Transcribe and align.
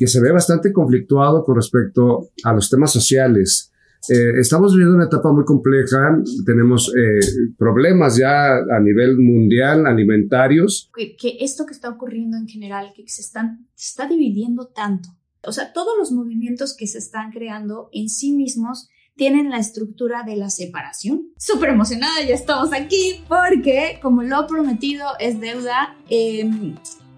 que 0.00 0.06
se 0.06 0.18
ve 0.18 0.32
bastante 0.32 0.72
conflictuado 0.72 1.44
con 1.44 1.56
respecto 1.56 2.30
a 2.42 2.54
los 2.54 2.70
temas 2.70 2.90
sociales. 2.90 3.70
Eh, 4.08 4.40
estamos 4.40 4.72
viviendo 4.72 4.96
una 4.96 5.04
etapa 5.04 5.30
muy 5.30 5.44
compleja, 5.44 6.16
tenemos 6.46 6.90
eh, 6.96 7.20
problemas 7.58 8.16
ya 8.16 8.56
a 8.56 8.80
nivel 8.80 9.18
mundial, 9.18 9.86
alimentarios. 9.86 10.90
Que, 10.96 11.36
esto 11.40 11.66
que 11.66 11.74
está 11.74 11.90
ocurriendo 11.90 12.38
en 12.38 12.48
general, 12.48 12.94
que 12.96 13.06
se, 13.08 13.20
están, 13.20 13.68
se 13.74 13.90
está 13.90 14.08
dividiendo 14.08 14.68
tanto, 14.68 15.10
o 15.42 15.52
sea, 15.52 15.74
todos 15.74 15.98
los 15.98 16.12
movimientos 16.12 16.74
que 16.74 16.86
se 16.86 16.96
están 16.96 17.30
creando 17.30 17.90
en 17.92 18.08
sí 18.08 18.32
mismos 18.32 18.88
tienen 19.16 19.50
la 19.50 19.58
estructura 19.58 20.22
de 20.22 20.36
la 20.36 20.48
separación. 20.48 21.26
Súper 21.36 21.68
emocionada, 21.68 22.24
ya 22.26 22.34
estamos 22.34 22.72
aquí 22.72 23.22
porque 23.28 23.98
como 24.00 24.22
lo 24.22 24.46
prometido 24.46 25.04
es 25.18 25.40
deuda, 25.40 25.94
em, 26.08 26.74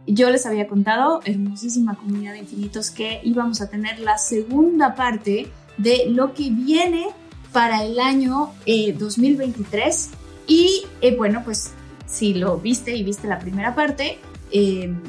yo 0.07 0.31
les 0.31 0.47
había 0.47 0.67
contado, 0.67 1.21
hermosísima 1.25 1.95
comunidad 1.95 2.33
de 2.33 2.41
infinitos, 2.41 2.91
que 2.91 3.21
íbamos 3.23 3.61
a 3.61 3.71
tener 3.71 3.99
la 4.01 4.19
segunda 4.19 4.95
parte 4.95 5.49
de 5.79 6.07
lo 6.09 6.35
que 6.35 6.51
viene 6.51 7.07
para 7.53 7.85
el 7.85 7.99
año 8.01 8.51
2023. 8.67 10.11
Eh, 10.13 10.17
y 10.47 10.85
eh, 11.01 11.17
bueno, 11.17 11.43
pues 11.45 11.71
si 12.07 12.35
lo 12.35 12.59
viste 12.59 12.95
y 12.97 13.03
viste 13.05 13.29
la 13.29 13.39
primera 13.39 13.75
parte, 13.75 14.19
em, 14.51 15.01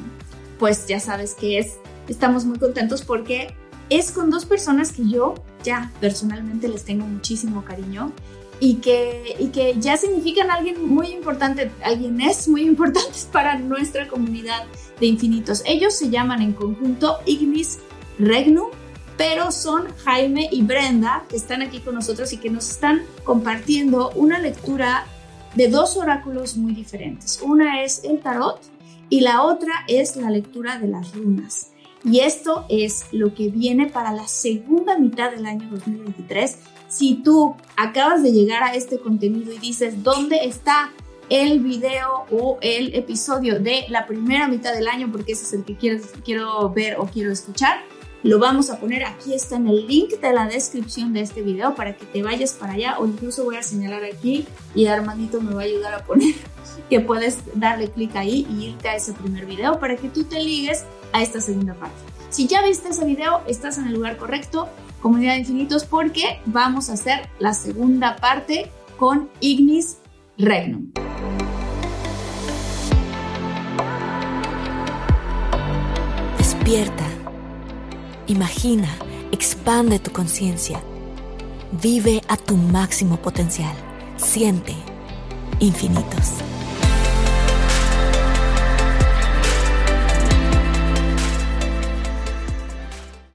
pues 0.58 0.86
ya 0.86 1.00
sabes 1.00 1.34
que 1.34 1.58
es, 1.58 1.74
estamos 2.08 2.44
muy 2.44 2.58
contentos 2.58 3.02
porque 3.02 3.54
es 3.90 4.12
con 4.12 4.30
dos 4.30 4.46
personas 4.46 4.92
que 4.92 5.08
yo 5.08 5.34
ya 5.62 5.92
personalmente 6.00 6.68
les 6.68 6.84
tengo 6.84 7.04
muchísimo 7.06 7.64
cariño 7.64 8.12
y 8.60 8.76
que, 8.76 9.36
y 9.38 9.48
que 9.48 9.74
ya 9.78 9.96
significan 9.96 10.50
alguien 10.50 10.86
muy 10.86 11.08
importante, 11.08 11.70
alguien 11.82 12.20
es 12.20 12.48
muy 12.48 12.62
importante 12.62 13.18
para 13.32 13.58
nuestra 13.58 14.08
comunidad 14.08 14.64
de 15.00 15.06
infinitos. 15.06 15.62
Ellos 15.66 15.94
se 15.94 16.10
llaman 16.10 16.42
en 16.42 16.52
conjunto 16.52 17.18
Ignis 17.26 17.80
Regnum, 18.18 18.68
pero 19.16 19.52
son 19.52 19.86
Jaime 20.04 20.48
y 20.50 20.62
Brenda 20.62 21.24
que 21.28 21.36
están 21.36 21.62
aquí 21.62 21.80
con 21.80 21.94
nosotros 21.94 22.32
y 22.32 22.38
que 22.38 22.50
nos 22.50 22.70
están 22.70 23.02
compartiendo 23.24 24.10
una 24.14 24.38
lectura 24.38 25.06
de 25.54 25.68
dos 25.68 25.96
oráculos 25.96 26.56
muy 26.56 26.74
diferentes. 26.74 27.40
Una 27.42 27.82
es 27.82 28.02
el 28.04 28.20
tarot 28.20 28.60
y 29.08 29.20
la 29.20 29.42
otra 29.42 29.72
es 29.86 30.16
la 30.16 30.30
lectura 30.30 30.78
de 30.78 30.88
las 30.88 31.14
runas. 31.14 31.70
Y 32.04 32.20
esto 32.20 32.66
es 32.68 33.06
lo 33.12 33.34
que 33.34 33.48
viene 33.48 33.86
para 33.86 34.12
la 34.12 34.28
segunda 34.28 34.98
mitad 34.98 35.30
del 35.30 35.46
año 35.46 35.68
2023. 35.70 36.58
Si 36.94 37.16
tú 37.16 37.56
acabas 37.76 38.22
de 38.22 38.30
llegar 38.30 38.62
a 38.62 38.74
este 38.74 39.00
contenido 39.00 39.52
y 39.52 39.58
dices, 39.58 40.04
¿dónde 40.04 40.44
está 40.44 40.92
el 41.28 41.58
video 41.58 42.24
o 42.30 42.58
el 42.60 42.94
episodio 42.94 43.58
de 43.58 43.84
la 43.88 44.06
primera 44.06 44.46
mitad 44.46 44.72
del 44.72 44.86
año? 44.86 45.10
Porque 45.10 45.32
ese 45.32 45.42
es 45.42 45.52
el 45.54 45.64
que 45.64 45.76
quiero, 45.76 46.70
ver 46.70 46.94
o 47.00 47.06
quiero 47.06 47.32
escuchar. 47.32 47.78
Lo 48.22 48.38
vamos 48.38 48.70
a 48.70 48.78
poner 48.78 49.04
aquí, 49.04 49.34
está 49.34 49.56
en 49.56 49.66
el 49.66 49.88
link 49.88 50.20
de 50.20 50.32
la 50.32 50.46
descripción 50.46 51.12
de 51.12 51.22
este 51.22 51.42
video 51.42 51.74
para 51.74 51.96
que 51.96 52.06
te 52.06 52.22
vayas 52.22 52.52
para 52.52 52.74
allá 52.74 52.96
o 53.00 53.06
incluso 53.06 53.42
voy 53.42 53.56
a 53.56 53.64
señalar 53.64 54.04
aquí 54.04 54.46
y 54.76 54.86
Armandito 54.86 55.40
me 55.40 55.52
va 55.52 55.62
a 55.62 55.64
ayudar 55.64 55.94
a 55.94 56.04
poner 56.04 56.36
que 56.88 57.00
puedes 57.00 57.40
darle 57.56 57.90
clic 57.90 58.14
ahí 58.14 58.46
y 58.48 58.66
irte 58.66 58.88
a 58.88 58.94
ese 58.94 59.14
primer 59.14 59.46
video 59.46 59.80
para 59.80 59.96
que 59.96 60.08
tú 60.08 60.22
te 60.22 60.38
ligues 60.38 60.84
a 61.12 61.22
esta 61.22 61.40
segunda 61.40 61.74
parte. 61.74 61.96
Si 62.30 62.46
ya 62.46 62.62
viste 62.62 62.90
ese 62.90 63.04
video, 63.04 63.42
estás 63.48 63.78
en 63.78 63.88
el 63.88 63.94
lugar 63.94 64.16
correcto, 64.16 64.68
comunidad 65.04 65.34
de 65.34 65.40
infinitos, 65.40 65.84
porque 65.84 66.40
vamos 66.46 66.88
a 66.88 66.94
hacer 66.94 67.28
la 67.38 67.52
segunda 67.52 68.16
parte 68.16 68.70
con 68.96 69.28
Ignis 69.40 69.98
Regnum. 70.38 70.92
Despierta, 76.38 77.04
imagina, 78.28 78.88
expande 79.30 79.98
tu 79.98 80.10
conciencia, 80.10 80.80
vive 81.82 82.22
a 82.26 82.38
tu 82.38 82.56
máximo 82.56 83.18
potencial, 83.18 83.76
siente 84.16 84.74
infinitos. 85.60 86.32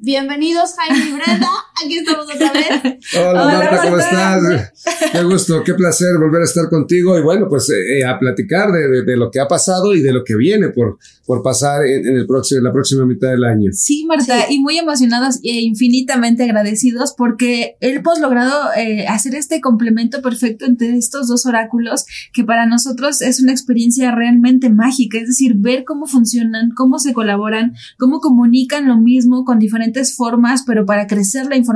Bienvenidos 0.02 0.76
Jaime 0.78 1.10
y 1.10 1.12
Brenda, 1.12 1.50
aquí 1.84 1.98
estamos 1.98 2.26
otra 2.34 2.52
vez. 2.54 2.98
Hola, 3.18 3.46
Marta, 3.46 3.82
¿cómo 3.84 3.98
estás? 3.98 4.72
Qué 5.12 5.24
gusto, 5.24 5.64
qué 5.64 5.74
placer 5.74 6.18
volver 6.18 6.42
a 6.42 6.46
estar 6.46 6.70
contigo 6.70 7.18
y 7.18 7.22
bueno, 7.22 7.48
pues 7.50 7.70
eh, 7.70 8.04
a 8.06 8.20
platicar 8.20 8.72
de, 8.72 9.18
lo 9.18 9.32
que 9.32 9.40
ha 9.40 9.48
pasado 9.48 9.94
y 9.94 10.02
de 10.02 10.14
lo 10.14 10.24
que 10.24 10.36
viene 10.36 10.70
por, 10.70 10.98
por 11.26 11.42
pasar 11.42 11.86
en, 11.86 12.06
el 12.08 12.28
próximo, 12.28 12.62
la 12.62 12.74
próxima 12.74 13.06
mitad 13.06 13.30
del 13.30 13.44
año. 13.44 13.72
Sí, 13.74 14.06
Marta, 14.06 14.52
y 14.52 14.60
muy 14.60 14.78
emocionados 14.78 15.40
e 15.44 15.62
infinitamente 15.62 16.44
agradecidos 16.44 17.14
porque 17.18 17.76
hemos 17.82 18.20
logrado 18.20 18.70
eh, 18.76 19.08
hacer 19.08 19.36
este 19.36 19.62
complemento 19.62 20.22
perfecto 20.22 20.66
entre 20.66 20.98
estos 20.98 21.28
dos 21.28 21.46
oráculos 21.46 22.06
que 22.34 22.44
para 22.44 22.66
nosotros 22.66 23.22
es 23.22 23.42
una 23.42 23.52
experiencia 23.52 24.12
realmente 24.14 24.70
mágica, 24.70 25.20
es 25.20 25.28
decir, 25.28 25.56
ver 25.56 25.84
cómo 25.86 26.08
funcionan, 26.08 26.72
cómo 26.76 27.00
se 27.00 27.14
colaboran, 27.14 27.74
cómo 27.98 28.20
comunican 28.20 28.88
lo 28.88 28.98
mismo 28.98 29.46
con 29.46 29.60
diferentes 29.60 30.16
formas, 30.16 30.64
pero 30.66 30.86
para 30.86 31.08
crecer 31.08 31.46
la 31.48 31.56
información, 31.56 31.69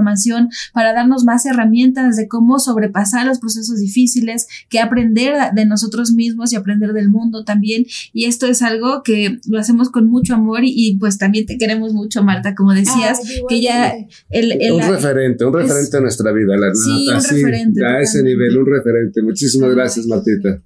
para 0.73 0.93
darnos 0.93 1.23
más 1.23 1.45
herramientas 1.45 2.15
de 2.15 2.27
cómo 2.27 2.59
sobrepasar 2.59 3.25
los 3.25 3.39
procesos 3.39 3.79
difíciles, 3.79 4.47
que 4.69 4.79
aprender 4.79 5.35
de 5.53 5.65
nosotros 5.65 6.11
mismos 6.11 6.53
y 6.53 6.55
aprender 6.55 6.93
del 6.93 7.09
mundo 7.09 7.43
también. 7.43 7.85
Y 8.13 8.25
esto 8.25 8.47
es 8.47 8.61
algo 8.61 9.03
que 9.03 9.39
lo 9.47 9.59
hacemos 9.59 9.89
con 9.89 10.07
mucho 10.07 10.35
amor 10.35 10.61
y, 10.63 10.97
pues 10.99 11.17
también 11.17 11.45
te 11.45 11.57
queremos 11.57 11.93
mucho, 11.93 12.23
Marta, 12.23 12.55
como 12.55 12.73
decías, 12.73 13.19
que 13.47 13.61
ya 13.61 13.93
el, 14.29 14.73
un 14.73 14.81
referente, 14.81 15.45
un 15.45 15.53
referente 15.53 15.97
en 15.97 16.03
nuestra 16.03 16.31
vida, 16.31 16.57
la, 16.57 16.73
sí, 16.73 17.07
un 17.09 17.21
referente, 17.21 17.85
a 17.85 17.99
ese 17.99 18.23
nivel, 18.23 18.57
un 18.57 18.65
referente. 18.65 19.21
Muchísimas 19.21 19.73
gracias, 19.73 20.05
Martita. 20.07 20.61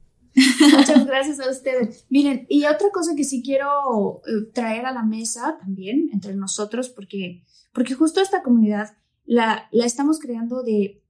Muchas 0.77 1.05
gracias 1.05 1.39
a 1.39 1.49
ustedes. 1.49 2.05
Miren, 2.09 2.45
y 2.47 2.65
otra 2.65 2.89
cosa 2.93 3.15
que 3.15 3.23
sí 3.23 3.41
quiero 3.43 4.21
eh, 4.27 4.49
traer 4.53 4.85
a 4.85 4.91
la 4.91 5.03
mesa 5.03 5.57
también 5.59 6.09
entre 6.13 6.35
nosotros, 6.35 6.89
porque, 6.89 7.43
porque 7.73 7.95
justo 7.95 8.21
esta 8.21 8.43
comunidad 8.43 8.91
la, 9.27 9.69
estamos 9.71 10.19
creando 10.19 10.63
de 10.63 11.03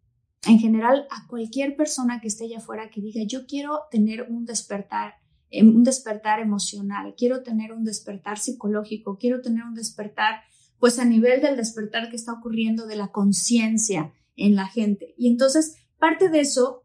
en 0.45 0.59
general 0.59 1.07
a 1.09 1.27
cualquier 1.27 1.75
persona 1.75 2.19
que 2.19 2.27
esté 2.27 2.45
allá 2.45 2.57
afuera 2.57 2.89
que 2.89 3.01
diga 3.01 3.23
yo 3.23 3.45
quiero 3.45 3.81
tener 3.91 4.23
un 4.23 4.45
despertar, 4.45 5.15
em, 5.49 5.75
un 5.75 5.83
despertar 5.83 6.39
emocional, 6.39 7.15
quiero 7.17 7.43
tener 7.43 7.71
un 7.71 7.83
despertar 7.83 8.39
psicológico, 8.39 9.17
quiero 9.17 9.41
tener 9.41 9.63
un 9.63 9.75
despertar, 9.75 10.41
pues 10.79 10.99
a 10.99 11.05
nivel 11.05 11.41
del 11.41 11.57
despertar 11.57 12.09
que 12.09 12.15
está 12.15 12.33
ocurriendo 12.33 12.87
de 12.87 12.95
la 12.95 13.11
conciencia 13.11 14.13
en 14.35 14.55
la 14.55 14.67
gente. 14.67 15.13
Y 15.17 15.27
entonces, 15.27 15.75
parte 15.99 16.29
de 16.29 16.39
eso 16.41 16.83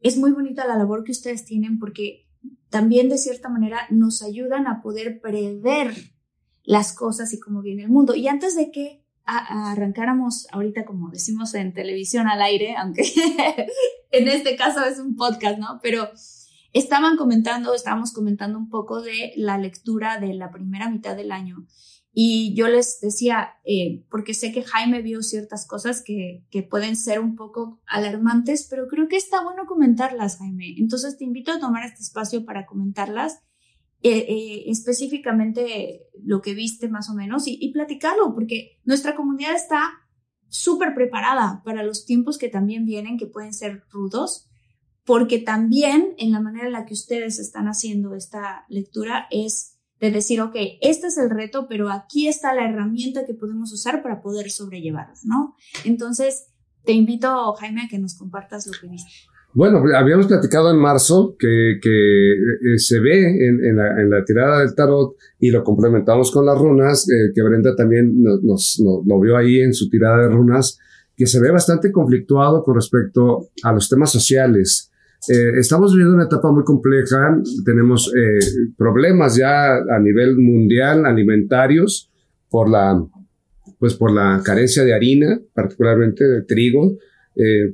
es 0.00 0.18
muy 0.18 0.32
bonita 0.32 0.66
la 0.66 0.76
labor 0.76 1.04
que 1.04 1.12
ustedes 1.12 1.44
tienen 1.44 1.78
porque 1.78 2.26
también 2.70 3.08
de 3.08 3.18
cierta 3.18 3.48
manera 3.48 3.80
nos 3.90 4.22
ayudan 4.22 4.66
a 4.66 4.82
poder 4.82 5.20
prever 5.20 5.94
las 6.64 6.92
cosas 6.92 7.32
y 7.32 7.40
cómo 7.40 7.62
viene 7.62 7.84
el 7.84 7.90
mundo. 7.90 8.14
Y 8.14 8.28
antes 8.28 8.56
de 8.56 8.70
que 8.70 9.05
arrancáramos 9.26 10.46
ahorita, 10.52 10.84
como 10.84 11.10
decimos 11.10 11.54
en 11.54 11.74
televisión 11.74 12.28
al 12.28 12.40
aire, 12.42 12.76
aunque 12.76 13.02
en 14.12 14.28
este 14.28 14.56
caso 14.56 14.84
es 14.84 14.98
un 14.98 15.16
podcast, 15.16 15.58
¿no? 15.58 15.80
Pero 15.82 16.08
estaban 16.72 17.16
comentando, 17.16 17.74
estábamos 17.74 18.12
comentando 18.12 18.58
un 18.58 18.70
poco 18.70 19.02
de 19.02 19.32
la 19.36 19.58
lectura 19.58 20.18
de 20.18 20.34
la 20.34 20.50
primera 20.50 20.88
mitad 20.88 21.16
del 21.16 21.32
año. 21.32 21.66
Y 22.18 22.54
yo 22.54 22.68
les 22.68 23.00
decía, 23.00 23.56
eh, 23.64 24.06
porque 24.10 24.32
sé 24.32 24.50
que 24.50 24.62
Jaime 24.62 25.02
vio 25.02 25.22
ciertas 25.22 25.66
cosas 25.66 26.02
que, 26.02 26.46
que 26.50 26.62
pueden 26.62 26.96
ser 26.96 27.20
un 27.20 27.36
poco 27.36 27.82
alarmantes, 27.86 28.68
pero 28.70 28.86
creo 28.88 29.06
que 29.06 29.16
está 29.16 29.42
bueno 29.42 29.66
comentarlas, 29.66 30.38
Jaime. 30.38 30.76
Entonces 30.78 31.18
te 31.18 31.24
invito 31.24 31.52
a 31.52 31.60
tomar 31.60 31.84
este 31.84 32.00
espacio 32.00 32.46
para 32.46 32.64
comentarlas 32.64 33.42
eh, 34.02 34.26
eh, 34.28 34.64
específicamente 34.66 36.02
lo 36.22 36.40
que 36.40 36.54
viste 36.54 36.88
más 36.88 37.10
o 37.10 37.14
menos 37.14 37.46
y, 37.46 37.58
y 37.60 37.72
platicarlo, 37.72 38.34
porque 38.34 38.80
nuestra 38.84 39.16
comunidad 39.16 39.54
está 39.54 39.82
súper 40.48 40.94
preparada 40.94 41.62
para 41.64 41.82
los 41.82 42.04
tiempos 42.04 42.38
que 42.38 42.48
también 42.48 42.84
vienen, 42.84 43.18
que 43.18 43.26
pueden 43.26 43.52
ser 43.52 43.84
rudos, 43.90 44.48
porque 45.04 45.38
también 45.38 46.14
en 46.18 46.32
la 46.32 46.40
manera 46.40 46.66
en 46.66 46.72
la 46.72 46.84
que 46.84 46.94
ustedes 46.94 47.38
están 47.38 47.66
haciendo 47.66 48.14
esta 48.14 48.64
lectura 48.68 49.26
es 49.30 49.78
de 50.00 50.10
decir, 50.10 50.40
ok, 50.40 50.54
este 50.82 51.06
es 51.06 51.16
el 51.16 51.30
reto, 51.30 51.66
pero 51.68 51.90
aquí 51.90 52.28
está 52.28 52.54
la 52.54 52.68
herramienta 52.68 53.24
que 53.24 53.34
podemos 53.34 53.72
usar 53.72 54.02
para 54.02 54.20
poder 54.20 54.50
sobrellevarlo, 54.50 55.14
¿no? 55.24 55.54
Entonces, 55.84 56.48
te 56.84 56.92
invito, 56.92 57.54
Jaime, 57.54 57.82
a 57.82 57.88
que 57.88 57.98
nos 57.98 58.14
compartas 58.16 58.66
lo 58.66 58.72
que 58.78 58.88
viste. 58.88 59.10
Bueno, 59.56 59.82
habíamos 59.96 60.26
platicado 60.26 60.70
en 60.70 60.76
marzo 60.76 61.34
que, 61.38 61.78
que 61.80 62.32
eh, 62.32 62.78
se 62.78 63.00
ve 63.00 63.22
en, 63.22 63.64
en, 63.64 64.10
la, 64.10 64.22
tirada 64.22 64.60
del 64.60 64.74
tarot 64.74 65.16
y 65.40 65.50
lo 65.50 65.64
complementamos 65.64 66.30
con 66.30 66.44
las 66.44 66.58
runas, 66.58 67.08
eh, 67.08 67.32
que 67.34 67.42
Brenda 67.42 67.74
también 67.74 68.22
nos, 68.22 68.78
vio 69.22 69.34
ahí 69.34 69.60
en 69.62 69.72
su 69.72 69.88
tirada 69.88 70.24
de 70.24 70.28
runas, 70.28 70.78
que 71.16 71.26
se 71.26 71.40
ve 71.40 71.50
bastante 71.50 71.90
conflictuado 71.90 72.62
con 72.62 72.74
respecto 72.74 73.48
a 73.62 73.72
los 73.72 73.88
temas 73.88 74.12
sociales. 74.12 74.92
Eh, 75.26 75.52
estamos 75.58 75.92
viviendo 75.92 76.16
una 76.16 76.26
etapa 76.26 76.52
muy 76.52 76.62
compleja, 76.62 77.40
tenemos 77.64 78.12
problemas 78.76 79.36
ya 79.36 79.76
a 79.76 79.98
nivel 79.98 80.36
mundial 80.36 81.06
alimentarios 81.06 82.10
por 82.50 82.68
la 82.68 83.02
pues 83.78 83.94
por 83.94 84.12
la 84.12 84.42
carencia 84.44 84.84
de 84.84 84.94
harina, 84.94 85.40
particularmente 85.54 86.24
de 86.24 86.42
trigo, 86.42 86.98
eh, 87.36 87.70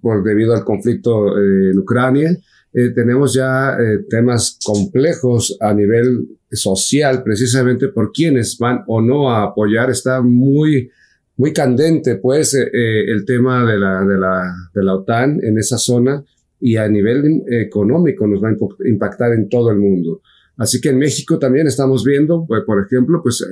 por, 0.00 0.22
debido 0.22 0.54
al 0.54 0.64
conflicto 0.64 1.36
eh, 1.36 1.70
en 1.72 1.78
Ucrania. 1.78 2.30
Eh, 2.72 2.90
tenemos 2.94 3.34
ya 3.34 3.76
temas 4.08 4.58
complejos 4.64 5.56
a 5.60 5.74
nivel 5.74 6.38
social, 6.50 7.22
precisamente 7.24 7.88
por 7.88 8.12
quienes 8.12 8.56
van 8.58 8.84
o 8.86 9.02
no 9.02 9.30
a 9.30 9.42
apoyar. 9.42 9.90
Está 9.90 10.22
muy, 10.22 10.88
muy 11.36 11.52
candente, 11.52 12.16
pues, 12.16 12.54
el 12.54 13.24
tema 13.26 13.70
de 13.70 13.78
la, 13.78 14.04
de, 14.04 14.16
la, 14.16 14.54
de 14.72 14.84
la 14.84 14.94
OTAN 14.94 15.40
en 15.42 15.58
esa 15.58 15.78
zona 15.78 16.24
y 16.60 16.76
a 16.76 16.88
nivel 16.88 17.42
económico 17.50 18.26
nos 18.26 18.42
va 18.42 18.50
a 18.50 18.88
impactar 18.88 19.32
en 19.32 19.48
todo 19.48 19.70
el 19.70 19.78
mundo. 19.78 20.22
Así 20.56 20.80
que 20.80 20.90
en 20.90 20.98
México 20.98 21.38
también 21.38 21.66
estamos 21.66 22.04
viendo, 22.04 22.46
pues, 22.46 22.62
por 22.64 22.82
ejemplo, 22.82 23.20
pues 23.22 23.44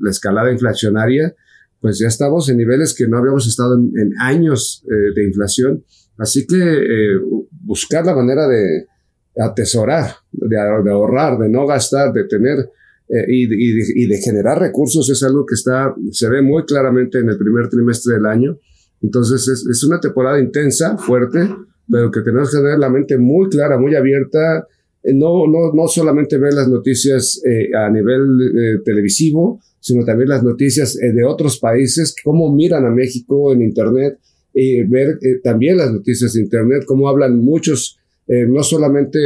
la 0.00 0.10
escalada 0.10 0.50
inflacionaria 0.50 1.34
pues 1.80 1.98
ya 1.98 2.08
estamos 2.08 2.48
en 2.48 2.56
niveles 2.56 2.94
que 2.94 3.06
no 3.06 3.18
habíamos 3.18 3.46
estado 3.46 3.74
en, 3.74 4.12
años 4.20 4.84
eh, 4.86 5.12
de 5.14 5.24
inflación. 5.24 5.84
Así 6.16 6.46
que 6.46 6.56
eh, 6.56 7.20
buscar 7.50 8.04
la 8.04 8.14
manera 8.14 8.48
de 8.48 8.86
atesorar, 9.40 10.10
de, 10.32 10.58
ahorrar, 10.58 11.38
de 11.38 11.48
no 11.48 11.66
gastar, 11.66 12.12
de 12.12 12.24
tener 12.24 12.58
eh, 13.08 13.24
y, 13.28 14.06
de, 14.06 14.18
generar 14.18 14.58
recursos 14.58 15.08
es 15.08 15.22
algo 15.22 15.46
que 15.46 15.54
está, 15.54 15.94
se 16.10 16.28
ve 16.28 16.42
muy 16.42 16.64
claramente 16.64 17.20
en 17.20 17.28
el 17.28 17.38
primer 17.38 17.68
trimestre 17.68 18.14
del 18.14 18.26
año. 18.26 18.58
Entonces 19.00 19.46
es, 19.48 19.84
una 19.84 20.00
temporada 20.00 20.40
intensa, 20.40 20.98
fuerte, 20.98 21.48
pero 21.88 22.10
que 22.10 22.22
tenemos 22.22 22.50
que 22.50 22.58
tener 22.58 22.80
la 22.80 22.90
mente 22.90 23.16
muy 23.16 23.48
clara, 23.48 23.78
muy 23.78 23.94
abierta. 23.94 24.66
No, 25.04 25.46
no, 25.46 25.72
no 25.72 25.86
solamente 25.86 26.36
ver 26.36 26.52
las 26.54 26.66
noticias 26.66 27.40
a 27.76 27.88
nivel 27.88 28.82
televisivo, 28.84 29.60
sino 29.80 30.04
también 30.04 30.28
las 30.28 30.42
noticias 30.42 30.96
eh, 30.96 31.12
de 31.12 31.24
otros 31.24 31.58
países, 31.58 32.14
cómo 32.24 32.52
miran 32.52 32.84
a 32.84 32.90
México 32.90 33.52
en 33.52 33.62
Internet, 33.62 34.18
y 34.52 34.82
ver 34.82 35.18
eh, 35.22 35.40
también 35.42 35.76
las 35.76 35.92
noticias 35.92 36.32
de 36.32 36.40
Internet, 36.40 36.84
cómo 36.86 37.08
hablan 37.08 37.38
muchos, 37.38 37.98
eh, 38.26 38.44
no 38.46 38.62
solamente, 38.62 39.18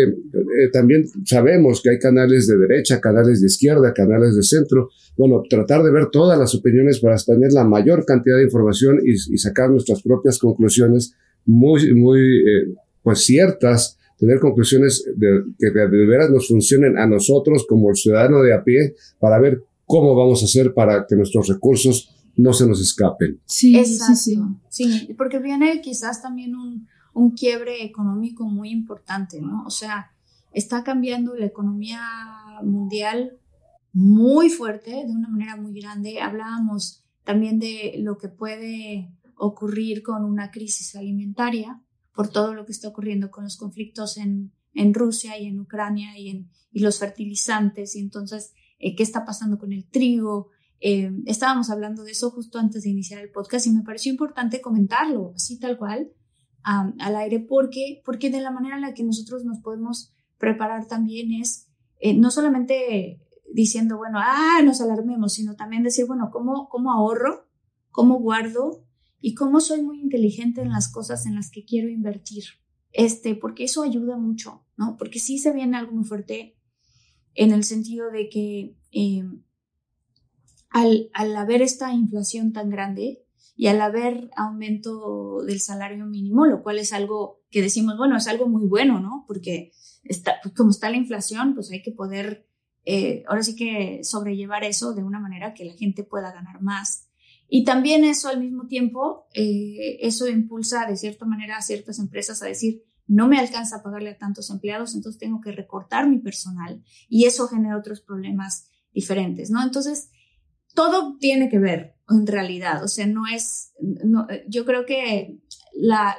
también 0.73 1.05
sabemos 1.25 1.81
que 1.83 1.91
hay 1.91 1.99
canales 1.99 2.47
de 2.47 2.57
derecha, 2.57 3.01
canales 3.01 3.41
de 3.41 3.47
izquierda, 3.47 3.93
canales 3.93 4.37
de 4.37 4.43
centro, 4.43 4.91
bueno, 5.17 5.43
tratar 5.49 5.83
de 5.83 5.91
ver 5.91 6.07
todas 6.11 6.39
las 6.39 6.55
opiniones 6.55 7.01
para 7.01 7.17
tener 7.17 7.53
la 7.53 7.65
mayor 7.65 8.05
cantidad 8.05 8.37
de 8.37 8.45
información 8.45 9.01
y, 9.05 9.17
sacar 9.39 9.71
nuestras 9.71 10.03
propias 10.03 10.39
conclusiones 10.39 11.15
muy, 11.45 11.93
muy, 11.95 12.45
pues 13.03 13.25
ciertas, 13.25 13.99
tener 14.19 14.39
conclusiones 14.39 15.05
que 15.59 15.71
de 15.71 16.07
veras 16.07 16.31
nos 16.31 16.47
funcionen 16.47 16.97
a 16.97 17.07
nosotros 17.09 17.67
como 17.69 17.91
el 17.91 17.97
ciudadano 17.97 18.41
de 18.43 18.55
a 18.55 18.63
pie 18.63 18.95
para 19.19 19.41
ver 19.41 19.63
cómo 19.93 20.15
vamos 20.15 20.41
a 20.41 20.47
hacer 20.47 20.73
para 20.73 21.05
que 21.07 21.15
nuestros 21.15 21.49
recursos 21.49 22.17
no 22.35 22.55
se 22.55 22.67
nos 22.67 22.81
escapen. 22.81 23.43
Sí, 23.45 23.77
Exacto. 23.77 24.15
sí, 24.17 24.39
sí. 24.71 25.15
porque 25.19 25.39
viene 25.39 25.83
quizás 25.83 26.23
también 26.23 26.57
un, 26.57 26.89
un 27.13 27.33
quiebre 27.33 27.85
económico 27.85 28.45
muy 28.45 28.71
importante, 28.71 29.43
¿no? 29.43 29.65
O 29.67 29.71
sea, 29.71 30.11
está 30.51 30.83
cambiando 30.83 31.35
la 31.35 31.45
economía 31.45 32.01
mundial 32.63 33.37
muy 33.93 34.49
fuerte, 34.49 34.93
de 34.93 35.13
una 35.13 35.29
manera 35.29 35.57
muy 35.57 35.79
grande. 35.79 36.23
Hablábamos 36.23 37.05
también 37.25 37.59
de 37.59 37.97
lo 37.99 38.17
que 38.17 38.29
puede 38.29 39.13
ocurrir 39.37 40.03
con 40.03 40.25
una 40.25 40.51
crisis 40.51 40.97
alimentaria 40.97 41.83
por 42.15 42.29
todo 42.29 42.55
lo 42.55 42.65
que 42.65 42.73
está 42.73 42.89
ocurriendo 42.89 43.31
con 43.31 43.45
los 43.45 43.59
conflictos 43.59 44.17
en, 44.17 44.53
en 44.73 44.95
Rusia 44.95 45.39
y 45.39 45.49
en 45.49 45.61
Ucrania 45.61 46.19
y, 46.19 46.31
en, 46.31 46.49
y 46.73 46.81
los 46.81 46.99
fertilizantes. 46.99 47.95
Y 47.95 48.01
entonces 48.01 48.55
eh, 48.83 48.95
qué 48.97 49.03
está 49.03 49.25
pasando 49.25 49.59
con 49.59 49.73
el 49.73 49.89
trigo. 49.89 50.51
Eh, 50.81 51.11
estábamos 51.27 51.71
hablando 51.71 52.03
de 52.03 52.11
eso 52.11 52.31
justo 52.31 52.59
antes 52.59 52.83
de 52.83 52.91
iniciar 52.91 53.23
el 53.23 53.31
podcast 53.31 53.67
y 53.67 53.71
me 53.71 53.83
pareció 53.83 54.11
importante 54.11 54.61
comentarlo, 54.61 55.33
así 55.37 55.59
tal 55.59 55.79
cual, 55.79 56.13
al 56.65 57.17
aire, 57.17 57.41
porque, 57.41 58.03
porque 58.05 58.31
de 58.31 58.41
la 58.41 58.51
manera 58.51 58.77
en 58.77 58.83
la 58.83 58.95
que 58.95 59.03
nosotros 59.03 59.45
nos 59.45 59.59
podemos 59.61 60.13
preparar 60.39 60.87
también 60.87 61.33
es 61.33 61.69
eh, 62.01 62.15
no 62.15 62.33
solamente 62.33 63.21
diciendo, 63.53 63.97
bueno, 63.97 64.19
ah, 64.21 64.61
nos 64.65 64.81
alarmemos, 64.81 65.35
sino 65.35 65.55
también 65.55 65.85
decir, 65.85 66.07
bueno, 66.07 66.31
¿cómo, 66.33 66.69
cómo 66.69 66.93
ahorro? 66.93 67.49
¿Cómo 67.91 68.19
guardo? 68.19 68.85
Y 69.21 69.35
cómo 69.35 69.61
soy 69.61 69.83
muy 69.83 70.01
inteligente 70.01 70.63
en 70.63 70.71
las 70.71 70.91
cosas 70.91 71.27
en 71.27 71.37
las 71.37 71.51
que 71.51 71.65
quiero 71.65 71.89
invertir. 71.89 72.45
Este, 72.93 73.37
porque 73.37 73.65
eso 73.65 73.85
ayuda 73.85 74.17
mucho, 74.17 74.65
¿no? 74.77 74.97
Porque 74.97 75.21
sí 75.21 75.39
se 75.39 75.53
viene 75.53 75.77
algo 75.77 75.93
muy 75.93 76.05
fuerte 76.05 76.57
en 77.35 77.53
el 77.53 77.65
sentido 77.65 78.11
de 78.11 78.29
que 78.29 78.77
eh, 78.93 79.25
al, 80.73 81.37
haber 81.37 81.63
esta 81.63 81.93
inflación 81.93 82.53
tan 82.53 82.71
grande 82.71 83.25
y 83.57 83.67
al 83.67 83.81
haber 83.81 84.31
aumento 84.37 85.43
del 85.45 85.61
salario 85.61 86.07
mínimo, 86.07 86.47
lo 86.47 86.63
cual 86.63 86.79
es 86.79 86.93
algo 86.93 87.43
que 87.51 87.63
decimos, 87.63 87.97
bueno, 87.99 88.17
es 88.17 88.27
algo 88.27 88.49
muy 88.49 88.67
bueno, 88.67 88.99
¿no? 89.01 89.25
Porque 89.27 89.73
está, 90.03 90.37
pues, 90.43 90.55
como 90.55 90.71
está 90.71 90.91
la 90.91 90.97
inflación, 90.97 91.55
pues 91.55 91.71
hay 91.71 91.83
que 91.83 91.93
poder, 91.93 92.47
eh, 92.85 93.23
ahora 93.29 93.43
sí 93.43 93.55
que 93.55 94.01
sobrellevar 94.03 94.65
eso 94.65 94.95
de 94.95 95.03
una 95.03 95.21
manera 95.21 95.55
que 95.55 95.65
la 95.65 95.75
gente 95.75 96.03
pueda 96.03 96.33
ganar 96.33 96.63
más. 96.63 97.09
Y 97.49 97.65
también 97.65 98.05
eso 98.05 98.29
al 98.29 98.41
mismo 98.41 98.67
tiempo, 98.67 99.27
eh, 99.35 99.99
eso 100.01 100.27
impulsa 100.27 100.87
de 100.87 100.97
cierta 100.97 101.27
manera 101.27 101.59
a 101.59 101.63
ciertas 101.63 101.99
empresas 101.99 102.43
a 102.43 102.47
decir, 102.47 102.83
no 103.13 103.29
me 103.29 103.39
alcanza 103.39 103.77
a 103.77 103.83
pagarle 103.83 104.11
a 104.11 104.17
tantos 104.17 104.49
empleados, 104.49 104.95
entonces 104.95 105.21
tengo 105.21 105.43
que 105.43 105.53
recortar 105.53 106.09
mi 106.09 106.19
personal 106.19 106.83
y 107.11 107.27
eso 107.27 107.47
genera 107.47 107.77
otros 107.77 108.01
problemas 108.01 108.71
diferentes, 108.95 109.51
¿no? 109.51 109.63
Entonces, 109.63 110.09
todo 110.75 111.19
tiene 111.19 111.51
que 111.51 111.59
ver 111.59 111.95
en 112.09 112.27
realidad, 112.27 112.83
o 112.83 112.89
sea, 112.89 113.07
no 113.07 113.27
es, 113.27 113.75
yo 114.49 114.65
creo 114.65 114.87
que 114.87 115.43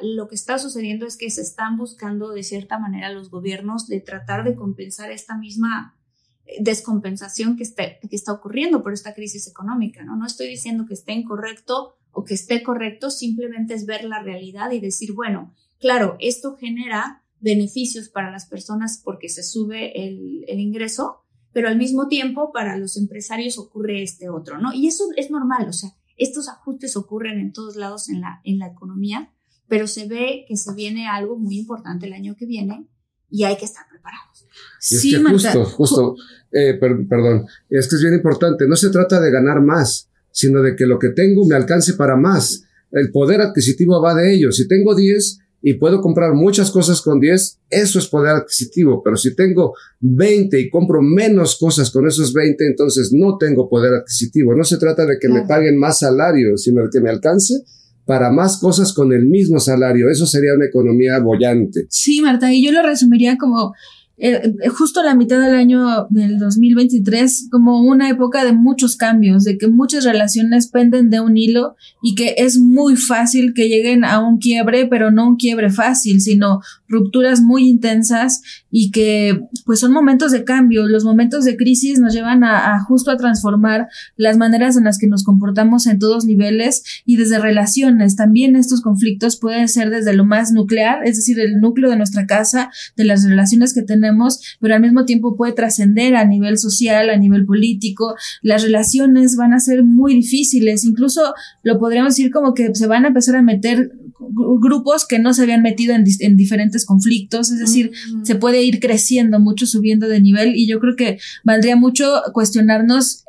lo 0.01 0.27
que 0.27 0.35
está 0.35 0.59
sucediendo 0.59 1.07
es 1.07 1.17
que 1.17 1.31
se 1.31 1.41
están 1.41 1.77
buscando 1.77 2.29
de 2.29 2.43
cierta 2.43 2.77
manera 2.77 3.11
los 3.11 3.31
gobiernos 3.31 3.87
de 3.87 3.99
tratar 3.99 4.43
de 4.43 4.55
compensar 4.55 5.11
esta 5.11 5.35
misma 5.35 5.97
eh, 6.45 6.57
descompensación 6.61 7.57
que 7.57 7.63
está, 7.63 7.83
que 7.99 8.15
está 8.15 8.33
ocurriendo 8.33 8.83
por 8.83 8.93
esta 8.93 9.15
crisis 9.15 9.47
económica, 9.47 10.03
¿no? 10.03 10.15
No 10.15 10.27
estoy 10.27 10.47
diciendo 10.47 10.85
que 10.87 10.93
esté 10.93 11.13
incorrecto 11.13 11.95
o 12.11 12.23
que 12.23 12.35
esté 12.35 12.61
correcto, 12.61 13.09
simplemente 13.09 13.73
es 13.73 13.87
ver 13.87 14.03
la 14.03 14.21
realidad 14.21 14.69
y 14.71 14.79
decir, 14.79 15.13
bueno, 15.13 15.55
Claro, 15.83 16.15
esto 16.21 16.55
genera 16.55 17.25
beneficios 17.41 18.07
para 18.07 18.31
las 18.31 18.45
personas 18.45 19.01
porque 19.03 19.27
se 19.27 19.43
sube 19.43 19.91
el, 20.07 20.45
ingreso, 20.47 21.25
pero 21.51 21.67
al 21.67 21.77
mismo 21.77 22.07
tiempo 22.07 22.53
para 22.53 22.77
los 22.77 22.95
empresarios 22.95 23.57
ocurre 23.57 24.01
este 24.01 24.29
otro, 24.29 24.59
¿no? 24.59 24.73
Y 24.73 24.87
eso 24.87 25.09
es 25.17 25.29
normal, 25.29 25.67
o 25.67 25.73
sea, 25.73 25.89
estos 26.15 26.47
ajustes 26.47 26.95
ocurren 26.95 27.37
en 27.37 27.51
todos 27.51 27.75
lados 27.75 28.07
en 28.07 28.21
la, 28.21 28.39
en 28.45 28.59
la 28.59 28.67
economía, 28.67 29.33
pero 29.67 29.85
se 29.85 30.07
ve 30.07 30.45
que 30.47 30.55
se 30.55 30.73
viene 30.73 31.09
algo 31.09 31.37
muy 31.37 31.57
importante 31.57 32.05
el 32.05 32.13
año 32.13 32.37
que 32.37 32.45
viene 32.45 32.87
y 33.29 33.43
hay 33.43 33.57
que 33.57 33.65
estar 33.65 33.85
preparados. 33.89 34.47
sí, 34.79 35.21
justo, 35.21 35.65
justo, 35.65 36.15
eh, 36.53 36.75
perdón, 36.75 37.45
es 37.69 37.89
que 37.89 37.97
es 37.97 38.01
bien 38.01 38.13
importante, 38.13 38.69
no 38.69 38.77
se 38.77 38.89
trata 38.89 39.19
de 39.19 39.31
ganar 39.31 39.61
más, 39.61 40.09
sino 40.31 40.61
de 40.61 40.77
que 40.77 40.85
lo 40.85 40.97
que 40.97 41.09
tengo 41.09 41.45
me 41.45 41.55
alcance 41.55 41.95
para 41.95 42.15
más. 42.15 42.63
El 42.89 43.11
poder 43.11 43.41
adquisitivo 43.41 43.99
va 44.01 44.13
de 44.13 44.35
ello. 44.35 44.51
Si 44.51 44.67
tengo 44.67 44.93
10, 44.95 45.39
y 45.65 45.75
puedo 45.75 46.01
comprar 46.01 46.33
muchas 46.33 46.69
cosas 46.71 47.01
con 47.01 47.21
10, 47.21 47.59
eso 47.69 47.97
es 47.97 48.07
poder 48.07 48.35
adquisitivo, 48.35 49.01
pero 49.01 49.15
si 49.15 49.33
tengo 49.33 49.73
20 50.01 50.59
y 50.59 50.69
compro 50.69 51.01
menos 51.01 51.57
cosas 51.57 51.89
con 51.89 52.05
esos 52.05 52.33
20, 52.33 52.67
entonces 52.67 53.11
no 53.13 53.37
tengo 53.37 53.69
poder 53.69 53.93
adquisitivo. 53.93 54.53
No 54.53 54.65
se 54.65 54.77
trata 54.77 55.05
de 55.05 55.17
que 55.19 55.29
me 55.29 55.47
paguen 55.47 55.77
más 55.77 55.99
salario, 55.99 56.57
sino 56.57 56.83
de 56.83 56.89
que 56.91 56.99
me 56.99 57.09
alcance 57.09 57.63
para 58.05 58.29
más 58.29 58.59
cosas 58.59 58.91
con 58.91 59.13
el 59.13 59.25
mismo 59.25 59.57
salario. 59.57 60.09
Eso 60.09 60.25
sería 60.25 60.53
una 60.53 60.65
economía 60.65 61.17
bollante. 61.19 61.85
Sí, 61.89 62.21
Marta, 62.21 62.53
y 62.53 62.61
yo 62.61 62.73
lo 62.73 62.83
resumiría 62.83 63.37
como 63.37 63.73
eh, 64.17 64.53
eh, 64.61 64.69
justo 64.69 65.01
la 65.01 65.15
mitad 65.15 65.39
del 65.39 65.55
año 65.55 66.07
del 66.11 66.37
2023 66.37 67.47
como 67.51 67.81
una 67.81 68.09
época 68.09 68.45
de 68.45 68.53
muchos 68.53 68.95
cambios, 68.95 69.43
de 69.43 69.57
que 69.57 69.67
muchas 69.67 70.03
relaciones 70.03 70.67
penden 70.67 71.09
de 71.09 71.19
un 71.19 71.35
hilo 71.35 71.75
y 72.03 72.13
que 72.13 72.35
es 72.37 72.59
muy 72.59 72.95
fácil 72.95 73.53
que 73.55 73.69
lleguen 73.69 74.05
a 74.05 74.19
un 74.19 74.37
quiebre, 74.37 74.85
pero 74.85 75.09
no 75.09 75.27
un 75.27 75.35
quiebre 75.35 75.71
fácil, 75.71 76.21
sino 76.21 76.61
rupturas 76.87 77.41
muy 77.41 77.67
intensas 77.67 78.41
y 78.75 78.89
que 78.89 79.39
pues 79.65 79.79
son 79.79 79.93
momentos 79.93 80.31
de 80.31 80.43
cambio. 80.43 80.87
Los 80.87 81.05
momentos 81.05 81.45
de 81.45 81.55
crisis 81.55 81.99
nos 81.99 82.11
llevan 82.11 82.43
a, 82.43 82.83
justo 82.83 83.11
a 83.11 83.17
transformar 83.17 83.87
las 84.17 84.35
maneras 84.37 84.75
en 84.75 84.85
las 84.85 84.97
que 84.97 85.05
nos 85.05 85.23
comportamos 85.23 85.85
en 85.85 85.99
todos 85.99 86.25
niveles 86.25 86.83
y 87.05 87.17
desde 87.17 87.37
relaciones. 87.37 88.15
También 88.15 88.55
estos 88.55 88.81
conflictos 88.81 89.37
pueden 89.37 89.69
ser 89.69 89.91
desde 89.91 90.15
lo 90.15 90.25
más 90.25 90.51
nuclear, 90.51 91.05
es 91.05 91.17
decir, 91.17 91.39
el 91.39 91.61
núcleo 91.61 91.91
de 91.91 91.97
nuestra 91.97 92.25
casa, 92.25 92.71
de 92.97 93.03
las 93.05 93.23
relaciones 93.23 93.75
que 93.75 93.83
tenemos, 93.83 94.57
pero 94.59 94.73
al 94.73 94.81
mismo 94.81 95.05
tiempo 95.05 95.35
puede 95.35 95.53
trascender 95.53 96.15
a 96.15 96.25
nivel 96.25 96.57
social, 96.57 97.11
a 97.11 97.17
nivel 97.17 97.45
político. 97.45 98.15
Las 98.41 98.63
relaciones 98.63 99.35
van 99.35 99.53
a 99.53 99.59
ser 99.59 99.83
muy 99.83 100.15
difíciles, 100.15 100.83
incluso 100.83 101.35
lo 101.61 101.77
podríamos 101.77 102.15
decir 102.15 102.31
como 102.31 102.55
que 102.55 102.73
se 102.73 102.87
van 102.87 103.05
a 103.05 103.09
empezar 103.09 103.35
a 103.35 103.43
meter 103.43 103.91
grupos 104.33 105.05
que 105.05 105.19
no 105.19 105.33
se 105.33 105.43
habían 105.43 105.61
metido 105.61 105.93
en, 105.93 106.05
en 106.19 106.37
diferentes 106.37 106.85
conflictos, 106.85 107.51
es 107.51 107.59
decir, 107.59 107.91
mm. 108.13 108.25
se 108.25 108.35
puede 108.35 108.63
ir 108.63 108.79
creciendo 108.79 109.39
mucho, 109.39 109.65
subiendo 109.65 110.07
de 110.07 110.21
nivel 110.21 110.55
y 110.55 110.67
yo 110.67 110.79
creo 110.79 110.95
que 110.95 111.19
valdría 111.43 111.75
mucho 111.75 112.21
cuestionarnos 112.33 113.23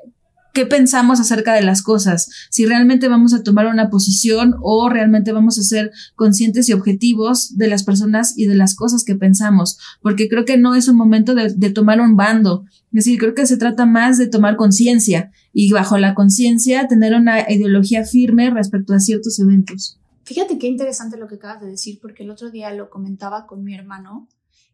qué 0.55 0.65
pensamos 0.65 1.21
acerca 1.21 1.53
de 1.53 1.63
las 1.63 1.83
cosas, 1.83 2.31
si 2.49 2.65
realmente 2.65 3.09
vamos 3.09 3.35
a 3.35 3.43
tomar 3.43 3.67
una 3.67 3.91
posición 3.91 4.55
o 4.63 4.89
realmente 4.89 5.33
vamos 5.33 5.59
a 5.59 5.65
ser 5.65 5.91
conscientes 6.15 6.69
y 6.69 6.73
objetivos 6.73 7.59
de 7.59 7.67
las 7.67 7.83
personas 7.83 8.39
y 8.39 8.47
de 8.47 8.55
las 8.55 8.77
cosas 8.77 9.05
que 9.05 9.17
pensamos, 9.17 9.79
porque 10.01 10.29
creo 10.29 10.45
que 10.45 10.57
no 10.57 10.77
es 10.77 10.87
un 10.87 10.97
momento 10.97 11.35
de, 11.35 11.71
tomar 11.71 12.01
un 12.01 12.17
bando, 12.17 12.65
es 12.93 13.05
decir, 13.05 13.19
creo 13.19 13.35
que 13.35 13.47
se 13.47 13.57
trata 13.57 13.85
más 13.85 14.17
de 14.17 14.29
tomar 14.29 14.55
conciencia 14.55 15.33
y 15.53 15.73
bajo 15.73 15.99
la 15.99 16.15
conciencia 16.15 16.87
tener 16.87 17.15
una 17.15 17.51
ideología 17.51 18.05
firme 18.05 18.49
respecto 18.51 18.95
a 18.95 19.01
ciertos 19.01 19.41
eventos. 19.41 19.99
Fíjate 20.25 20.59
qué 20.59 20.67
interesante 20.67 21.17
lo 21.17 21.29
que 21.29 21.37
acabas 21.37 21.61
de 21.61 21.69
decir, 21.69 21.99
porque 22.01 22.23
el 22.23 22.31
otro 22.31 22.51
día 22.51 22.73
lo 22.73 22.91
comentaba 22.91 23.47
con 23.47 23.63
mi 23.63 23.75
hermano, 23.75 24.29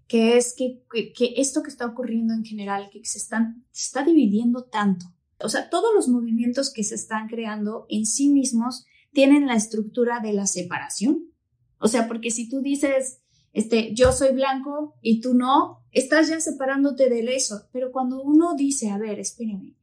que 0.06 0.36
es 0.36 0.54
que, 0.54 0.82
que, 0.90 1.34
esto 1.36 1.62
que 1.62 1.70
está 1.70 1.86
ocurriendo 1.86 2.34
en 2.34 2.44
general, 2.44 2.88
que 2.90 3.04
se, 3.04 3.18
están, 3.18 3.64
se 3.70 3.86
está 3.86 4.04
dividiendo 4.04 4.64
tanto, 4.64 5.06
o 5.42 5.48
sea, 5.48 5.70
todos 5.70 5.94
los 5.94 6.08
movimientos 6.08 6.72
que 6.72 6.84
se 6.84 6.94
están 6.94 7.28
creando 7.28 7.86
en 7.88 8.06
sí 8.06 8.28
mismos 8.28 8.84
tienen 9.12 9.46
la 9.46 9.54
estructura 9.54 10.20
de 10.20 10.32
la 10.32 10.46
separación. 10.46 11.30
O 11.78 11.88
sea, 11.88 12.06
porque 12.08 12.30
si 12.30 12.48
tú 12.48 12.60
dices, 12.60 13.22
este, 13.52 13.94
yo 13.94 14.12
soy 14.12 14.32
blanco 14.32 14.94
y 15.00 15.20
tú 15.20 15.34
no, 15.34 15.84
estás 15.92 16.28
ya 16.28 16.40
separándote 16.40 17.08
de 17.08 17.34
eso. 17.34 17.68
Pero 17.72 17.90
cuando 17.90 18.22
uno 18.22 18.54
dice, 18.54 18.90
a 18.90 18.98
ver, 18.98 19.18
espérenme, 19.18 19.76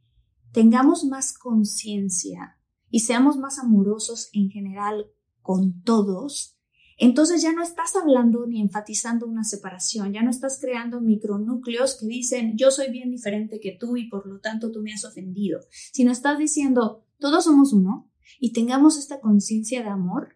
tengamos 0.52 1.04
más 1.04 1.34
conciencia 1.34 2.60
y 2.90 3.02
seamos 3.02 3.38
más 3.38 3.58
amorosos 3.60 4.30
en 4.34 4.50
general 4.50 5.08
con 5.48 5.82
todos, 5.84 6.58
entonces 6.98 7.42
ya 7.42 7.54
no 7.54 7.64
estás 7.64 7.96
hablando 7.96 8.46
ni 8.48 8.60
enfatizando 8.60 9.26
una 9.26 9.46
separación, 9.46 10.12
ya 10.12 10.24
no 10.24 10.30
estás 10.30 10.60
creando 10.60 11.00
micronúcleos 11.00 11.96
que 11.98 12.06
dicen 12.06 12.58
yo 12.58 12.70
soy 12.70 12.92
bien 12.92 13.12
diferente 13.12 13.62
que 13.62 13.72
tú 13.80 13.96
y 13.96 14.10
por 14.10 14.28
lo 14.28 14.42
tanto 14.42 14.74
tú 14.74 14.82
me 14.82 14.92
has 14.92 15.06
ofendido, 15.06 15.62
sino 15.94 16.12
estás 16.12 16.38
diciendo 16.38 17.06
todos 17.18 17.46
somos 17.46 17.72
uno 17.72 18.12
y 18.42 18.52
tengamos 18.52 18.98
esta 18.98 19.22
conciencia 19.22 19.84
de 19.84 19.90
amor 19.90 20.36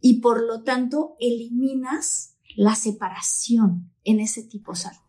y 0.00 0.20
por 0.20 0.40
lo 0.46 0.62
tanto 0.62 1.16
eliminas 1.18 2.36
la 2.54 2.76
separación 2.76 3.90
en 4.04 4.20
ese 4.20 4.44
tipo, 4.44 4.74
de 4.74 5.01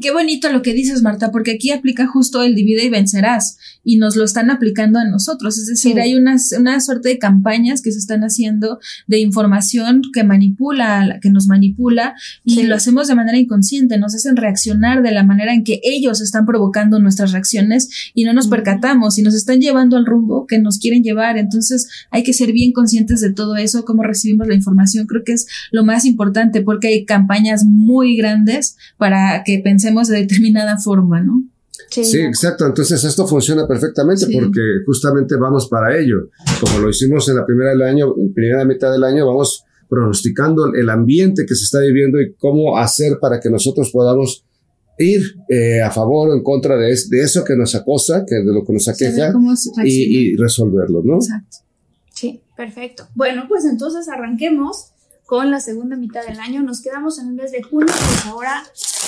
Qué 0.00 0.10
bonito 0.12 0.50
lo 0.50 0.62
que 0.62 0.72
dices, 0.72 1.02
Marta, 1.02 1.30
porque 1.30 1.52
aquí 1.52 1.72
aplica 1.72 2.06
justo 2.06 2.42
el 2.42 2.54
divide 2.54 2.84
y 2.84 2.88
vencerás 2.88 3.58
y 3.84 3.96
nos 3.96 4.16
lo 4.16 4.24
están 4.24 4.50
aplicando 4.50 4.98
a 4.98 5.04
nosotros. 5.04 5.58
Es 5.58 5.66
decir, 5.66 6.00
hay 6.00 6.14
una, 6.14 6.36
una 6.58 6.80
suerte 6.80 7.10
de 7.10 7.18
campañas 7.18 7.82
que 7.82 7.92
se 7.92 7.98
están 7.98 8.22
haciendo 8.22 8.78
de 9.08 9.18
información 9.18 10.00
que 10.14 10.24
manipula, 10.24 11.18
que 11.20 11.28
nos 11.28 11.48
manipula 11.48 12.14
y 12.44 12.62
lo 12.62 12.76
hacemos 12.76 13.08
de 13.08 13.14
manera 13.14 13.36
inconsciente, 13.36 13.98
nos 13.98 14.14
hacen 14.14 14.36
reaccionar 14.36 15.02
de 15.02 15.12
la 15.12 15.22
manera 15.22 15.52
en 15.52 15.64
que 15.64 15.80
ellos 15.84 16.22
están 16.22 16.46
provocando 16.46 16.98
nuestras 16.98 17.32
reacciones 17.32 18.10
y 18.14 18.24
no 18.24 18.32
nos 18.32 18.48
percatamos 18.48 19.18
y 19.18 19.22
nos 19.22 19.34
están 19.34 19.60
llevando 19.60 19.98
al 19.98 20.06
rumbo 20.06 20.46
que 20.46 20.58
nos 20.58 20.78
quieren 20.78 21.02
llevar. 21.02 21.36
Entonces 21.36 21.88
hay 22.10 22.22
que 22.22 22.32
ser 22.32 22.52
bien 22.52 22.72
conscientes 22.72 23.20
de 23.20 23.34
todo 23.34 23.56
eso, 23.56 23.84
cómo 23.84 24.02
recibimos 24.02 24.48
la 24.48 24.54
información. 24.54 25.06
Creo 25.06 25.24
que 25.24 25.32
es 25.32 25.46
lo 25.72 25.84
más 25.84 26.06
importante 26.06 26.62
porque 26.62 26.88
hay 26.88 27.04
campañas 27.04 27.66
muy 27.66 28.16
grandes 28.16 28.78
para 28.96 29.42
que 29.44 29.57
pensemos 29.60 30.08
de 30.08 30.20
determinada 30.20 30.78
forma, 30.78 31.20
¿no? 31.20 31.44
Sí, 31.90 32.20
exacto. 32.20 32.66
Entonces 32.66 33.02
esto 33.04 33.26
funciona 33.26 33.66
perfectamente 33.66 34.26
porque 34.32 34.60
justamente 34.84 35.36
vamos 35.36 35.68
para 35.68 35.96
ello. 35.96 36.28
Como 36.60 36.80
lo 36.80 36.90
hicimos 36.90 37.28
en 37.28 37.36
la 37.36 37.46
primera 37.46 37.70
del 37.70 37.82
año, 37.82 38.14
primera 38.34 38.64
mitad 38.64 38.92
del 38.92 39.04
año, 39.04 39.26
vamos 39.26 39.64
pronosticando 39.88 40.74
el 40.74 40.90
ambiente 40.90 41.46
que 41.46 41.54
se 41.54 41.64
está 41.64 41.80
viviendo 41.80 42.20
y 42.20 42.34
cómo 42.34 42.76
hacer 42.76 43.18
para 43.20 43.40
que 43.40 43.48
nosotros 43.48 43.90
podamos 43.90 44.44
ir 44.98 45.22
eh, 45.48 45.80
a 45.80 45.90
favor 45.90 46.28
o 46.28 46.34
en 46.34 46.42
contra 46.42 46.76
de, 46.76 46.88
de, 47.08 47.22
eso 47.22 47.44
que 47.44 47.56
nos 47.56 47.74
acosa, 47.74 48.24
que 48.26 48.34
de 48.34 48.52
lo 48.52 48.64
que 48.64 48.72
nos 48.72 48.88
aqueja 48.88 49.32
y, 49.84 50.32
y, 50.32 50.36
resolverlo, 50.36 51.02
¿no? 51.04 51.16
Exacto. 51.16 51.58
Sí, 52.12 52.42
perfecto. 52.56 53.06
Bueno, 53.14 53.44
pues 53.48 53.64
entonces 53.64 54.08
arranquemos 54.08 54.90
con 55.24 55.50
la 55.50 55.60
segunda 55.60 55.96
mitad 55.96 56.26
del 56.26 56.40
año. 56.40 56.62
Nos 56.62 56.80
quedamos 56.80 57.18
en 57.18 57.28
el 57.28 57.34
mes 57.34 57.52
de 57.52 57.62
junio, 57.62 57.86
pues 57.86 58.26
ahora 58.26 58.64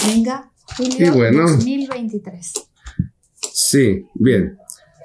venga 0.06 0.50
julio 0.76 1.12
bueno, 1.14 1.42
2023. 1.48 2.52
Sí, 3.52 4.06
bien. 4.14 4.56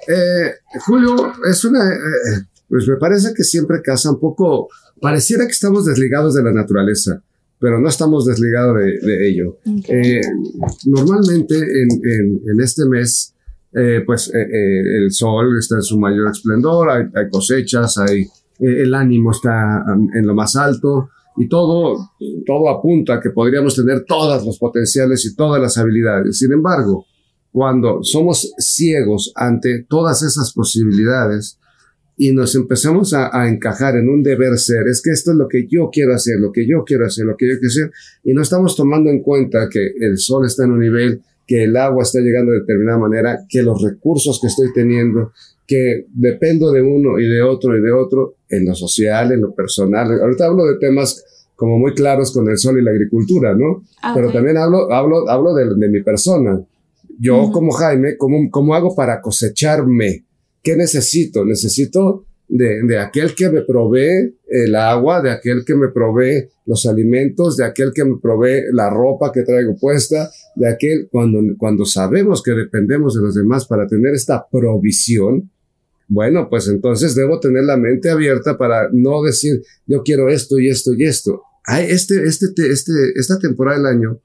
Eh, 0.08 0.52
julio 0.80 1.32
es 1.50 1.64
una, 1.64 1.80
eh, 1.92 2.42
pues 2.68 2.86
me 2.88 2.96
parece 2.96 3.34
que 3.34 3.42
siempre 3.42 3.82
casa 3.82 4.10
un 4.10 4.20
poco, 4.20 4.68
pareciera 5.00 5.44
que 5.44 5.52
estamos 5.52 5.84
desligados 5.84 6.34
de 6.34 6.44
la 6.44 6.52
naturaleza, 6.52 7.22
pero 7.58 7.80
no 7.80 7.88
estamos 7.88 8.26
desligados 8.26 8.76
de, 8.76 9.28
ello. 9.28 9.58
Eh, 9.88 10.20
normalmente 10.84 11.56
en, 11.56 12.40
en, 12.48 12.60
este 12.60 12.86
mes, 12.86 13.34
pues 14.06 14.30
el 14.32 15.10
sol 15.10 15.58
está 15.58 15.76
en 15.76 15.82
su 15.82 15.98
mayor 15.98 16.30
esplendor, 16.30 16.90
hay, 16.90 17.04
hay 17.14 17.28
cosechas, 17.30 17.98
hay 17.98 18.26
el 18.58 18.94
ánimo 18.94 19.32
está 19.32 19.84
en 20.14 20.26
lo 20.26 20.34
más 20.34 20.56
alto 20.56 21.10
y 21.36 21.48
todo, 21.48 21.96
todo 22.44 22.68
apunta 22.70 23.14
a 23.14 23.20
que 23.20 23.30
podríamos 23.30 23.76
tener 23.76 24.04
todos 24.04 24.44
los 24.44 24.58
potenciales 24.58 25.24
y 25.26 25.36
todas 25.36 25.60
las 25.60 25.76
habilidades. 25.78 26.38
Sin 26.38 26.52
embargo, 26.52 27.06
cuando 27.52 28.02
somos 28.02 28.52
ciegos 28.58 29.32
ante 29.34 29.84
todas 29.88 30.22
esas 30.22 30.52
posibilidades 30.52 31.58
y 32.16 32.32
nos 32.32 32.54
empezamos 32.54 33.12
a, 33.12 33.48
encajar 33.48 33.96
en 33.96 34.08
un 34.08 34.22
deber 34.22 34.58
ser, 34.58 34.86
es 34.88 35.02
que 35.02 35.10
esto 35.10 35.32
es 35.32 35.36
lo 35.36 35.48
que 35.48 35.66
yo 35.68 35.90
quiero 35.92 36.14
hacer, 36.14 36.38
lo 36.40 36.50
que 36.50 36.66
yo 36.66 36.84
quiero 36.84 37.06
hacer, 37.06 37.26
lo 37.26 37.36
que 37.36 37.46
yo 37.46 37.58
quiero 37.58 37.68
hacer, 37.68 37.90
y 38.24 38.32
no 38.32 38.40
estamos 38.40 38.74
tomando 38.74 39.10
en 39.10 39.22
cuenta 39.22 39.68
que 39.70 39.92
el 40.00 40.16
sol 40.18 40.46
está 40.46 40.64
en 40.64 40.72
un 40.72 40.80
nivel, 40.80 41.22
que 41.46 41.64
el 41.64 41.76
agua 41.76 42.02
está 42.02 42.20
llegando 42.20 42.52
de 42.52 42.60
determinada 42.60 42.98
manera, 42.98 43.38
que 43.48 43.62
los 43.62 43.82
recursos 43.82 44.40
que 44.40 44.46
estoy 44.48 44.72
teniendo, 44.74 45.32
que 45.66 46.06
dependo 46.14 46.72
de 46.72 46.82
uno 46.82 47.18
y 47.18 47.26
de 47.26 47.42
otro 47.42 47.76
y 47.76 47.82
de 47.82 47.92
otro 47.92 48.35
en 48.48 48.66
lo 48.66 48.74
social, 48.74 49.32
en 49.32 49.40
lo 49.40 49.54
personal. 49.54 50.20
Ahorita 50.20 50.46
hablo 50.46 50.64
de 50.66 50.78
temas 50.78 51.24
como 51.54 51.78
muy 51.78 51.94
claros 51.94 52.32
con 52.32 52.48
el 52.48 52.58
sol 52.58 52.78
y 52.78 52.84
la 52.84 52.90
agricultura, 52.90 53.54
¿no? 53.54 53.84
Ah, 54.02 54.12
Pero 54.14 54.30
también 54.30 54.58
hablo, 54.58 54.92
hablo, 54.92 55.28
hablo 55.28 55.54
de, 55.54 55.74
de 55.74 55.88
mi 55.88 56.02
persona. 56.02 56.60
Yo 57.18 57.50
como 57.50 57.72
Jaime, 57.72 58.16
¿cómo, 58.16 58.50
¿cómo 58.50 58.74
hago 58.74 58.94
para 58.94 59.20
cosecharme? 59.20 60.24
¿Qué 60.62 60.76
necesito? 60.76 61.44
Necesito 61.44 62.26
de, 62.48 62.82
de, 62.82 62.98
aquel 62.98 63.34
que 63.34 63.48
me 63.48 63.62
provee 63.62 64.36
el 64.48 64.74
agua, 64.74 65.20
de 65.20 65.30
aquel 65.30 65.64
que 65.64 65.74
me 65.74 65.88
provee 65.88 66.48
los 66.66 66.86
alimentos, 66.86 67.56
de 67.56 67.64
aquel 67.64 67.92
que 67.92 68.04
me 68.04 68.18
provee 68.20 68.64
la 68.72 68.90
ropa 68.90 69.32
que 69.32 69.42
traigo 69.42 69.76
puesta, 69.76 70.30
de 70.54 70.68
aquel, 70.68 71.08
cuando, 71.10 71.40
cuando 71.58 71.84
sabemos 71.84 72.42
que 72.42 72.52
dependemos 72.52 73.14
de 73.14 73.22
los 73.22 73.34
demás 73.34 73.66
para 73.66 73.86
tener 73.86 74.14
esta 74.14 74.46
provisión, 74.50 75.50
bueno, 76.08 76.48
pues 76.48 76.68
entonces 76.68 77.14
debo 77.14 77.40
tener 77.40 77.64
la 77.64 77.76
mente 77.76 78.10
abierta 78.10 78.56
para 78.56 78.88
no 78.92 79.22
decir, 79.22 79.62
yo 79.86 80.02
quiero 80.02 80.28
esto 80.28 80.58
y 80.58 80.68
esto 80.68 80.92
y 80.94 81.04
esto. 81.04 81.42
Hay 81.64 81.86
este, 81.90 82.22
este, 82.24 82.46
este, 82.56 82.92
esta 83.16 83.38
temporada 83.38 83.78
del 83.78 83.86
año 83.86 84.20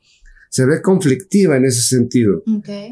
se 0.52 0.66
ve 0.66 0.82
conflictiva 0.82 1.56
en 1.56 1.64
ese 1.64 1.82
sentido. 1.82 2.44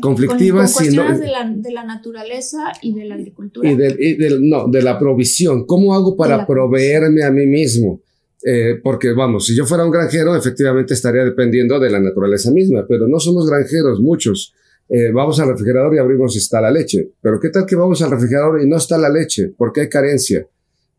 Conflictiva 0.02 0.64
con, 0.64 0.72
cuestiones 0.72 1.20
de, 1.20 1.28
la, 1.28 1.54
de, 1.54 1.72
la, 1.74 1.84
naturaleza 1.84 2.72
y 2.82 2.94
de 2.94 3.04
la 3.04 3.16
agricultura. 3.16 3.70
Y, 3.70 3.76
de, 3.76 4.38
no, 4.42 4.70
de 4.70 4.82
la 4.82 4.98
provisión. 4.98 5.66
¿Cómo 5.66 5.94
hago 5.94 6.16
para 6.16 6.48
proveerme 6.48 7.22
a 7.22 7.32
mí 7.32 7.46
mismo? 7.46 8.02
Eh, 8.46 8.80
porque 8.82 9.12
vamos, 9.12 9.46
si 9.46 9.58
yo 9.58 9.66
fuera 9.66 9.84
un 9.84 9.92
granjero, 9.92 10.38
efectivamente 10.38 10.94
estaría 10.94 11.26
dependiendo 11.26 11.78
de 11.82 11.90
la 11.90 12.00
naturaleza 12.00 12.50
misma, 12.52 12.86
pero 12.88 13.10
no 13.10 13.20
somos 13.20 13.50
granjeros 13.50 14.00
muchos. 14.00 14.54
Eh, 14.90 15.12
vamos 15.12 15.40
al 15.40 15.50
refrigerador 15.50 15.94
y 15.94 16.00
abrimos 16.00 16.36
y 16.36 16.40
está 16.40 16.60
la 16.60 16.72
leche. 16.72 17.12
Pero 17.22 17.40
¿qué 17.40 17.50
tal 17.50 17.66
que 17.66 17.76
vamos 17.76 18.02
al 18.02 18.10
refrigerador 18.10 18.62
y 18.62 18.68
no 18.68 18.78
está 18.78 18.98
la 18.98 19.10
leche? 19.10 19.54
Porque 19.56 19.82
hay 19.82 19.90
carencia, 19.90 20.48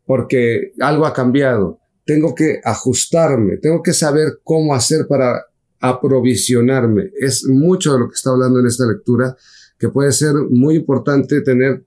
porque 0.05 0.71
algo 0.79 1.05
ha 1.05 1.13
cambiado. 1.13 1.79
Tengo 2.05 2.33
que 2.33 2.61
ajustarme, 2.63 3.57
tengo 3.57 3.83
que 3.83 3.93
saber 3.93 4.39
cómo 4.43 4.73
hacer 4.73 5.07
para 5.07 5.45
aprovisionarme. 5.81 7.11
Es 7.19 7.45
mucho 7.45 7.93
de 7.93 7.99
lo 7.99 8.07
que 8.07 8.15
está 8.15 8.29
hablando 8.31 8.59
en 8.59 8.67
esta 8.67 8.87
lectura, 8.87 9.35
que 9.77 9.89
puede 9.89 10.11
ser 10.13 10.35
muy 10.49 10.75
importante 10.75 11.41
tener 11.41 11.83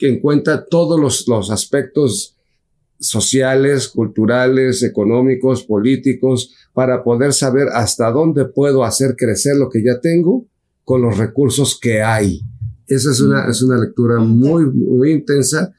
en 0.00 0.20
cuenta 0.20 0.66
todos 0.66 1.00
los, 1.00 1.26
los 1.28 1.50
aspectos 1.50 2.36
sociales, 2.98 3.88
culturales, 3.88 4.82
económicos, 4.82 5.64
políticos, 5.64 6.54
para 6.72 7.02
poder 7.04 7.32
saber 7.32 7.68
hasta 7.72 8.10
dónde 8.10 8.44
puedo 8.46 8.84
hacer 8.84 9.14
crecer 9.16 9.56
lo 9.56 9.68
que 9.68 9.82
ya 9.84 10.00
tengo 10.00 10.46
con 10.84 11.02
los 11.02 11.18
recursos 11.18 11.78
que 11.80 12.02
hay. 12.02 12.40
Esa 12.86 13.10
es 13.10 13.20
una, 13.20 13.48
es 13.48 13.62
una 13.62 13.78
lectura 13.78 14.18
muy, 14.20 14.66
muy 14.66 15.12
intensa 15.12 15.74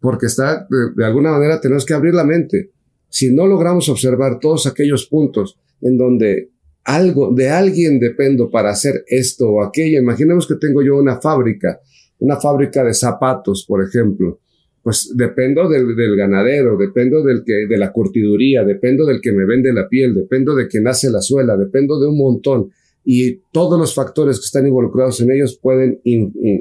porque 0.00 0.26
está, 0.26 0.66
de, 0.94 1.04
alguna 1.04 1.32
manera 1.32 1.60
tenemos 1.60 1.84
que 1.84 1.94
abrir 1.94 2.14
la 2.14 2.24
mente. 2.24 2.70
Si 3.08 3.34
no 3.34 3.46
logramos 3.46 3.88
observar 3.88 4.38
todos 4.40 4.66
aquellos 4.66 5.06
puntos 5.06 5.58
en 5.80 5.98
donde 5.98 6.50
algo, 6.84 7.34
de 7.34 7.50
alguien 7.50 7.98
dependo 7.98 8.50
para 8.50 8.70
hacer 8.70 9.04
esto 9.08 9.48
o 9.50 9.62
aquello, 9.62 10.00
imaginemos 10.00 10.46
que 10.46 10.54
tengo 10.54 10.82
yo 10.82 10.96
una 10.96 11.20
fábrica, 11.20 11.80
una 12.18 12.36
fábrica 12.36 12.84
de 12.84 12.94
zapatos, 12.94 13.64
por 13.66 13.82
ejemplo, 13.82 14.40
pues 14.82 15.12
dependo 15.16 15.68
del, 15.68 15.96
del, 15.96 16.16
ganadero, 16.16 16.76
dependo 16.76 17.24
del 17.24 17.42
que, 17.44 17.66
de 17.68 17.76
la 17.76 17.90
curtiduría, 17.90 18.62
dependo 18.64 19.04
del 19.04 19.20
que 19.20 19.32
me 19.32 19.44
vende 19.44 19.72
la 19.72 19.88
piel, 19.88 20.14
dependo 20.14 20.54
de 20.54 20.68
quien 20.68 20.86
hace 20.86 21.10
la 21.10 21.20
suela, 21.20 21.56
dependo 21.56 21.98
de 21.98 22.06
un 22.06 22.16
montón 22.16 22.70
y 23.08 23.36
todos 23.52 23.78
los 23.78 23.94
factores 23.94 24.40
que 24.40 24.46
están 24.46 24.66
involucrados 24.66 25.20
en 25.20 25.30
ellos 25.30 25.56
pueden 25.62 26.00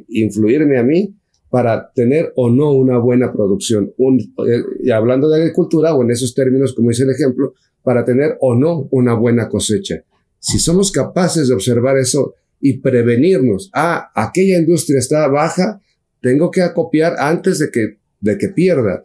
influirme 0.08 0.78
a 0.78 0.84
mí 0.84 1.16
para 1.50 1.92
tener 1.92 2.32
o 2.36 2.52
no 2.52 2.72
una 2.72 3.00
buena 3.00 3.34
producción. 3.34 3.92
Eh, 3.98 4.64
y 4.84 4.92
hablando 4.92 5.28
de 5.28 5.42
agricultura, 5.42 5.96
o 5.96 6.04
en 6.04 6.12
esos 6.12 6.36
términos, 6.36 6.76
como 6.76 6.90
dice 6.90 7.04
el 7.04 7.10
ejemplo, 7.10 7.56
para 7.82 8.06
tener 8.06 8.38
o 8.42 8.54
no 8.54 8.88
una 8.92 9.16
buena 9.16 9.50
cosecha. 9.50 10.04
Si 10.38 10.60
somos 10.60 10.92
capaces 10.92 11.48
de 11.48 11.56
observar 11.56 11.98
eso 11.98 12.36
y 12.62 12.78
prevenirnos, 12.78 13.72
ah, 13.74 14.12
aquella 14.14 14.60
industria 14.60 15.00
está 15.00 15.28
baja, 15.28 15.82
tengo 16.22 16.52
que 16.52 16.62
acopiar 16.62 17.16
antes 17.18 17.58
de 17.58 17.72
que, 17.72 17.98
de 18.20 18.38
que 18.38 18.50
pierda. 18.50 19.04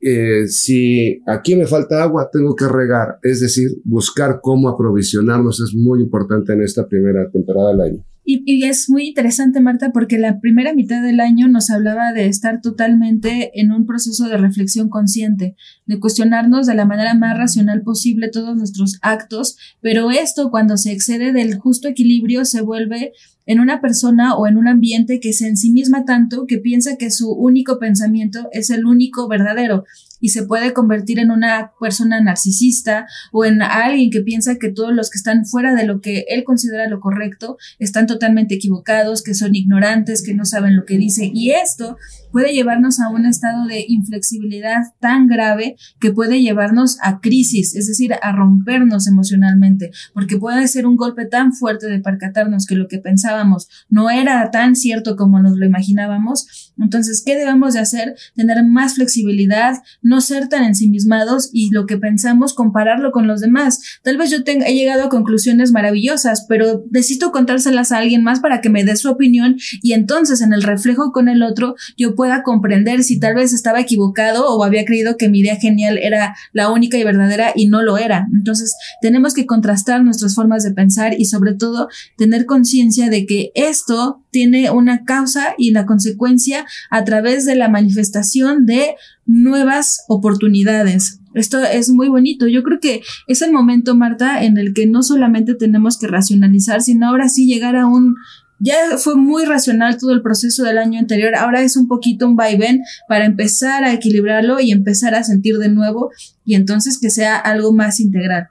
Eh, 0.00 0.46
si 0.48 1.20
aquí 1.26 1.56
me 1.56 1.66
falta 1.66 2.02
agua, 2.02 2.30
tengo 2.32 2.54
que 2.54 2.66
regar, 2.66 3.18
es 3.22 3.40
decir, 3.40 3.70
buscar 3.84 4.40
cómo 4.42 4.68
aprovisionarnos 4.68 5.60
es 5.60 5.74
muy 5.74 6.00
importante 6.00 6.52
en 6.52 6.62
esta 6.62 6.86
primera 6.86 7.28
temporada 7.30 7.70
del 7.70 7.80
año. 7.80 8.04
Y, 8.28 8.64
es 8.64 8.90
muy 8.90 9.06
interesante, 9.06 9.60
Marta, 9.60 9.92
porque 9.92 10.18
la 10.18 10.40
primera 10.40 10.74
mitad 10.74 11.00
del 11.00 11.20
año 11.20 11.46
nos 11.46 11.70
hablaba 11.70 12.12
de 12.12 12.26
estar 12.26 12.60
totalmente 12.60 13.52
en 13.60 13.70
un 13.70 13.86
proceso 13.86 14.24
de 14.24 14.36
reflexión 14.36 14.88
consciente, 14.88 15.54
de 15.86 16.00
cuestionarnos 16.00 16.66
de 16.66 16.74
la 16.74 16.86
manera 16.86 17.14
más 17.14 17.38
racional 17.38 17.82
posible 17.82 18.28
todos 18.28 18.56
nuestros 18.56 18.98
actos, 19.00 19.56
pero 19.80 20.10
esto 20.10 20.50
cuando 20.50 20.76
se 20.76 20.90
excede 20.90 21.32
del 21.32 21.54
justo 21.54 21.86
equilibrio 21.86 22.44
se 22.44 22.62
vuelve 22.62 23.12
en 23.46 23.60
una 23.60 23.80
persona 23.80 24.34
o 24.34 24.48
en 24.48 24.56
un 24.56 24.66
ambiente 24.66 25.20
que 25.20 25.32
se 25.32 25.46
ensimisma 25.46 26.04
tanto 26.04 26.46
que 26.48 26.58
piensa 26.58 26.96
que 26.96 27.12
su 27.12 27.30
único 27.30 27.78
pensamiento 27.78 28.48
es 28.50 28.70
el 28.70 28.86
único 28.86 29.28
verdadero 29.28 29.84
y 30.20 30.30
se 30.30 30.44
puede 30.44 30.72
convertir 30.72 31.18
en 31.18 31.30
una 31.30 31.72
persona 31.80 32.20
narcisista 32.20 33.06
o 33.32 33.44
en 33.44 33.62
alguien 33.62 34.10
que 34.10 34.20
piensa 34.20 34.58
que 34.58 34.70
todos 34.70 34.92
los 34.92 35.10
que 35.10 35.18
están 35.18 35.44
fuera 35.46 35.74
de 35.74 35.86
lo 35.86 36.00
que 36.00 36.24
él 36.28 36.44
considera 36.44 36.88
lo 36.88 37.00
correcto 37.00 37.56
están 37.78 38.06
totalmente 38.06 38.54
equivocados, 38.54 39.22
que 39.22 39.34
son 39.34 39.54
ignorantes, 39.54 40.22
que 40.24 40.34
no 40.34 40.44
saben 40.44 40.76
lo 40.76 40.84
que 40.84 40.98
dice. 40.98 41.30
Y 41.32 41.50
esto 41.50 41.96
puede 42.32 42.52
llevarnos 42.52 43.00
a 43.00 43.08
un 43.08 43.26
estado 43.26 43.66
de 43.66 43.84
inflexibilidad 43.88 44.82
tan 45.00 45.26
grave 45.26 45.76
que 46.00 46.12
puede 46.12 46.42
llevarnos 46.42 46.98
a 47.02 47.20
crisis, 47.20 47.74
es 47.74 47.86
decir, 47.86 48.14
a 48.20 48.32
rompernos 48.32 49.08
emocionalmente, 49.08 49.90
porque 50.12 50.36
puede 50.36 50.68
ser 50.68 50.86
un 50.86 50.96
golpe 50.96 51.26
tan 51.26 51.52
fuerte 51.52 51.86
de 51.86 52.00
percatarnos 52.00 52.66
que 52.66 52.74
lo 52.74 52.88
que 52.88 52.98
pensábamos 52.98 53.68
no 53.88 54.10
era 54.10 54.50
tan 54.50 54.76
cierto 54.76 55.16
como 55.16 55.40
nos 55.40 55.56
lo 55.56 55.64
imaginábamos. 55.66 56.65
Entonces, 56.78 57.22
¿qué 57.24 57.36
debemos 57.36 57.74
de 57.74 57.80
hacer? 57.80 58.16
Tener 58.34 58.62
más 58.64 58.94
flexibilidad, 58.94 59.82
no 60.02 60.20
ser 60.20 60.48
tan 60.48 60.64
ensimismados 60.64 61.50
y 61.52 61.70
lo 61.70 61.86
que 61.86 61.96
pensamos 61.96 62.54
compararlo 62.54 63.12
con 63.12 63.26
los 63.26 63.40
demás. 63.40 63.80
Tal 64.02 64.16
vez 64.18 64.30
yo 64.30 64.44
tenga, 64.44 64.66
llegado 64.66 65.04
a 65.04 65.08
conclusiones 65.08 65.72
maravillosas, 65.72 66.46
pero 66.48 66.84
necesito 66.90 67.32
contárselas 67.32 67.92
a 67.92 67.98
alguien 67.98 68.22
más 68.22 68.40
para 68.40 68.60
que 68.60 68.68
me 68.68 68.84
dé 68.84 68.96
su 68.96 69.10
opinión 69.10 69.56
y 69.82 69.92
entonces 69.92 70.40
en 70.40 70.52
el 70.52 70.62
reflejo 70.62 71.12
con 71.12 71.28
el 71.28 71.42
otro 71.42 71.76
yo 71.96 72.14
pueda 72.14 72.42
comprender 72.42 73.02
si 73.04 73.18
tal 73.18 73.34
vez 73.34 73.52
estaba 73.52 73.80
equivocado 73.80 74.46
o 74.48 74.64
había 74.64 74.84
creído 74.84 75.16
que 75.16 75.28
mi 75.28 75.40
idea 75.40 75.56
genial 75.56 75.98
era 75.98 76.36
la 76.52 76.70
única 76.70 76.98
y 76.98 77.04
verdadera 77.04 77.52
y 77.54 77.68
no 77.68 77.82
lo 77.82 77.98
era. 77.98 78.26
Entonces 78.32 78.76
tenemos 79.00 79.34
que 79.34 79.46
contrastar 79.46 80.04
nuestras 80.04 80.34
formas 80.34 80.62
de 80.62 80.72
pensar 80.72 81.14
y 81.18 81.24
sobre 81.24 81.54
todo 81.54 81.88
tener 82.16 82.46
conciencia 82.46 83.08
de 83.08 83.26
que 83.26 83.50
esto 83.54 84.22
tiene 84.30 84.70
una 84.70 85.04
causa 85.04 85.54
y 85.56 85.70
la 85.70 85.86
consecuencia 85.86 86.65
a 86.90 87.04
través 87.04 87.44
de 87.44 87.54
la 87.54 87.68
manifestación 87.68 88.66
de 88.66 88.94
nuevas 89.24 90.04
oportunidades. 90.08 91.20
Esto 91.34 91.62
es 91.62 91.90
muy 91.90 92.08
bonito. 92.08 92.46
Yo 92.46 92.62
creo 92.62 92.80
que 92.80 93.02
es 93.26 93.42
el 93.42 93.52
momento, 93.52 93.94
Marta, 93.94 94.42
en 94.42 94.56
el 94.56 94.72
que 94.72 94.86
no 94.86 95.02
solamente 95.02 95.54
tenemos 95.54 95.98
que 95.98 96.06
racionalizar, 96.06 96.82
sino 96.82 97.08
ahora 97.08 97.28
sí 97.28 97.46
llegar 97.46 97.76
a 97.76 97.86
un 97.86 98.16
ya 98.58 98.96
fue 98.98 99.16
muy 99.16 99.44
racional 99.44 99.98
todo 99.98 100.12
el 100.12 100.22
proceso 100.22 100.62
del 100.64 100.78
año 100.78 100.98
anterior, 100.98 101.34
ahora 101.34 101.60
es 101.60 101.76
un 101.76 101.88
poquito 101.88 102.26
un 102.26 102.36
vaivén 102.36 102.82
para 103.08 103.26
empezar 103.26 103.84
a 103.84 103.92
equilibrarlo 103.92 104.60
y 104.60 104.72
empezar 104.72 105.14
a 105.14 105.24
sentir 105.24 105.58
de 105.58 105.68
nuevo 105.68 106.10
y 106.44 106.54
entonces 106.54 106.98
que 106.98 107.10
sea 107.10 107.36
algo 107.36 107.72
más 107.72 108.00
integral. 108.00 108.48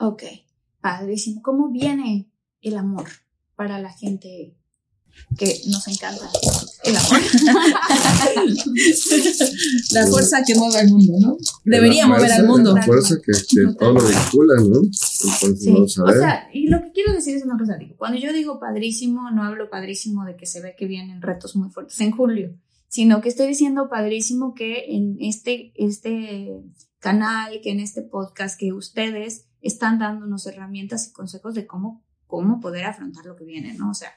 Ok, 0.00 0.22
padrísimo. 0.80 1.42
¿Cómo 1.42 1.70
viene 1.70 2.28
el 2.62 2.78
amor 2.78 3.08
para 3.56 3.78
la 3.78 3.92
gente 3.92 4.54
que 5.36 5.60
nos 5.68 5.86
encanta 5.88 6.30
el 6.84 6.96
amor. 6.96 7.20
la 9.92 10.06
fuerza 10.06 10.42
que 10.46 10.54
mueve 10.54 10.78
al 10.78 10.88
mundo, 10.88 11.12
¿no? 11.20 11.36
Debería 11.64 12.06
mover 12.06 12.32
al 12.32 12.46
mundo. 12.46 12.74
La 12.74 12.82
fuerza 12.82 13.16
que, 13.24 13.32
todo 13.78 13.94
lo 13.94 14.02
vincula, 14.02 14.54
¿no? 14.60 14.80
Entonces 14.80 15.72
vamos 15.72 15.98
a 15.98 16.04
ver. 16.04 16.16
O 16.16 16.20
sea, 16.20 16.48
y 16.52 16.68
lo 16.68 16.82
que 16.82 16.92
quiero 16.92 17.12
decir 17.12 17.36
es 17.36 17.44
una 17.44 17.58
cosa, 17.58 17.76
digo, 17.76 17.96
cuando 17.96 18.18
yo 18.18 18.32
digo 18.32 18.58
padrísimo, 18.58 19.30
no 19.30 19.44
hablo 19.44 19.68
padrísimo 19.68 20.24
de 20.24 20.36
que 20.36 20.46
se 20.46 20.60
ve 20.60 20.74
que 20.76 20.86
vienen 20.86 21.20
retos 21.20 21.56
muy 21.56 21.70
fuertes 21.70 22.00
en 22.00 22.12
julio, 22.12 22.54
sino 22.88 23.20
que 23.20 23.28
estoy 23.28 23.48
diciendo 23.48 23.88
padrísimo 23.88 24.54
que 24.54 24.94
en 24.94 25.16
este, 25.20 25.72
este 25.74 26.62
canal, 26.98 27.60
que 27.62 27.70
en 27.70 27.80
este 27.80 28.02
podcast, 28.02 28.58
que 28.58 28.72
ustedes 28.72 29.46
están 29.60 29.98
dándonos 29.98 30.46
herramientas 30.46 31.08
y 31.08 31.12
consejos 31.12 31.54
de 31.54 31.66
cómo, 31.66 32.04
cómo 32.26 32.60
poder 32.60 32.84
afrontar 32.84 33.26
lo 33.26 33.36
que 33.36 33.44
viene, 33.44 33.74
¿no? 33.74 33.90
O 33.90 33.94
sea, 33.94 34.10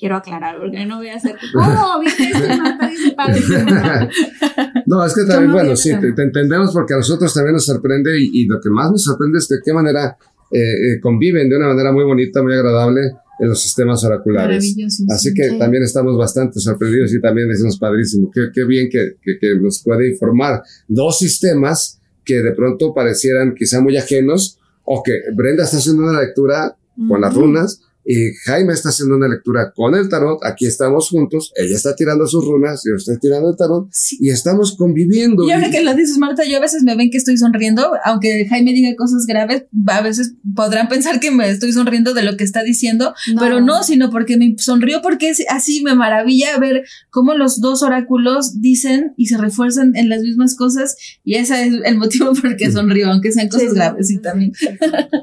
quiero 0.00 0.16
aclarar, 0.16 0.58
porque 0.58 0.86
no 0.86 0.96
voy 0.96 1.08
a 1.08 1.16
hacer, 1.16 1.36
¿cómo? 1.52 2.00
¿Viste 2.00 2.24
dice 2.24 3.64
No, 4.86 5.04
es 5.04 5.14
que 5.14 5.24
también, 5.26 5.52
bueno, 5.52 5.76
sí, 5.76 5.90
te, 6.00 6.22
entendemos 6.22 6.72
porque 6.72 6.94
a 6.94 6.96
nosotros 6.96 7.32
también 7.34 7.52
nos 7.52 7.66
sorprende 7.66 8.18
y, 8.18 8.46
lo 8.46 8.58
que 8.60 8.70
más 8.70 8.90
nos 8.90 9.04
sorprende 9.04 9.38
es 9.38 9.48
de 9.48 9.58
qué 9.62 9.74
manera 9.74 10.16
eh, 10.50 10.58
eh, 10.58 11.00
conviven 11.00 11.50
de 11.50 11.56
una 11.56 11.68
manera 11.68 11.92
muy 11.92 12.04
bonita, 12.04 12.42
muy 12.42 12.54
agradable 12.54 13.02
en 13.38 13.48
los 13.48 13.62
sistemas 13.62 14.02
oraculares. 14.02 14.74
Así 15.10 15.34
que 15.34 15.52
también 15.58 15.82
estamos 15.82 16.16
bastante 16.16 16.60
sorprendidos 16.60 17.12
y 17.12 17.20
también 17.20 17.48
decimos 17.48 17.78
padrísimo, 17.78 18.30
qué, 18.34 18.48
qué 18.52 18.64
bien 18.64 18.88
que, 18.90 19.16
que, 19.22 19.38
que 19.38 19.58
nos 19.60 19.82
puede 19.82 20.10
informar 20.10 20.62
dos 20.88 21.18
sistemas 21.18 22.00
que 22.24 22.42
de 22.42 22.52
pronto 22.52 22.94
parecieran 22.94 23.54
quizá 23.54 23.80
muy 23.80 23.96
ajenos 23.98 24.58
o 24.84 25.02
que 25.02 25.20
Brenda 25.34 25.64
está 25.64 25.76
haciendo 25.76 26.04
una 26.04 26.20
lectura 26.20 26.76
con 27.08 27.20
las 27.20 27.34
runas 27.34 27.80
y 28.04 28.32
Jaime 28.44 28.72
está 28.72 28.88
haciendo 28.88 29.16
una 29.16 29.28
lectura 29.28 29.72
con 29.74 29.94
el 29.94 30.08
tarot, 30.08 30.40
aquí 30.44 30.66
estamos 30.66 31.08
juntos, 31.08 31.52
ella 31.56 31.76
está 31.76 31.94
tirando 31.94 32.26
sus 32.26 32.44
runas, 32.44 32.82
yo 32.84 32.96
estoy 32.96 33.18
tirando 33.18 33.50
el 33.50 33.56
tarot 33.56 33.88
y 34.18 34.30
estamos 34.30 34.76
conviviendo. 34.76 35.46
Y 35.46 35.50
ahora 35.50 35.70
que 35.70 35.82
lo 35.82 35.94
dices, 35.94 36.18
Marta, 36.18 36.44
yo 36.44 36.56
a 36.56 36.60
veces 36.60 36.82
me 36.82 36.96
ven 36.96 37.10
que 37.10 37.18
estoy 37.18 37.36
sonriendo, 37.36 37.92
aunque 38.04 38.46
Jaime 38.48 38.72
diga 38.72 38.94
cosas 38.96 39.26
graves, 39.26 39.64
a 39.86 40.02
veces 40.02 40.34
podrán 40.54 40.88
pensar 40.88 41.20
que 41.20 41.30
me 41.30 41.50
estoy 41.50 41.72
sonriendo 41.72 42.14
de 42.14 42.22
lo 42.22 42.36
que 42.36 42.44
está 42.44 42.62
diciendo, 42.62 43.14
pero 43.38 43.60
no, 43.60 43.82
sino 43.82 44.10
porque 44.10 44.36
me 44.36 44.54
sonrió 44.58 45.02
porque 45.02 45.30
es 45.30 45.42
así 45.48 45.82
me 45.82 45.94
maravilla 45.94 46.58
ver 46.58 46.84
cómo 47.10 47.34
los 47.34 47.60
dos 47.60 47.82
oráculos 47.82 48.60
dicen 48.60 49.12
y 49.16 49.26
se 49.26 49.36
refuerzan 49.36 49.92
en 49.94 50.08
las 50.08 50.22
mismas 50.22 50.56
cosas 50.56 50.96
y 51.24 51.34
ese 51.34 51.66
es 51.66 51.74
el 51.84 51.98
motivo 51.98 52.32
por 52.34 52.56
que 52.56 52.70
sonrío, 52.72 53.10
aunque 53.10 53.32
sean 53.32 53.48
cosas 53.48 53.74
graves 53.74 54.10
y 54.10 54.18
también. 54.18 54.52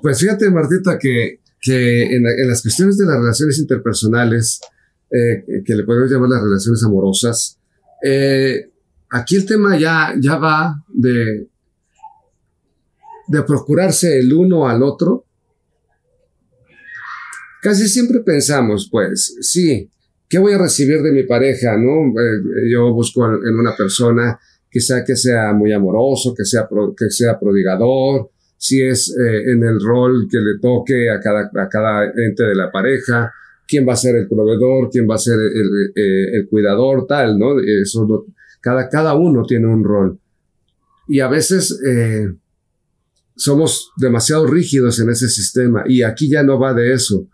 Pues 0.02 0.20
fíjate, 0.20 0.50
Martita, 0.50 0.98
que 1.00 1.40
que 1.60 2.16
en, 2.16 2.24
las 2.48 2.62
cuestiones 2.62 2.98
de 2.98 3.06
las 3.06 3.18
relaciones 3.18 3.60
interpersonales, 3.60 4.62
eh, 5.10 5.64
que 5.66 5.76
le 5.76 5.84
podemos 5.84 6.12
llamar 6.12 6.30
las 6.30 6.44
relaciones 6.44 6.84
amorosas, 6.84 7.60
eh, 8.04 8.70
aquí 9.10 9.36
el 9.36 9.46
tema 9.46 9.78
ya, 9.78 10.14
ya 10.20 10.38
va 10.38 10.84
de, 10.88 11.48
de 13.28 13.44
procurarse 13.44 14.20
el 14.20 14.34
uno 14.34 14.68
al 14.68 14.84
otro. 14.84 15.26
Casi 17.62 17.88
siempre 17.88 18.20
pensamos, 18.20 18.88
pues, 18.92 19.36
sí, 19.42 19.90
¿qué 20.30 20.38
voy 20.38 20.54
a 20.54 20.58
recibir 20.58 21.02
de 21.02 21.12
mi 21.12 21.24
pareja? 21.24 21.76
¿no? 21.76 22.10
Eh, 22.20 22.72
yo 22.72 22.94
busco 22.94 23.26
en 23.26 23.60
una 23.60 23.76
persona 23.76 24.40
quizá 24.70 25.04
que 25.04 25.16
sea 25.16 25.54
muy 25.54 25.74
amoroso, 25.74 26.34
que 26.36 26.46
sea, 26.46 26.68
que 26.96 27.10
sea 27.10 27.40
prodigador, 27.40 28.30
si 28.58 28.82
es 28.84 29.16
eh, 29.16 29.52
en 29.52 29.64
el 29.64 29.80
rol 29.80 30.28
que 30.30 30.40
le 30.40 30.60
toque 30.60 31.10
a 31.10 31.20
cada, 31.20 31.52
a 31.56 31.70
cada 31.70 32.06
ente 32.06 32.44
de 32.44 32.56
la 32.56 32.72
pareja, 32.72 33.32
quién 33.68 33.88
va 33.88 33.94
a 33.94 33.98
ser 33.98 34.16
el 34.16 34.28
proveedor, 34.28 34.90
quién 34.90 35.08
va 35.08 35.16
a 35.16 35.20
ser 35.20 35.36
el, 35.40 35.92
eh, 35.96 36.48
cuidador, 36.50 37.06
tal, 37.08 37.38
¿no? 37.38 37.60
Eso 37.60 38.26
cada, 38.62 38.90
cada 38.90 39.16
uno 39.16 39.44
tiene 39.46 39.68
un 39.68 39.84
rol. 39.84 40.20
Y 41.08 41.20
a 41.20 41.28
veces 41.28 41.80
eh, 41.88 42.34
somos 43.36 43.92
demasiado 43.98 44.48
rígidos 44.48 45.00
en 45.00 45.10
ese 45.10 45.30
sistema 45.30 45.84
y 45.88 46.02
aquí 46.02 46.30
ya 46.30 46.44
no 46.44 46.60
va 46.60 46.74
de 46.74 46.94
eso. 46.94 47.28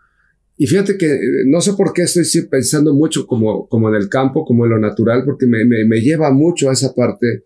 Y 0.56 0.66
fíjate 0.66 0.96
que 0.96 1.18
no 1.46 1.60
sé 1.60 1.72
por 1.72 1.92
qué 1.92 2.02
estoy 2.02 2.42
pensando 2.42 2.94
mucho 2.94 3.26
como, 3.26 3.66
como 3.66 3.88
en 3.88 3.96
el 3.96 4.08
campo, 4.08 4.44
como 4.44 4.64
en 4.64 4.70
lo 4.70 4.78
natural, 4.78 5.24
porque 5.24 5.46
me, 5.46 5.64
me, 5.64 5.84
me 5.84 6.00
lleva 6.00 6.30
mucho 6.30 6.68
a 6.68 6.74
esa 6.74 6.94
parte, 6.94 7.44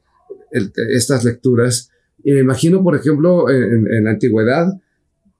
estas 0.50 1.24
lecturas 1.24 1.90
y 2.24 2.32
me 2.32 2.40
imagino, 2.40 2.82
por 2.82 2.96
ejemplo, 2.96 3.50
en, 3.50 4.04
la 4.04 4.10
antigüedad, 4.10 4.66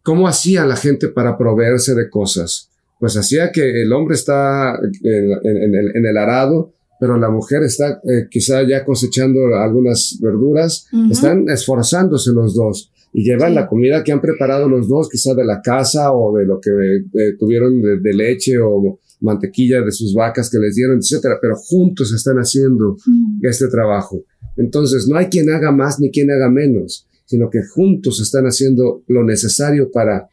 cómo 0.02 0.28
hacía 0.28 0.64
la 0.64 0.76
gente 0.76 1.08
para 1.08 1.36
proveerse 1.36 1.94
de 1.94 2.08
cosas. 2.08 2.70
Pues 3.00 3.16
hacía 3.16 3.52
que 3.52 3.82
el 3.82 3.92
hombre 3.92 4.14
está 4.14 4.78
en, 5.02 6.06
el, 6.06 6.16
arado, 6.16 6.72
pero 6.98 7.16
la 7.16 7.30
mujer 7.30 7.62
está 7.62 8.00
eh, 8.04 8.26
quizá 8.30 8.62
ya 8.66 8.84
cosechando 8.84 9.54
algunas 9.56 10.18
verduras, 10.20 10.88
están 11.10 11.48
esforzándose 11.48 12.32
los 12.32 12.54
dos 12.54 12.90
y 13.12 13.22
llevan 13.24 13.54
la 13.54 13.66
comida 13.66 14.04
que 14.04 14.12
han 14.12 14.20
preparado 14.20 14.68
los 14.68 14.88
dos, 14.88 15.08
quizá 15.08 15.34
de 15.34 15.44
la 15.44 15.60
casa 15.62 16.12
o 16.12 16.36
de 16.36 16.44
lo 16.44 16.60
que 16.60 16.70
eh, 16.70 17.36
tuvieron 17.38 17.80
de, 17.80 18.14
leche 18.14 18.58
o, 18.58 18.98
mantequilla 19.20 19.82
de 19.82 19.90
sus 19.90 20.14
vacas 20.14 20.48
que 20.48 20.58
les 20.58 20.76
dieron, 20.76 20.98
etcétera, 20.98 21.38
pero 21.40 21.56
juntos 21.56 22.12
están 22.12 22.36
haciendo 22.36 22.96
este 23.42 23.66
trabajo. 23.68 24.22
Entonces, 24.59 25.09
no 25.09 25.16
hay 25.16 25.27
quien 25.27 25.49
haga 25.51 25.73
más 25.73 25.99
ni 26.01 26.11
quien 26.11 26.31
haga 26.31 26.51
menos, 26.51 27.07
sino 27.25 27.49
que 27.49 27.62
juntos 27.62 28.21
están 28.21 28.44
haciendo 28.44 29.03
lo 29.07 29.25
necesario 29.25 29.90
para, 29.90 30.29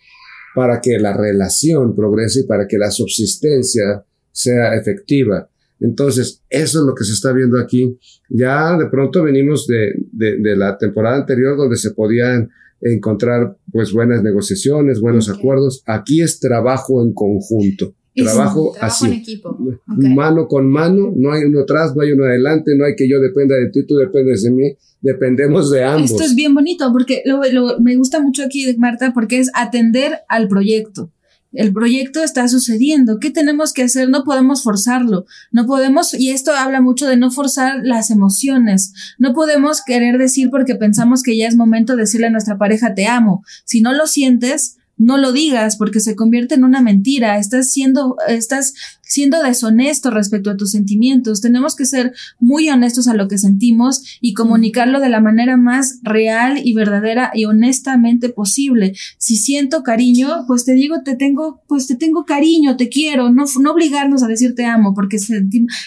para 0.54 0.82
que 0.82 1.00
la 1.00 1.16
relación 1.16 1.96
progrese 1.96 2.42
y 2.42 2.44
para 2.44 2.68
que 2.68 2.78
la 2.78 2.92
subsistencia 2.92 4.04
sea 4.32 4.76
efectiva. 4.76 5.50
Entonces, 5.80 6.42
eso 6.50 6.80
es 6.80 6.86
lo 6.86 6.96
que 6.96 7.04
se 7.04 7.14
está 7.14 7.32
viendo 7.32 7.60
aquí. 7.60 7.98
Ya 8.30 8.78
de 8.78 8.88
pronto 8.88 9.24
venimos 9.24 9.68
de, 9.68 9.94
de, 10.12 10.38
de 10.38 10.56
la 10.56 10.78
temporada 10.78 11.18
anterior 11.18 11.58
donde 11.58 11.78
se 11.78 11.92
podían 11.92 12.50
encontrar 12.82 13.58
pues 13.72 13.92
buenas 13.92 14.24
negociaciones, 14.24 15.00
buenos 15.00 15.30
acuerdos. 15.30 15.84
Aquí 15.86 16.22
es 16.22 16.40
trabajo 16.40 17.04
en 17.04 17.14
conjunto. 17.14 17.94
Eso, 18.16 18.34
Trabajo, 18.34 18.72
Trabajo 18.74 19.06
en 19.06 19.12
así. 19.12 19.20
equipo. 19.22 19.50
Ok. 19.50 20.04
Mano 20.16 20.48
con 20.48 20.70
mano, 20.70 21.12
no 21.16 21.34
hay 21.34 21.44
uno 21.44 21.62
atrás, 21.62 21.94
no 21.96 22.02
hay 22.02 22.14
uno 22.14 22.24
adelante, 22.24 22.72
no 22.78 22.86
hay 22.86 22.96
que 22.96 23.10
yo 23.10 23.20
dependa 23.20 23.56
de 23.56 23.70
ti, 23.70 23.86
tú 23.86 23.96
dependes 23.98 24.44
de 24.44 24.52
mí, 24.52 24.64
dependemos 25.02 25.70
de 25.70 25.84
ambos. 25.84 26.12
Esto 26.12 26.24
es 26.24 26.34
bien 26.36 26.54
bonito 26.56 26.92
porque 26.94 27.22
lo, 27.26 27.42
lo- 27.52 27.80
me 27.80 27.96
gusta 27.98 28.20
mucho 28.22 28.44
aquí, 28.44 28.74
Marta, 28.78 29.12
porque 29.14 29.40
es 29.40 29.52
atender 29.54 30.20
al 30.30 30.48
proyecto. 30.48 31.12
El 31.52 31.72
proyecto 31.72 32.22
está 32.22 32.50
sucediendo. 32.50 33.18
¿Qué 33.20 33.32
tenemos 33.32 33.72
que 33.72 33.84
hacer? 33.84 34.10
No 34.10 34.26
podemos 34.26 34.62
forzarlo. 34.62 35.26
No 35.54 35.66
podemos, 35.66 36.14
y 36.14 36.32
esto 36.32 36.52
habla 36.52 36.82
mucho 36.82 37.08
de 37.08 37.16
no 37.16 37.32
forzar 37.32 37.80
las 37.84 38.12
emociones. 38.12 38.94
No 39.20 39.34
podemos 39.34 39.82
querer 39.86 40.18
decir 40.18 40.50
porque 40.50 40.76
pensamos 40.76 41.24
que 41.24 41.38
ya 41.38 41.48
es 41.48 41.56
momento 41.56 41.96
de 41.96 42.02
decirle 42.02 42.28
a 42.28 42.32
nuestra 42.32 42.58
pareja 42.58 42.94
te 42.94 43.06
amo. 43.08 43.42
Si 43.64 43.80
no 43.80 43.94
lo 43.94 44.06
sientes, 44.06 44.78
no 44.98 45.18
lo 45.18 45.32
digas 45.32 45.76
porque 45.78 46.00
se 46.00 46.16
convierte 46.16 46.56
en 46.56 46.64
una 46.64 46.82
mentira. 46.82 47.38
Estás 47.38 47.72
siendo, 47.72 48.16
estás 48.28 48.74
siendo 49.06 49.42
deshonesto 49.42 50.10
respecto 50.12 50.50
a 50.50 50.58
tus 50.58 50.72
sentimientos. 50.72 51.42
Tenemos 51.42 51.76
que 51.76 51.86
ser 51.86 52.14
muy 52.40 52.70
honestos 52.70 53.08
a 53.08 53.14
lo 53.14 53.28
que 53.28 53.38
sentimos 53.38 54.18
y 54.22 54.34
comunicarlo 54.34 55.00
de 55.00 55.10
la 55.10 55.22
manera 55.22 55.58
más 55.58 56.00
real 56.04 56.60
y 56.64 56.74
verdadera 56.74 57.32
y 57.34 57.46
honestamente 57.46 58.30
posible. 58.30 58.94
Si 59.18 59.38
siento 59.38 59.84
cariño, 59.84 60.46
pues 60.48 60.66
te 60.66 60.74
digo, 60.74 61.02
te 61.04 61.16
tengo, 61.16 61.62
pues 61.68 61.88
te 61.88 61.96
tengo 61.96 62.26
cariño, 62.26 62.78
te 62.78 62.90
quiero, 62.90 63.30
no, 63.30 63.46
no 63.62 63.72
obligarnos 63.72 64.24
a 64.24 64.28
decir 64.28 64.56
te 64.56 64.66
amo, 64.66 64.94
porque 64.94 65.18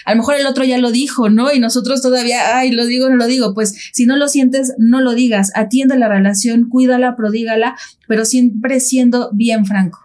a 0.05 0.11
lo 0.13 0.17
mejor 0.17 0.37
el 0.37 0.47
otro 0.47 0.65
ya 0.65 0.79
lo 0.79 0.91
dijo, 0.91 1.29
¿no? 1.31 1.53
Y 1.53 1.61
nosotros 1.61 2.03
todavía, 2.03 2.57
ay, 2.59 2.71
lo 2.73 2.87
digo, 2.87 3.09
no 3.09 3.17
lo 3.17 3.27
digo. 3.27 3.55
Pues 3.55 3.75
si 3.93 4.07
no 4.07 4.17
lo 4.17 4.29
sientes, 4.29 4.75
no 4.79 5.01
lo 5.01 5.15
digas. 5.15 5.53
Atiende 5.55 5.99
la 5.99 6.09
relación, 6.09 6.69
cuídala, 6.69 7.17
prodígala, 7.17 7.77
pero 8.07 8.25
siempre 8.25 8.81
siendo 8.81 9.31
bien 9.33 9.67
franco. 9.67 9.99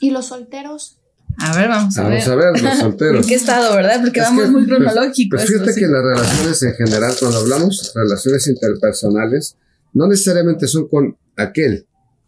¿Y 0.00 0.10
los 0.10 0.26
solteros? 0.26 0.97
A 1.40 1.56
ver, 1.56 1.68
vamos 1.68 1.96
a 1.96 2.02
Vamos 2.02 2.26
ver. 2.26 2.32
a 2.32 2.36
ver, 2.52 2.62
los 2.62 2.78
solteros. 2.80 3.22
¿En 3.22 3.28
qué 3.28 3.34
estado, 3.36 3.76
verdad? 3.76 4.00
Porque 4.02 4.20
Es 4.20 4.26
vamos 4.26 4.44
que, 4.44 4.50
muy 4.50 4.66
pues, 4.66 4.78
cronológico. 4.78 5.36
Pues 5.36 5.42
esto, 5.44 5.52
fíjate 5.54 5.72
sí. 5.72 5.80
que 5.80 5.86
las 5.86 6.02
relaciones 6.02 6.62
en 6.62 6.74
general, 6.74 7.12
cuando 7.18 7.38
hablamos 7.38 7.92
relaciones 7.94 8.46
interpersonales, 8.48 9.56
no 9.92 10.06
necesariamente 10.08 10.66
son 10.66 10.88
con 10.88 11.16
aquel, 11.36 11.86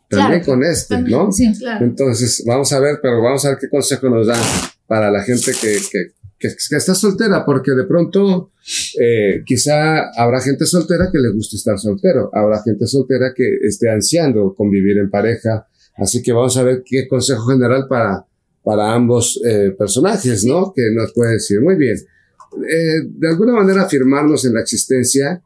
también 0.09 0.43
Claro, 0.43 0.45
con 0.45 0.65
este, 0.65 0.95
también. 0.95 1.19
¿no? 1.19 1.33
Sí. 1.33 1.53
Claro. 1.59 1.85
Entonces, 1.85 2.43
vamos 2.47 2.73
a 2.73 2.81
ver, 2.81 2.99
pero 3.03 3.21
vamos 3.23 3.45
a 3.45 3.51
ver 3.51 3.59
qué 3.59 3.69
consejo 3.69 4.09
nos 4.09 4.27
dan 4.27 4.41
para 4.87 5.11
la 5.11 5.23
gente 5.23 5.53
que, 5.61 5.79
que, 5.91 6.13
que, 6.39 6.49
que 6.49 6.77
está 6.77 6.95
soltera, 6.95 7.45
porque 7.45 7.73
de 7.73 7.85
pronto 7.85 8.53
eh, 9.01 9.43
quizá 9.45 10.11
habrá 10.17 10.41
gente 10.41 10.67
soltera 10.67 11.09
que 11.13 11.19
le 11.19 11.33
guste 11.33 11.57
estar 11.57 11.79
soltero, 11.79 12.31
habrá 12.33 12.63
gente 12.63 12.87
soltera 12.87 13.33
que 13.35 13.45
esté 13.63 13.91
ansiando 13.91 14.55
convivir 14.57 14.99
en 14.99 15.11
pareja, 15.11 15.67
así 15.97 16.23
que 16.23 16.33
vamos 16.33 16.57
a 16.57 16.63
ver 16.65 16.83
qué 16.85 17.07
consejo 17.09 17.47
general 17.47 17.87
para, 17.89 18.25
para 18.63 18.93
ambos 18.93 19.41
eh, 19.47 19.75
personajes, 19.77 20.45
¿no? 20.45 20.73
Que 20.75 20.91
nos 20.95 21.13
puede 21.13 21.35
decir, 21.35 21.61
muy 21.61 21.77
bien, 21.77 21.97
eh, 22.69 23.03
de 23.09 23.29
alguna 23.29 23.53
manera 23.53 23.83
afirmarnos 23.83 24.45
en 24.45 24.55
la 24.55 24.61
existencia, 24.61 25.43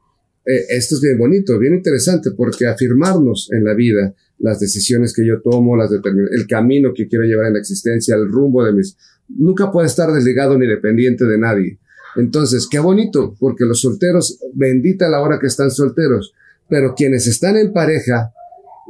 eh, 0.46 0.64
esto 0.70 0.96
es 0.96 1.00
bien 1.00 1.18
bonito, 1.18 1.58
bien 1.58 1.74
interesante, 1.74 2.30
porque 2.36 2.66
afirmarnos 2.66 3.50
en 3.52 3.64
la 3.64 3.74
vida, 3.74 4.14
las 4.38 4.58
decisiones 4.60 5.14
que 5.14 5.26
yo 5.26 5.40
tomo, 5.40 5.76
las 5.76 5.90
el 5.92 6.46
camino 6.46 6.92
que 6.94 7.06
quiero 7.08 7.24
llevar 7.24 7.46
en 7.46 7.54
la 7.54 7.60
existencia, 7.60 8.14
el 8.16 8.28
rumbo 8.28 8.64
de 8.64 8.72
mis... 8.72 8.96
Nunca 9.28 9.70
puede 9.70 9.86
estar 9.86 10.12
desligado 10.12 10.58
ni 10.58 10.66
dependiente 10.66 11.24
de 11.24 11.38
nadie. 11.38 11.78
Entonces, 12.16 12.68
qué 12.70 12.78
bonito, 12.78 13.36
porque 13.38 13.64
los 13.64 13.80
solteros, 13.80 14.38
bendita 14.52 15.08
la 15.08 15.20
hora 15.20 15.38
que 15.40 15.46
están 15.46 15.70
solteros, 15.70 16.34
pero 16.68 16.94
quienes 16.94 17.26
están 17.26 17.56
en 17.56 17.72
pareja 17.72 18.32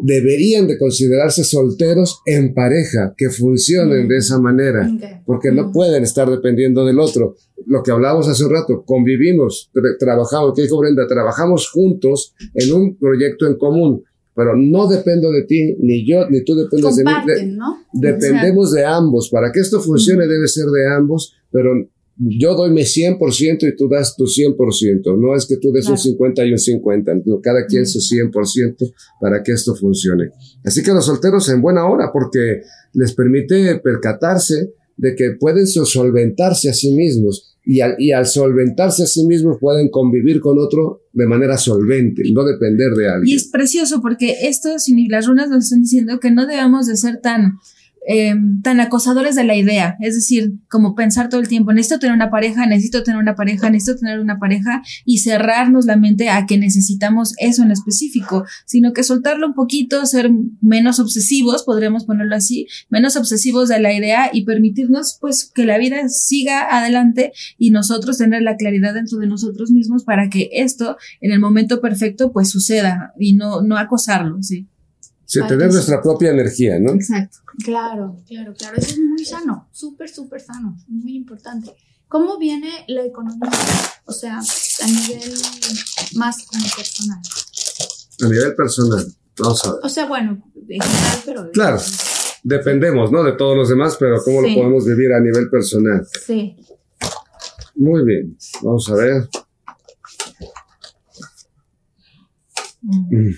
deberían 0.03 0.67
de 0.67 0.79
considerarse 0.79 1.45
solteros 1.45 2.21
en 2.27 2.53
pareja, 2.55 3.15
que 3.17 3.31
funcionen 3.31 4.07
Mm. 4.07 4.09
de 4.09 4.17
esa 4.17 4.39
manera 4.39 4.89
porque 5.27 5.51
no 5.53 5.69
Mm. 5.69 5.73
pueden 5.73 6.03
estar 6.03 6.29
dependiendo 6.29 6.85
del 6.85 6.99
otro. 6.99 7.37
Lo 7.67 7.83
que 7.83 7.91
hablábamos 7.93 8.29
hace 8.29 8.45
un 8.45 8.51
rato, 8.53 8.83
convivimos, 8.85 9.71
tra- 9.73 9.97
trabajamos, 9.99 10.53
¿qué 10.55 10.63
dijo 10.63 10.79
Brenda? 10.79 11.07
Trabajamos 11.07 11.71
juntos 11.71 12.35
en 12.55 12.73
un 12.73 12.97
proyecto 12.97 13.47
en 13.47 13.57
común, 13.57 14.03
pero 14.35 14.57
no 14.57 14.89
dependo 14.89 15.31
de 15.31 15.45
ti, 15.45 15.77
ni 15.81 16.07
yo, 16.07 16.29
ni 16.29 16.43
tú 16.45 16.55
dependes 16.57 16.97
de 16.97 17.05
mí. 17.05 17.11
De- 17.27 17.47
¿no? 17.47 17.77
dependemos 17.93 18.73
de 18.73 18.85
ambos. 18.85 19.31
Para 19.31 19.53
que 19.53 19.61
esto 19.61 19.81
funcione 19.81 20.27
debe 20.27 20.49
ser 20.49 20.67
de 20.67 20.89
ambos, 20.93 21.35
pero 21.51 21.71
yo 22.17 22.55
doy 22.55 22.71
mi 22.71 22.83
100% 22.83 23.69
y 23.69 23.77
tú 23.77 23.89
das 23.89 24.15
tu 24.17 24.25
100%. 24.25 25.17
No 25.19 25.35
es 25.37 25.47
que 25.47 25.57
tú 25.57 25.73
des 25.73 25.87
un 25.87 25.95
Claro. 25.97 26.03
50 26.03 26.45
y 26.47 26.53
un 26.53 26.59
50, 26.59 27.15
no, 27.27 27.41
cada 27.41 27.67
quien 27.67 27.87
su 27.87 27.99
100% 28.01 28.93
para 29.21 29.43
que 29.43 29.53
esto 29.53 29.75
funcione. 29.75 30.31
Así 30.65 30.83
que 30.83 30.93
los 30.93 31.07
solteros 31.07 31.49
en 31.49 31.61
buena 31.61 31.87
hora 31.87 32.11
porque 32.13 32.63
les 32.93 33.13
permite 33.15 33.77
percatarse 33.81 34.73
de 34.97 35.15
que 35.17 35.33
pueden 35.41 35.67
so- 35.67 35.85
solventarse 35.85 36.71
a 36.71 36.73
sí 36.75 36.93
mismos 36.93 37.51
y 37.67 37.81
al, 37.81 37.97
y 37.99 38.13
al 38.13 38.27
solventarse 38.27 39.03
a 39.03 39.07
sí 39.07 39.27
mismos 39.27 39.57
pueden 39.59 39.89
convivir 39.89 40.39
con 40.39 40.59
otro 40.59 41.01
de 41.13 41.27
manera 41.27 41.57
solvente, 41.59 42.23
no 42.33 42.45
depender 42.45 42.93
de 42.93 43.09
alguien. 43.09 43.29
Y 43.29 43.35
es 43.35 43.49
precioso 43.49 44.01
porque 44.03 44.37
esto, 44.43 44.79
si 44.79 45.09
las 45.09 45.27
runas 45.27 45.49
nos 45.49 45.65
están 45.65 45.83
diciendo 45.83 46.21
que 46.21 46.31
no 46.31 46.47
debemos 46.47 46.87
de 46.87 46.97
ser 46.97 47.21
tan, 47.21 47.55
eh, 48.07 48.35
tan 48.63 48.81
acosadores 48.81 49.35
de 49.35 49.45
la 49.45 49.57
idea. 49.57 49.97
Es 50.01 50.15
decir, 50.15 50.53
como 50.69 50.95
pensar 50.95 51.29
todo 51.29 51.41
el 51.41 51.49
tiempo, 51.49 51.73
necesito 51.73 51.99
tener 52.01 52.15
una 52.15 52.31
pareja, 52.31 52.67
necesito 52.67 53.03
tener 53.03 53.21
una 53.21 53.35
pareja, 53.35 53.71
necesito 53.71 53.99
tener 53.99 54.21
una 54.21 54.39
pareja 54.39 54.83
y 55.05 55.19
cerrarnos 55.19 55.87
la 55.87 55.97
mente 55.97 56.29
a 56.29 56.47
que 56.47 56.59
necesitamos 56.59 57.35
eso 57.39 57.63
en 57.63 57.71
específico, 57.71 58.45
sino 58.67 58.93
que 58.93 59.05
soltarlo 59.05 59.47
un 59.47 59.55
poquito, 59.55 60.05
ser 60.07 60.31
menos 60.61 60.99
obsesivos, 61.01 61.63
podríamos 61.63 62.05
ponerlo 62.05 62.37
así, 62.37 62.67
menos 62.91 63.17
obsesivos 63.17 63.69
de 63.69 63.81
la 63.81 63.93
idea 63.93 64.31
y 64.33 64.45
permitirnos 64.45 65.19
pues 65.21 65.51
que 65.55 65.65
la 65.65 65.79
vida 65.79 66.09
siga 66.09 66.77
adelante 66.77 67.33
y 67.59 67.71
nosotros 67.71 68.19
tener 68.19 68.43
la 68.43 68.57
claridad 68.57 68.95
dentro 68.95 69.19
de 69.19 69.27
nosotros 69.27 69.71
mismos 69.71 70.05
para 70.05 70.29
que 70.29 70.51
esto 70.53 70.97
en 71.21 71.33
el 71.33 71.41
momento 71.41 71.81
perfecto 71.81 72.33
pues 72.33 72.51
suceda 72.51 73.13
y 73.19 73.35
no, 73.35 73.63
no 73.63 73.77
acosarlo, 73.77 74.43
sí. 74.43 74.69
Sí, 75.43 75.49
tener 75.49 75.73
nuestra 75.73 76.01
propia 76.03 76.31
energía, 76.31 76.79
¿no? 76.79 76.93
Exacto. 76.93 77.39
Claro, 77.65 78.21
claro, 78.27 78.55
claro. 78.55 78.77
Eso 78.77 78.91
es 78.91 78.99
muy 78.99 79.25
sano, 79.25 79.69
súper, 79.73 80.09
súper 80.09 80.41
sano, 80.41 80.77
muy 80.89 81.17
importante. 81.17 81.75
¿Cómo 82.09 82.39
viene 82.39 82.71
la 82.89 83.05
economía? 83.05 83.51
O 84.05 84.13
sea, 84.13 84.39
a 84.39 84.87
nivel 84.87 85.33
más 86.15 86.47
como 86.47 86.65
personal. 86.77 87.19
A 88.23 88.29
nivel 88.29 88.55
personal. 88.55 89.07
Vamos 89.39 89.65
a 89.65 89.73
ver. 89.73 89.81
O 89.83 89.89
sea, 89.89 90.07
bueno, 90.07 90.43
en 90.69 90.81
general, 90.81 91.19
pero... 91.25 91.51
Claro. 91.51 91.79
Dependemos, 92.45 93.11
¿no? 93.11 93.25
De 93.25 93.33
todos 93.33 93.57
los 93.57 93.69
demás, 93.69 93.97
pero 93.99 94.23
¿cómo 94.23 94.43
Sí. 94.43 94.51
lo 94.51 94.55
podemos 94.61 94.85
vivir 94.85 95.13
a 95.13 95.21
nivel 95.21 95.49
personal? 95.51 96.07
Sí. 96.27 96.57
Muy 97.75 98.05
bien. 98.05 98.37
Vamos 98.63 98.89
a 98.91 98.95
ver. 98.95 99.29
Mm. 102.83 103.31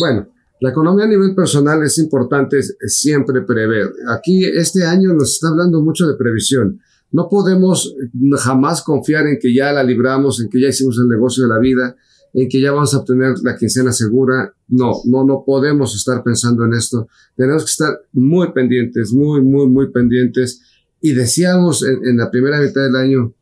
Bueno, 0.00 0.28
la 0.60 0.70
economía 0.70 1.04
a 1.04 1.08
nivel 1.08 1.34
personal 1.34 1.82
es 1.82 1.98
importante 1.98 2.60
siempre 2.62 3.42
prever. 3.42 3.92
Aquí 4.08 4.44
este 4.44 4.84
año 4.84 5.12
nos 5.14 5.34
está 5.34 5.48
hablando 5.48 5.82
mucho 5.82 6.06
de 6.06 6.16
previsión. 6.16 6.80
No 7.12 7.28
podemos 7.28 7.94
eh, 8.02 8.10
jamás 8.38 8.82
confiar 8.82 9.26
en 9.26 9.38
que 9.40 9.54
ya 9.54 9.72
la 9.72 9.82
libramos, 9.82 10.40
en 10.40 10.48
que 10.48 10.60
ya 10.60 10.68
hicimos 10.68 10.98
el 10.98 11.08
negocio 11.08 11.44
de 11.44 11.48
la 11.48 11.58
vida, 11.58 11.96
en 12.34 12.48
que 12.48 12.60
ya 12.60 12.72
vamos 12.72 12.92
a 12.92 12.98
obtener 12.98 13.34
la 13.42 13.56
quincena 13.56 13.92
segura. 13.92 14.52
No, 14.68 14.92
no, 15.04 15.24
no 15.24 15.44
podemos 15.46 15.94
estar 15.94 16.22
pensando 16.22 16.64
en 16.64 16.74
esto. 16.74 17.08
Tenemos 17.36 17.64
que 17.64 17.70
estar 17.70 18.00
muy 18.12 18.52
pendientes, 18.52 19.12
muy, 19.12 19.40
muy, 19.40 19.66
muy 19.68 19.90
pendientes. 19.90 20.60
Y 21.00 21.12
decíamos 21.12 21.84
en, 21.84 22.04
en 22.04 22.16
la 22.16 22.30
primera 22.30 22.60
mitad 22.60 22.82
del 22.82 22.96
año, 22.96 23.34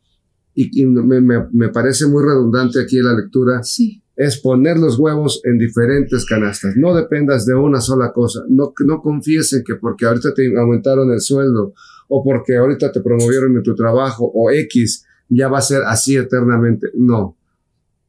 y, 0.54 0.86
me 0.86 1.68
parece 1.68 2.06
muy 2.06 2.24
redundante 2.24 2.80
aquí 2.80 2.98
la 2.98 3.14
lectura, 3.14 3.62
Sí. 3.62 4.02
Es 4.16 4.38
poner 4.40 4.78
los 4.78 4.98
huevos 4.98 5.42
en 5.44 5.58
diferentes 5.58 6.24
canastas. 6.24 6.74
No 6.76 6.94
dependas 6.94 7.44
de 7.44 7.54
una 7.54 7.80
sola 7.82 8.12
cosa. 8.12 8.44
No, 8.48 8.72
no 8.86 9.02
confíes 9.02 9.52
en 9.52 9.62
que 9.62 9.74
porque 9.74 10.06
ahorita 10.06 10.32
te 10.32 10.56
aumentaron 10.56 11.12
el 11.12 11.20
sueldo 11.20 11.74
o 12.08 12.24
porque 12.24 12.56
ahorita 12.56 12.90
te 12.90 13.02
promovieron 13.02 13.54
en 13.56 13.62
tu 13.62 13.74
trabajo 13.74 14.30
o 14.34 14.50
X 14.50 15.04
ya 15.28 15.48
va 15.48 15.58
a 15.58 15.62
ser 15.62 15.82
así 15.82 16.16
eternamente. 16.16 16.88
No. 16.94 17.36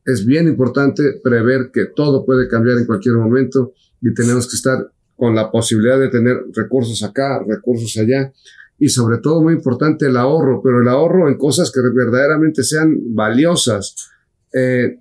Es 0.05 0.25
bien 0.25 0.47
importante 0.47 1.19
prever 1.21 1.71
que 1.73 1.87
todo 1.87 2.25
puede 2.25 2.47
cambiar 2.47 2.77
en 2.77 2.85
cualquier 2.85 3.15
momento 3.15 3.73
y 4.01 4.13
tenemos 4.13 4.47
que 4.49 4.55
estar 4.55 4.89
con 5.17 5.35
la 5.35 5.51
posibilidad 5.51 5.99
de 5.99 6.09
tener 6.09 6.37
recursos 6.55 7.03
acá, 7.03 7.43
recursos 7.45 7.97
allá. 7.97 8.31
y 8.79 8.89
sobre 8.89 9.17
todo 9.17 9.41
muy 9.41 9.53
importante 9.53 10.05
el 10.05 10.15
ahorro, 10.15 10.61
pero 10.63 10.83
el 10.83 10.87
ahorro 10.87 11.27
en 11.27 11.35
cosas 11.35 11.71
que 11.71 11.81
verdaderamente 11.81 12.63
sean 12.63 12.95
valiosas. 13.15 13.95
Eh, 14.53 14.99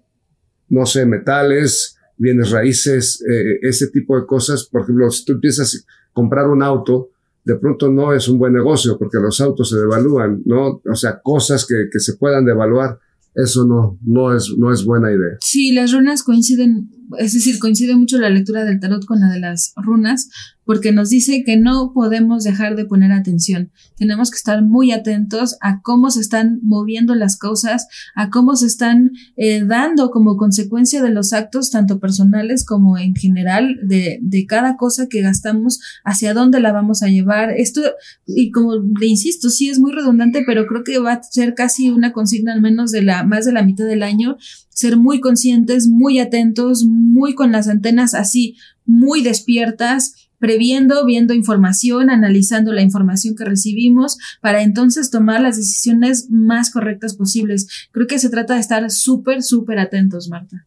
no 0.69 0.87
sé, 0.87 1.07
metales, 1.07 1.97
bienes 2.17 2.51
raíces, 2.51 3.23
eh, 3.29 3.59
ese 3.63 3.89
tipo 3.89 4.19
de 4.19 4.27
cosas. 4.27 4.65
Por 4.65 4.83
ejemplo, 4.83 5.11
si 5.11 5.25
tú 5.25 5.33
empiezas 5.33 5.75
a 5.75 6.13
comprar 6.13 6.49
un 6.49 6.63
auto, 6.63 7.11
de 7.45 7.57
pronto 7.57 7.91
no 7.91 8.13
es 8.13 8.29
un 8.29 8.39
buen 8.39 8.53
negocio 8.53 8.99
porque 8.99 9.19
los 9.19 9.41
autos 9.41 9.71
se 9.71 9.77
devalúan, 9.77 10.43
¿no? 10.45 10.83
O 10.91 10.95
sea, 10.95 11.21
cosas 11.23 11.65
que, 11.65 11.89
que 11.93 12.01
se 12.01 12.17
puedan 12.17 12.45
devaluar, 12.45 12.99
eso 13.35 13.67
no, 13.67 13.99
no, 14.03 14.35
es, 14.35 14.53
no 14.57 14.73
es 14.73 14.85
buena 14.85 15.11
idea. 15.11 15.37
Sí, 15.41 15.73
las 15.73 15.93
runas 15.93 16.23
coinciden, 16.23 16.91
es 17.19 17.33
decir, 17.33 17.59
coincide 17.59 17.97
mucho 17.97 18.19
la 18.19 18.31
lectura 18.31 18.65
del 18.65 18.81
tarot 18.81 19.05
con 19.05 19.21
la 19.21 19.29
de 19.29 19.41
las 19.41 19.73
runas, 19.77 20.29
porque 20.67 20.91
nos 20.91 21.11
dice 21.11 21.45
que 21.45 21.57
no 21.57 21.93
podemos 21.95 22.43
dejar 22.43 22.75
de 22.75 22.85
poner 22.85 23.13
atención. 23.13 23.71
Tenemos 23.97 24.31
que 24.31 24.37
estar 24.37 24.63
muy 24.63 24.91
atentos 24.91 25.57
a 25.61 25.81
cómo 25.81 26.11
se 26.11 26.21
están 26.21 26.59
moviendo 26.63 27.15
las 27.15 27.39
cosas, 27.39 27.87
a 28.17 28.31
cómo 28.31 28.57
se 28.57 28.67
están 28.67 29.13
eh, 29.37 29.65
dando 29.65 30.11
como 30.11 30.37
consecuencia 30.37 31.03
de 31.03 31.11
los 31.11 31.33
actos, 31.33 31.71
tanto 31.71 32.01
personales 32.01 32.67
como 32.67 32.99
en 32.99 33.15
general, 33.15 33.79
de, 33.85 34.19
de 34.23 34.47
cada 34.47 34.77
cosa 34.77 35.09
que 35.09 35.23
gastamos, 35.23 35.81
hacia 36.05 36.35
dónde 36.35 36.59
la 36.59 36.73
vamos 36.73 37.03
a 37.05 37.09
llevar. 37.09 37.53
Esto, 37.57 37.83
y 38.27 38.51
como 38.51 38.75
le 38.75 39.07
insisto, 39.07 39.51
sí 39.51 39.69
es 39.69 39.79
muy 39.79 39.93
redundante, 39.93 40.43
pero 40.45 40.67
creo 40.67 40.83
que 40.83 40.99
va 40.99 41.13
a 41.13 41.23
ser 41.23 41.55
casi 41.55 41.91
una 41.91 42.13
consigna 42.13 42.53
al 42.53 42.61
menos 42.61 42.91
de 42.91 43.03
la, 43.03 43.23
más 43.23 43.45
de 43.45 43.53
la 43.53 43.63
mitad 43.63 43.87
del 43.87 44.03
año, 44.03 44.37
ser 44.77 44.99
muy 44.99 45.21
conscientes, 45.21 45.89
muy 45.89 46.19
atentos, 46.19 46.85
muy 46.85 47.35
con 47.35 47.51
las 47.51 47.67
antenas 47.67 48.13
así, 48.13 48.57
muy 48.85 49.23
despiertas, 49.23 50.29
previendo, 50.39 51.07
viendo 51.07 51.33
información, 51.33 52.11
analizando 52.11 52.75
la 52.75 52.83
información 52.83 53.35
que 53.35 53.47
recibimos 53.47 54.19
para 54.43 54.63
entonces 54.63 55.11
tomar 55.11 55.41
las 55.41 55.57
decisiones 55.57 56.27
más 56.29 56.71
correctas 56.71 57.17
posibles. 57.17 57.89
Creo 57.91 58.07
que 58.07 58.19
se 58.19 58.29
trata 58.29 58.55
de 58.55 58.61
estar 58.61 58.91
súper, 58.91 59.43
súper 59.43 59.79
atentos, 59.79 60.29
Marta. 60.29 60.67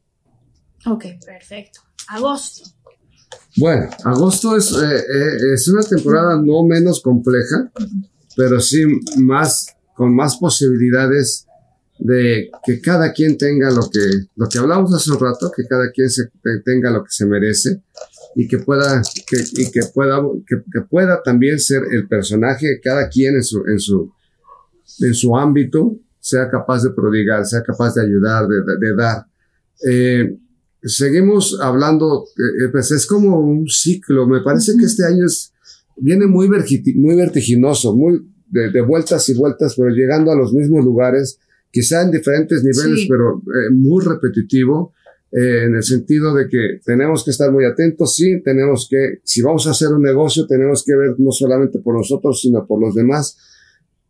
Ok, 0.87 1.05
perfecto. 1.23 1.81
Agosto. 2.07 2.67
Bueno, 3.57 3.89
agosto 4.05 4.57
es, 4.57 4.71
eh, 4.71 4.95
eh, 4.95 5.53
es 5.53 5.67
una 5.67 5.83
temporada 5.83 6.41
no 6.43 6.65
menos 6.65 6.99
compleja, 6.99 7.71
pero 8.35 8.59
sí 8.59 8.81
más, 9.17 9.67
con 9.93 10.15
más 10.15 10.37
posibilidades 10.37 11.45
de 11.99 12.49
que 12.65 12.79
cada 12.81 13.11
quien 13.11 13.37
tenga 13.37 13.69
lo 13.69 13.89
que, 13.89 13.99
lo 14.35 14.47
que 14.47 14.57
hablamos 14.57 14.93
hace 14.93 15.11
un 15.11 15.19
rato, 15.19 15.51
que 15.55 15.65
cada 15.67 15.91
quien 15.91 16.09
se, 16.09 16.29
tenga 16.65 16.89
lo 16.89 17.03
que 17.03 17.11
se 17.11 17.25
merece 17.25 17.81
y 18.35 18.47
que 18.47 18.59
pueda, 18.59 19.01
que, 19.27 19.37
y 19.53 19.69
que 19.69 19.81
pueda, 19.93 20.21
que, 20.47 20.81
pueda 20.89 21.21
también 21.21 21.59
ser 21.59 21.83
el 21.91 22.07
personaje, 22.07 22.79
cada 22.81 23.09
quien 23.09 23.35
en 23.35 23.43
su, 23.43 23.65
en 23.67 23.79
su, 23.79 24.11
en 25.01 25.13
su 25.13 25.35
ámbito, 25.35 25.97
sea 26.19 26.49
capaz 26.49 26.83
de 26.83 26.91
prodigar, 26.91 27.45
sea 27.45 27.63
capaz 27.63 27.95
de 27.95 28.03
ayudar, 28.03 28.47
de, 28.47 28.95
dar. 28.95 29.25
Eh, 29.85 30.37
seguimos 30.81 31.59
hablando, 31.61 32.25
eh, 32.27 32.65
eh, 32.65 32.69
pues 32.71 32.91
es 32.91 33.05
como 33.05 33.39
un 33.39 33.67
ciclo, 33.67 34.25
me 34.25 34.41
parece 34.41 34.77
que 34.77 34.85
este 34.85 35.05
año 35.05 35.25
es, 35.25 35.51
viene 35.97 36.27
muy, 36.27 36.49
muy 36.95 37.15
vertiginoso, 37.15 37.95
muy 37.95 38.25
de, 38.47 38.81
vueltas 38.81 39.27
y 39.29 39.33
vueltas, 39.33 39.75
pero 39.75 39.89
llegando 39.89 40.31
a 40.31 40.35
los 40.35 40.53
mismos 40.53 40.83
lugares, 40.83 41.39
quizá 41.71 42.01
en 42.03 42.11
diferentes 42.11 42.63
niveles, 42.63 43.05
pero 43.09 43.41
muy 43.71 44.03
repetitivo. 44.03 44.93
Eh, 45.31 45.65
en 45.65 45.75
el 45.75 45.83
sentido 45.83 46.33
de 46.33 46.47
que 46.47 46.79
tenemos 46.83 47.23
que 47.23 47.29
estar 47.29 47.51
muy 47.51 47.63
atentos, 47.63 48.15
sí, 48.15 48.41
tenemos 48.41 48.87
que, 48.89 49.19
si 49.23 49.43
vamos 49.43 49.67
a 49.67 49.71
hacer 49.71 49.89
un 49.89 50.01
negocio, 50.01 50.47
tenemos 50.47 50.83
que 50.83 50.95
ver 50.95 51.15
no 51.19 51.31
solamente 51.31 51.79
por 51.79 51.95
nosotros, 51.95 52.41
sino 52.41 52.65
por 52.65 52.81
los 52.81 52.95
demás, 52.95 53.37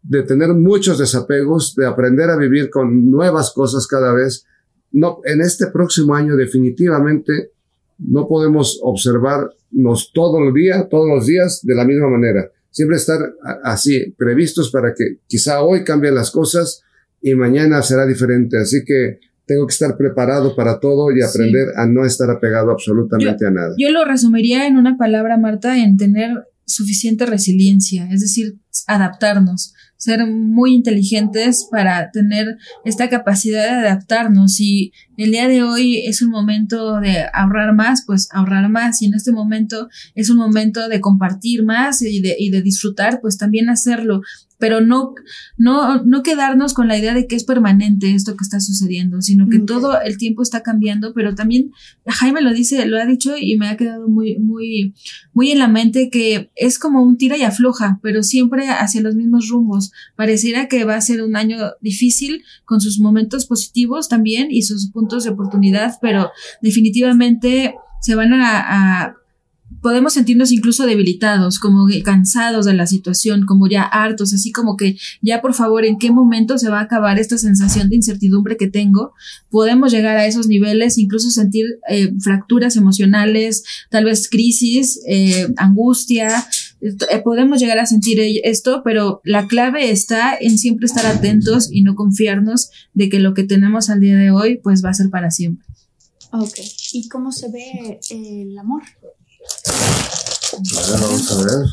de 0.02 0.24
tener 0.24 0.54
muchos 0.54 0.98
desapegos, 0.98 1.76
de 1.76 1.86
aprender 1.86 2.30
a 2.30 2.38
vivir 2.38 2.70
con 2.70 3.12
nuevas 3.12 3.52
cosas 3.52 3.86
cada 3.86 4.14
vez. 4.14 4.46
No, 4.92 5.20
en 5.26 5.42
este 5.42 5.68
próximo 5.68 6.16
año 6.16 6.38
definitivamente 6.38 7.52
no 7.98 8.26
podemos 8.28 8.80
observarnos 8.82 10.12
todo 10.14 10.40
el 10.48 10.54
día, 10.54 10.88
todos 10.90 11.10
los 11.10 11.26
días 11.26 11.60
de 11.64 11.76
la 11.76 11.84
misma 11.84 12.08
manera. 12.08 12.50
Siempre 12.72 12.96
estar 12.96 13.20
así, 13.64 14.16
previstos 14.18 14.72
para 14.72 14.94
que 14.94 15.18
quizá 15.28 15.64
hoy 15.64 15.84
cambien 15.84 16.16
las 16.16 16.32
cosas 16.32 16.84
y 17.22 17.36
mañana 17.36 17.82
será 17.82 18.06
diferente. 18.06 18.58
Así 18.58 18.84
que 18.86 19.20
tengo 19.46 19.66
que 19.66 19.74
estar 19.74 19.98
preparado 19.98 20.56
para 20.56 20.80
todo 20.80 21.08
y 21.12 21.24
aprender 21.24 21.70
a 21.76 21.88
no 21.88 22.06
estar 22.06 22.30
apegado 22.30 22.72
absolutamente 22.72 23.48
a 23.48 23.52
nada. 23.52 23.74
Yo 23.78 23.90
lo 23.92 24.06
resumiría 24.06 24.68
en 24.68 24.78
una 24.78 24.96
palabra, 24.98 25.38
Marta, 25.38 25.78
en 25.78 25.98
tener 25.98 26.46
suficiente 26.70 27.26
resiliencia, 27.26 28.08
es 28.12 28.22
decir, 28.22 28.60
adaptarnos, 28.86 29.74
ser 29.98 30.26
muy 30.28 30.76
inteligentes 30.76 31.68
para 31.70 32.12
tener 32.12 32.58
esta 32.86 33.10
capacidad 33.10 33.64
de 33.64 33.88
adaptarnos. 33.88 34.60
Y 34.60 34.94
el 35.18 35.32
día 35.32 35.48
de 35.48 35.64
hoy 35.64 36.06
es 36.06 36.22
un 36.22 36.30
momento 36.30 37.00
de 37.00 37.26
ahorrar 37.34 37.74
más, 37.74 38.04
pues 38.06 38.30
ahorrar 38.32 38.70
más. 38.70 39.02
Y 39.02 39.08
en 39.08 39.16
este 39.16 39.32
momento 39.32 39.90
es 40.16 40.30
un 40.30 40.38
momento 40.38 40.88
de 40.88 41.02
compartir 41.02 41.66
más 41.66 42.02
y 42.02 42.22
de, 42.22 42.36
y 42.38 42.52
de 42.52 42.62
disfrutar, 42.62 43.20
pues 43.20 43.38
también 43.38 43.70
hacerlo 43.70 44.22
pero 44.60 44.82
no, 44.82 45.16
no, 45.58 46.04
no 46.04 46.22
quedarnos 46.22 46.74
con 46.74 46.90
la 46.90 46.98
idea 46.98 47.14
de 47.14 47.28
que 47.28 47.36
es 47.38 47.46
permanente 47.46 48.14
esto 48.14 48.36
que 48.36 48.44
está 48.44 48.60
sucediendo, 48.60 49.22
sino 49.22 49.48
que 49.48 49.60
todo 49.60 50.02
el 50.02 50.18
tiempo 50.18 50.44
está 50.44 50.62
cambiando, 50.62 51.14
pero 51.14 51.34
también 51.34 51.72
Jaime 52.06 52.42
lo 52.42 52.54
dice, 52.54 52.86
lo 52.86 52.98
ha 52.98 53.06
dicho 53.06 53.36
y 53.40 53.58
me 53.58 53.70
ha 53.70 53.78
quedado 53.78 54.10
muy, 54.10 54.38
muy, 54.38 54.94
muy 55.34 55.52
en 55.52 55.60
la 55.60 55.70
mente 55.70 56.10
que 56.10 56.52
es 56.56 56.78
como 56.78 57.02
un 57.02 57.18
tira 57.18 57.38
y 57.38 57.44
afloja, 57.44 58.00
pero 58.04 58.22
siempre 58.22 58.68
hacia 58.68 59.02
los 59.02 59.16
mismos 59.16 59.48
rumbos. 59.48 59.92
Pareciera 60.18 60.68
que 60.68 60.84
va 60.84 60.96
a 60.96 61.02
ser 61.02 61.24
un 61.24 61.38
año 61.38 61.58
difícil 61.80 62.44
con 62.66 62.82
sus 62.82 63.00
momentos 63.00 63.46
positivos 63.46 64.10
también 64.10 64.50
y 64.52 64.64
sus 64.64 64.92
puntos 64.92 65.24
de 65.24 65.30
oportunidad, 65.30 65.96
pero 66.02 66.32
definitivamente 66.62 67.76
se 68.02 68.16
van 68.16 68.34
a 68.34 69.19
podemos 69.82 70.14
sentirnos 70.14 70.52
incluso 70.52 70.86
debilitados, 70.86 71.60
como 71.60 71.88
cansados 72.04 72.66
de 72.66 72.74
la 72.74 72.88
situación, 72.88 73.46
como 73.46 73.68
ya 73.68 73.84
hartos, 73.84 74.34
así 74.34 74.52
como 74.52 74.78
que 74.78 74.98
ya 75.22 75.42
por 75.42 75.54
favor, 75.54 75.86
¿en 75.86 75.98
qué 75.98 76.12
momento 76.12 76.58
se 76.58 76.70
va 76.70 76.80
a 76.80 76.84
acabar 76.84 77.20
esta 77.20 77.38
sensación 77.38 77.90
de 77.90 77.98
incertidumbre 77.98 78.58
que 78.58 78.70
tengo? 78.70 79.14
Podemos 79.50 79.92
llegar 79.92 80.18
a 80.18 80.26
esos 80.26 80.48
niveles, 80.48 80.98
incluso 80.98 81.30
sentir 81.32 81.66
eh, 81.90 82.14
fracturas 82.20 82.76
emocionales, 82.76 83.64
tal 83.90 84.06
vez 84.06 84.30
crisis, 84.30 85.00
eh, 85.08 85.48
angustia. 85.58 86.48
Eh, 86.82 87.22
podemos 87.24 87.60
llegar 87.60 87.80
a 87.80 87.86
sentir 87.86 88.20
esto, 88.44 88.82
pero 88.84 89.22
la 89.24 89.48
clave 89.48 89.92
está 89.92 90.36
en 90.40 90.58
siempre 90.58 90.86
estar 90.86 91.06
atentos 91.06 91.70
y 91.72 91.82
no 91.82 91.96
confiarnos 91.96 92.70
de 92.94 93.10
que 93.10 93.20
lo 93.20 93.34
que 93.34 93.44
tenemos 93.44 93.90
al 93.90 94.00
día 94.00 94.16
de 94.16 94.32
hoy 94.32 94.60
pues 94.62 94.84
va 94.84 94.90
a 94.90 94.94
ser 94.94 95.10
para 95.10 95.32
siempre. 95.32 95.66
Ok, 96.32 96.60
¿y 96.94 97.08
cómo 97.10 97.32
se 97.32 97.50
ve 97.50 98.00
el 98.12 98.58
amor? 98.58 98.84
A 99.40 100.92
ver, 100.92 101.00
vamos 101.02 101.32
a 101.32 101.36
ver. 101.46 101.66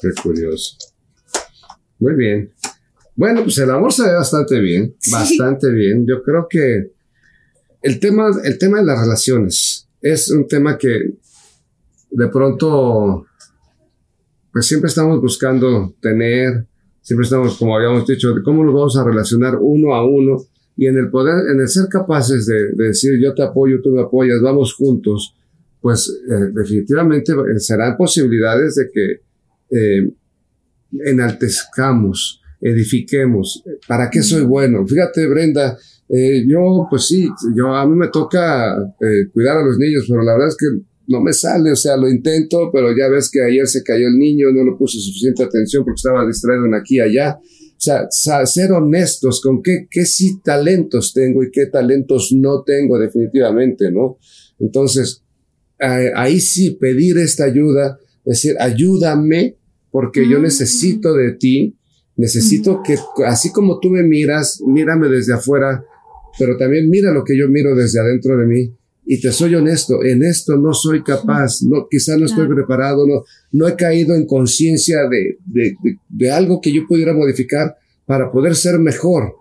Qué 0.00 0.08
curioso. 0.22 0.76
Muy 1.98 2.14
bien. 2.14 2.52
Bueno, 3.16 3.42
pues 3.44 3.56
el 3.58 3.70
amor 3.70 3.92
se 3.92 4.02
ve 4.02 4.14
bastante 4.14 4.60
bien, 4.60 4.96
bastante 5.10 5.70
bien. 5.70 6.04
Yo 6.06 6.22
creo 6.22 6.46
que 6.48 6.92
el 7.80 8.00
tema, 8.00 8.28
el 8.42 8.58
tema 8.58 8.78
de 8.78 8.84
las 8.84 8.98
relaciones 9.00 9.88
es 10.00 10.30
un 10.30 10.48
tema 10.48 10.76
que 10.76 11.14
de 12.10 12.28
pronto, 12.28 13.26
pues 14.52 14.66
siempre 14.66 14.88
estamos 14.88 15.20
buscando 15.20 15.94
tener, 16.00 16.66
siempre 17.04 17.24
estamos, 17.24 17.58
como 17.58 17.76
habíamos 17.76 18.06
dicho, 18.06 18.32
de 18.32 18.42
cómo 18.42 18.64
nos 18.64 18.74
vamos 18.74 18.96
a 18.96 19.04
relacionar 19.04 19.58
uno 19.60 19.94
a 19.94 20.04
uno 20.04 20.38
y 20.74 20.86
en 20.86 20.96
el 20.96 21.10
poder, 21.10 21.50
en 21.52 21.60
el 21.60 21.68
ser 21.68 21.86
capaces 21.88 22.46
de, 22.46 22.72
decir 22.72 23.20
yo 23.22 23.34
te 23.34 23.42
apoyo, 23.42 23.80
tú 23.82 23.90
me 23.90 24.00
apoyas, 24.00 24.40
vamos 24.40 24.72
juntos, 24.72 25.36
pues 25.82 26.10
eh, 26.28 26.50
definitivamente 26.52 27.32
eh, 27.32 27.60
serán 27.60 27.96
posibilidades 27.98 28.76
de 28.76 28.90
que 28.90 29.20
eh, 29.70 30.10
enaltezcamos, 31.04 32.40
edifiquemos. 32.58 33.62
¿Para 33.86 34.08
qué 34.08 34.22
soy 34.22 34.42
bueno? 34.42 34.86
Fíjate, 34.86 35.26
Brenda, 35.28 35.76
yo, 36.08 36.86
pues 36.88 37.06
sí, 37.06 37.28
yo 37.54 37.74
a 37.74 37.86
mí 37.86 37.96
me 37.96 38.08
toca 38.08 38.76
cuidar 39.32 39.58
a 39.58 39.64
los 39.64 39.76
niños, 39.78 40.04
pero 40.08 40.22
la 40.22 40.32
verdad 40.32 40.48
es 40.48 40.56
que 40.56 40.66
no 41.06 41.20
me 41.20 41.32
sale, 41.32 41.72
o 41.72 41.76
sea, 41.76 41.96
lo 41.96 42.08
intento, 42.08 42.70
pero 42.72 42.96
ya 42.96 43.08
ves 43.08 43.30
que 43.30 43.42
ayer 43.42 43.66
se 43.66 43.82
cayó 43.82 44.08
el 44.08 44.18
niño, 44.18 44.50
no 44.52 44.64
le 44.64 44.76
puse 44.76 44.98
suficiente 44.98 45.42
atención 45.42 45.84
porque 45.84 45.96
estaba 45.98 46.26
distraído 46.26 46.66
en 46.66 46.74
aquí 46.74 46.96
y 46.96 47.00
allá. 47.00 47.38
O 47.40 48.08
sea, 48.08 48.46
ser 48.46 48.72
honestos 48.72 49.40
con 49.42 49.62
qué, 49.62 49.86
qué 49.90 50.06
sí 50.06 50.40
talentos 50.42 51.12
tengo 51.12 51.42
y 51.42 51.50
qué 51.50 51.66
talentos 51.66 52.32
no 52.32 52.62
tengo 52.62 52.98
definitivamente, 52.98 53.90
¿no? 53.90 54.18
Entonces, 54.58 55.22
ahí 55.78 56.40
sí 56.40 56.72
pedir 56.80 57.18
esta 57.18 57.44
ayuda, 57.44 57.98
decir, 58.24 58.54
ayúdame 58.58 59.58
porque 59.90 60.28
yo 60.28 60.38
mm. 60.38 60.42
necesito 60.42 61.14
de 61.14 61.32
ti, 61.32 61.76
necesito 62.16 62.80
que, 62.82 62.96
así 63.26 63.52
como 63.52 63.80
tú 63.80 63.90
me 63.90 64.02
miras, 64.02 64.60
mírame 64.66 65.08
desde 65.08 65.34
afuera, 65.34 65.84
pero 66.38 66.56
también 66.56 66.88
mira 66.88 67.12
lo 67.12 67.24
que 67.24 67.38
yo 67.38 67.48
miro 67.48 67.74
desde 67.74 68.00
adentro 68.00 68.36
de 68.36 68.46
mí. 68.46 68.74
Y 69.06 69.20
te 69.20 69.32
soy 69.32 69.54
honesto, 69.54 70.02
en 70.02 70.22
esto 70.22 70.56
no 70.56 70.72
soy 70.72 71.02
capaz, 71.02 71.62
no, 71.62 71.86
quizá 71.90 72.16
no 72.16 72.24
estoy 72.24 72.48
preparado, 72.48 73.06
no, 73.06 73.24
no 73.52 73.68
he 73.68 73.76
caído 73.76 74.14
en 74.14 74.26
conciencia 74.26 74.98
de, 75.10 75.38
de, 75.44 75.76
de, 76.08 76.30
algo 76.30 76.60
que 76.62 76.72
yo 76.72 76.86
pudiera 76.86 77.12
modificar 77.12 77.76
para 78.06 78.32
poder 78.32 78.56
ser 78.56 78.78
mejor. 78.78 79.34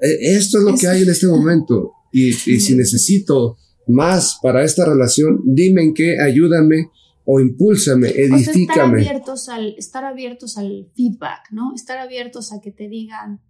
E, 0.00 0.36
esto 0.36 0.58
es 0.58 0.64
lo 0.64 0.74
que 0.76 0.88
hay 0.88 1.02
en 1.02 1.10
este 1.10 1.26
momento. 1.26 1.92
Y, 2.12 2.28
y 2.28 2.60
si 2.60 2.74
necesito 2.74 3.58
más 3.86 4.38
para 4.42 4.64
esta 4.64 4.86
relación, 4.86 5.40
dime 5.44 5.82
en 5.82 5.94
qué, 5.94 6.18
ayúdame 6.18 6.90
o 7.24 7.40
impúlsame, 7.40 8.08
edifícame. 8.08 9.02
estar, 9.02 9.08
abiertos 9.08 9.48
al, 9.48 9.74
estar 9.76 10.04
abiertos 10.04 10.56
al 10.56 10.88
feedback, 10.94 11.50
¿no? 11.50 11.74
Estar 11.74 11.98
abiertos 11.98 12.52
a 12.52 12.60
que 12.60 12.72
te 12.72 12.88
digan 12.88 13.40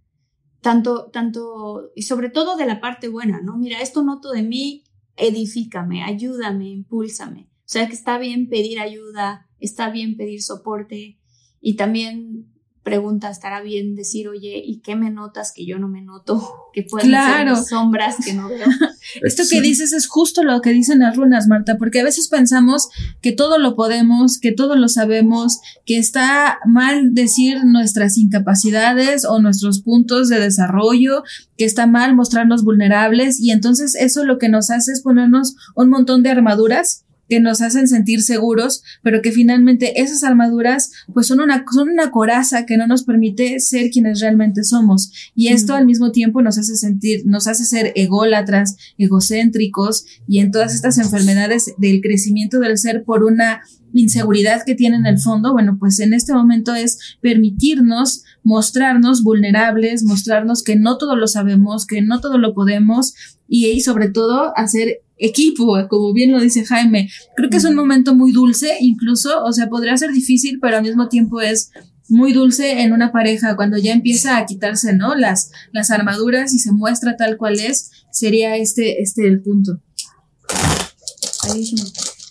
tanto, 0.61 1.09
tanto, 1.11 1.91
y 1.95 2.03
sobre 2.03 2.29
todo 2.29 2.57
de 2.57 2.65
la 2.65 2.79
parte 2.79 3.07
buena, 3.07 3.41
¿no? 3.41 3.57
Mira, 3.57 3.81
esto 3.81 4.03
noto 4.03 4.31
de 4.31 4.43
mí, 4.43 4.83
edifícame, 5.15 6.03
ayúdame, 6.03 6.69
impúlsame. 6.69 7.41
O 7.41 7.73
sea 7.73 7.87
que 7.87 7.93
está 7.93 8.17
bien 8.17 8.49
pedir 8.49 8.79
ayuda, 8.79 9.47
está 9.59 9.89
bien 9.89 10.17
pedir 10.17 10.41
soporte 10.41 11.19
y 11.61 11.75
también 11.75 12.50
pregunta, 12.83 13.29
estará 13.29 13.61
bien 13.61 13.95
decir, 13.95 14.27
oye, 14.27 14.61
¿y 14.65 14.79
qué 14.79 14.95
me 14.95 15.11
notas 15.11 15.51
que 15.55 15.65
yo 15.65 15.77
no 15.77 15.87
me 15.87 16.01
noto? 16.01 16.41
Que 16.73 16.83
pueden 16.83 17.11
ser 17.11 17.53
sombras 17.65 18.15
que 18.23 18.31
no 18.31 18.47
veo. 18.47 18.65
Esto 19.23 19.43
que 19.51 19.59
dices 19.59 19.91
es 19.91 20.07
justo 20.07 20.41
lo 20.41 20.61
que 20.61 20.69
dicen 20.69 20.99
las 20.99 21.17
runas, 21.17 21.49
Marta, 21.49 21.77
porque 21.77 21.99
a 21.99 22.03
veces 22.05 22.29
pensamos 22.29 22.87
que 23.21 23.33
todo 23.33 23.57
lo 23.57 23.75
podemos, 23.75 24.39
que 24.39 24.53
todo 24.53 24.77
lo 24.77 24.87
sabemos, 24.87 25.59
que 25.85 25.97
está 25.97 26.59
mal 26.65 27.13
decir 27.13 27.65
nuestras 27.65 28.17
incapacidades 28.17 29.25
o 29.25 29.41
nuestros 29.41 29.81
puntos 29.81 30.29
de 30.29 30.39
desarrollo, 30.39 31.23
que 31.57 31.65
está 31.65 31.87
mal 31.87 32.15
mostrarnos 32.15 32.63
vulnerables 32.63 33.37
y 33.41 33.51
entonces 33.51 33.93
eso 33.95 34.23
lo 34.23 34.37
que 34.37 34.47
nos 34.47 34.69
hace 34.69 34.93
es 34.93 35.01
ponernos 35.01 35.57
un 35.75 35.89
montón 35.89 36.23
de 36.23 36.29
armaduras 36.29 37.03
que 37.31 37.39
nos 37.39 37.61
hacen 37.61 37.87
sentir 37.87 38.21
seguros, 38.21 38.83
pero 39.03 39.21
que 39.21 39.31
finalmente 39.31 40.01
esas 40.01 40.21
armaduras 40.25 40.91
pues 41.13 41.27
son 41.27 41.39
una, 41.39 41.63
son 41.71 41.87
una 41.87 42.11
coraza 42.11 42.65
que 42.65 42.75
no 42.75 42.87
nos 42.87 43.03
permite 43.03 43.61
ser 43.61 43.89
quienes 43.89 44.19
realmente 44.19 44.65
somos. 44.65 45.31
Y 45.33 45.47
esto 45.47 45.73
al 45.73 45.85
mismo 45.85 46.11
tiempo 46.11 46.41
nos 46.41 46.57
hace 46.57 46.75
sentir, 46.75 47.21
nos 47.25 47.47
hace 47.47 47.63
ser 47.63 47.93
ególatras, 47.95 48.75
egocéntricos 48.97 50.05
y 50.27 50.39
en 50.39 50.51
todas 50.51 50.75
estas 50.75 50.97
enfermedades 50.97 51.73
del 51.77 52.01
crecimiento 52.01 52.59
del 52.59 52.77
ser 52.77 53.05
por 53.05 53.23
una 53.23 53.61
inseguridad 53.93 54.63
que 54.65 54.75
tiene 54.75 54.97
en 54.97 55.05
el 55.05 55.17
fondo, 55.17 55.53
bueno, 55.53 55.77
pues 55.79 56.01
en 56.01 56.13
este 56.13 56.33
momento 56.33 56.75
es 56.75 57.17
permitirnos 57.21 58.25
mostrarnos 58.43 59.23
vulnerables, 59.23 60.03
mostrarnos 60.03 60.63
que 60.63 60.75
no 60.75 60.97
todo 60.97 61.15
lo 61.15 61.27
sabemos, 61.27 61.85
que 61.85 62.01
no 62.01 62.19
todo 62.19 62.37
lo 62.37 62.53
podemos 62.53 63.13
y, 63.47 63.67
y 63.67 63.79
sobre 63.79 64.09
todo 64.09 64.51
hacer 64.57 64.99
equipo, 65.21 65.77
como 65.87 66.11
bien 66.13 66.31
lo 66.31 66.39
dice 66.39 66.65
Jaime. 66.65 67.09
Creo 67.35 67.49
que 67.49 67.57
es 67.57 67.63
un 67.63 67.75
momento 67.75 68.13
muy 68.15 68.31
dulce, 68.31 68.77
incluso, 68.81 69.43
o 69.43 69.53
sea, 69.53 69.69
podría 69.69 69.95
ser 69.95 70.11
difícil, 70.11 70.59
pero 70.59 70.77
al 70.77 70.83
mismo 70.83 71.07
tiempo 71.07 71.39
es 71.39 71.71
muy 72.09 72.33
dulce 72.33 72.81
en 72.81 72.91
una 72.91 73.11
pareja 73.11 73.55
cuando 73.55 73.77
ya 73.77 73.93
empieza 73.93 74.37
a 74.37 74.45
quitarse, 74.45 74.93
¿no? 74.93 75.15
Las, 75.15 75.51
las 75.71 75.91
armaduras 75.91 76.53
y 76.53 76.59
se 76.59 76.71
muestra 76.73 77.15
tal 77.15 77.37
cual 77.37 77.59
es, 77.59 77.91
sería 78.11 78.57
este, 78.57 79.01
este 79.01 79.27
el 79.27 79.41
punto. 79.41 79.79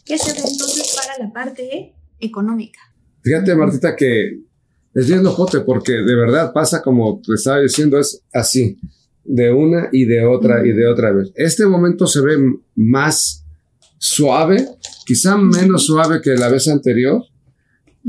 ¿Qué 0.05 0.19
se 0.19 0.33
ve 0.33 0.41
entonces 0.47 0.95
para 0.97 1.25
la 1.25 1.33
parte 1.33 1.95
económica? 2.19 2.81
Fíjate, 3.23 3.55
Martita, 3.55 3.95
que 3.97 4.41
es 4.95 5.07
bien 5.07 5.23
locote 5.23 5.61
porque 5.61 5.93
de 5.93 6.17
verdad 6.17 6.53
pasa 6.53 6.83
como 6.83 7.21
te 7.25 7.35
estaba 7.35 7.61
diciendo, 7.61 7.99
es 7.99 8.23
así 8.33 8.77
de 9.25 9.53
una 9.53 9.89
y 9.93 10.05
de 10.05 10.25
otra 10.25 10.67
y 10.67 10.73
de 10.73 10.87
otra 10.87 11.13
vez. 11.13 11.33
Este 11.35 11.67
momento 11.67 12.07
se 12.07 12.21
ve 12.21 12.37
más 12.75 13.45
suave, 13.99 14.67
quizá 15.07 15.37
menos 15.37 15.87
suave 15.87 16.21
que 16.23 16.35
la 16.37 16.49
vez 16.49 16.69
anterior, 16.69 17.23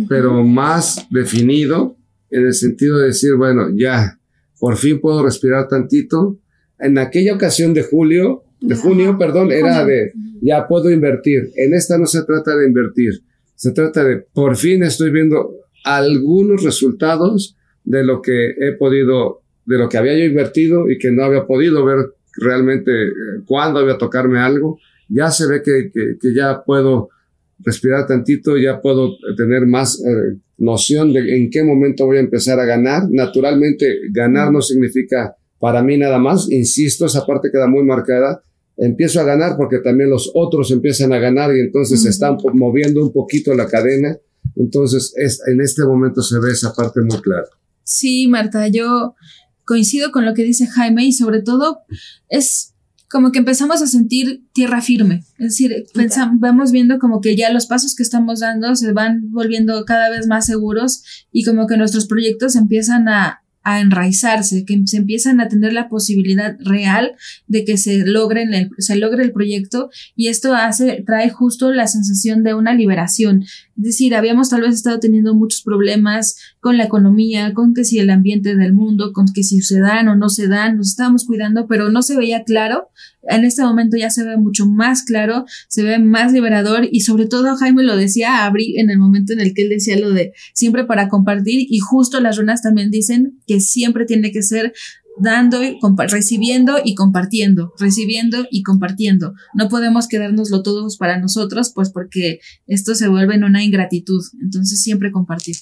pero 0.07 0.43
más 0.43 1.07
definido 1.11 1.97
en 2.29 2.45
el 2.45 2.53
sentido 2.53 2.97
de 2.99 3.07
decir, 3.07 3.35
bueno, 3.35 3.69
ya, 3.75 4.17
por 4.59 4.77
fin 4.77 5.01
puedo 5.01 5.23
respirar 5.23 5.67
tantito. 5.67 6.39
En 6.79 6.97
aquella 6.97 7.35
ocasión 7.35 7.73
de 7.73 7.83
julio, 7.83 8.43
de 8.61 8.75
junio, 8.75 9.17
perdón, 9.17 9.51
era 9.51 9.85
de, 9.85 10.13
ya 10.41 10.67
puedo 10.67 10.89
invertir. 10.89 11.51
En 11.55 11.73
esta 11.73 11.97
no 11.97 12.05
se 12.05 12.23
trata 12.23 12.55
de 12.55 12.67
invertir, 12.67 13.21
se 13.55 13.71
trata 13.71 14.03
de, 14.03 14.17
por 14.33 14.55
fin 14.55 14.83
estoy 14.83 15.11
viendo 15.11 15.55
algunos 15.83 16.63
resultados 16.63 17.57
de 17.83 18.03
lo 18.03 18.21
que 18.21 18.51
he 18.51 18.71
podido 18.77 19.40
de 19.71 19.77
lo 19.77 19.87
que 19.87 19.97
había 19.97 20.17
yo 20.17 20.25
invertido 20.25 20.89
y 20.89 20.97
que 20.97 21.11
no 21.11 21.23
había 21.23 21.45
podido 21.45 21.85
ver 21.85 22.13
realmente 22.37 22.91
eh, 22.91 23.11
cuándo 23.45 23.79
había 23.79 23.97
tocarme 23.97 24.39
algo, 24.39 24.79
ya 25.07 25.31
se 25.31 25.47
ve 25.47 25.61
que, 25.63 25.91
que, 25.93 26.33
ya 26.33 26.63
puedo 26.65 27.09
respirar 27.59 28.05
tantito, 28.07 28.57
ya 28.57 28.81
puedo 28.81 29.15
tener 29.37 29.65
más 29.65 29.99
eh, 29.99 30.37
noción 30.57 31.13
de 31.13 31.37
en 31.37 31.49
qué 31.49 31.63
momento 31.63 32.05
voy 32.05 32.17
a 32.17 32.21
empezar 32.21 32.59
a 32.59 32.65
ganar. 32.65 33.03
Naturalmente, 33.09 33.85
ganar 34.11 34.51
no 34.51 34.61
significa 34.61 35.35
para 35.59 35.83
mí 35.83 35.97
nada 35.97 36.17
más, 36.17 36.49
insisto, 36.49 37.05
esa 37.05 37.25
parte 37.25 37.49
queda 37.51 37.67
muy 37.67 37.83
marcada. 37.83 38.43
Empiezo 38.77 39.19
a 39.19 39.23
ganar 39.23 39.57
porque 39.57 39.79
también 39.79 40.09
los 40.09 40.31
otros 40.33 40.71
empiezan 40.71 41.13
a 41.13 41.19
ganar 41.19 41.55
y 41.55 41.59
entonces 41.59 42.01
se 42.01 42.09
están 42.09 42.37
moviendo 42.53 43.01
un 43.01 43.13
poquito 43.13 43.53
la 43.53 43.67
cadena. 43.67 44.17
Entonces, 44.55 45.13
es, 45.15 45.41
en 45.47 45.61
este 45.61 45.83
momento 45.85 46.21
se 46.21 46.39
ve 46.39 46.51
esa 46.51 46.73
parte 46.73 47.01
muy 47.01 47.21
clara. 47.21 47.47
Sí, 47.83 48.27
Marta, 48.27 48.67
yo 48.69 49.15
coincido 49.65 50.11
con 50.11 50.25
lo 50.25 50.33
que 50.33 50.43
dice 50.43 50.67
Jaime 50.67 51.05
y 51.05 51.13
sobre 51.13 51.41
todo 51.41 51.81
es 52.29 52.73
como 53.09 53.31
que 53.31 53.39
empezamos 53.39 53.81
a 53.81 53.87
sentir 53.87 54.45
tierra 54.53 54.81
firme. 54.81 55.23
Es 55.37 55.49
decir, 55.49 55.85
pensamos, 55.93 56.39
vamos 56.39 56.71
viendo 56.71 56.97
como 56.97 57.19
que 57.19 57.35
ya 57.35 57.51
los 57.51 57.65
pasos 57.65 57.93
que 57.93 58.03
estamos 58.03 58.39
dando 58.39 58.73
se 58.75 58.93
van 58.93 59.31
volviendo 59.31 59.83
cada 59.85 60.09
vez 60.09 60.27
más 60.27 60.45
seguros 60.45 61.03
y 61.31 61.43
como 61.43 61.67
que 61.67 61.75
nuestros 61.75 62.07
proyectos 62.07 62.55
empiezan 62.55 63.09
a, 63.09 63.43
a 63.63 63.79
enraizarse, 63.79 64.65
que 64.65 64.81
se 64.85 64.97
empiezan 64.97 65.39
a 65.39 65.47
tener 65.47 65.73
la 65.73 65.87
posibilidad 65.87 66.55
real 66.59 67.15
de 67.47 67.63
que 67.63 67.77
se, 67.77 68.05
logren 68.05 68.53
el, 68.53 68.69
se 68.79 68.95
logre 68.95 69.23
el 69.23 69.31
proyecto 69.31 69.89
y 70.15 70.29
esto 70.29 70.55
hace, 70.55 71.03
trae 71.05 71.29
justo 71.29 71.71
la 71.71 71.87
sensación 71.87 72.43
de 72.43 72.53
una 72.53 72.73
liberación. 72.73 73.43
Es 73.43 73.83
decir, 73.83 74.15
habíamos 74.15 74.49
tal 74.49 74.61
vez 74.61 74.73
estado 74.73 74.99
teniendo 74.99 75.35
muchos 75.35 75.61
problemas 75.61 76.37
con 76.61 76.77
la 76.77 76.85
economía, 76.85 77.53
con 77.53 77.73
que 77.73 77.83
si 77.83 77.97
el 77.97 78.11
ambiente 78.11 78.55
del 78.55 78.71
mundo, 78.71 79.13
con 79.13 79.25
que 79.33 79.43
si 79.43 79.61
se 79.61 79.79
dan 79.79 80.07
o 80.07 80.15
no 80.15 80.29
se 80.29 80.47
dan, 80.47 80.77
nos 80.77 80.89
estábamos 80.89 81.25
cuidando, 81.25 81.67
pero 81.67 81.89
no 81.89 82.03
se 82.03 82.15
veía 82.15 82.43
claro. 82.43 82.89
En 83.23 83.43
este 83.45 83.63
momento 83.63 83.97
ya 83.97 84.11
se 84.11 84.23
ve 84.23 84.37
mucho 84.37 84.67
más 84.67 85.03
claro, 85.03 85.45
se 85.67 85.83
ve 85.83 85.97
más 85.97 86.31
liberador 86.31 86.87
y 86.89 87.01
sobre 87.01 87.25
todo 87.25 87.55
Jaime 87.55 87.83
lo 87.83 87.97
decía 87.97 88.45
abrí 88.45 88.79
en 88.79 88.91
el 88.91 88.99
momento 88.99 89.33
en 89.33 89.41
el 89.41 89.55
que 89.55 89.63
él 89.63 89.69
decía 89.69 89.99
lo 89.99 90.11
de 90.11 90.33
siempre 90.53 90.85
para 90.85 91.09
compartir 91.09 91.65
y 91.67 91.79
justo 91.79 92.19
las 92.19 92.37
runas 92.37 92.61
también 92.61 92.91
dicen 92.91 93.39
que 93.47 93.59
siempre 93.59 94.05
tiene 94.05 94.31
que 94.31 94.43
ser 94.43 94.73
dando, 95.17 95.59
recibiendo 96.09 96.77
y 96.83 96.95
compartiendo, 96.95 97.73
recibiendo 97.79 98.45
y 98.49 98.63
compartiendo. 98.63 99.33
No 99.53 99.67
podemos 99.67 100.07
quedárnoslo 100.07 100.61
todos 100.61 100.97
para 100.97 101.19
nosotros, 101.19 101.71
pues 101.73 101.89
porque 101.89 102.39
esto 102.67 102.95
se 102.95 103.07
vuelve 103.07 103.35
en 103.35 103.43
una 103.43 103.63
ingratitud. 103.63 104.23
Entonces 104.41 104.81
siempre 104.81 105.11
compartir. 105.11 105.55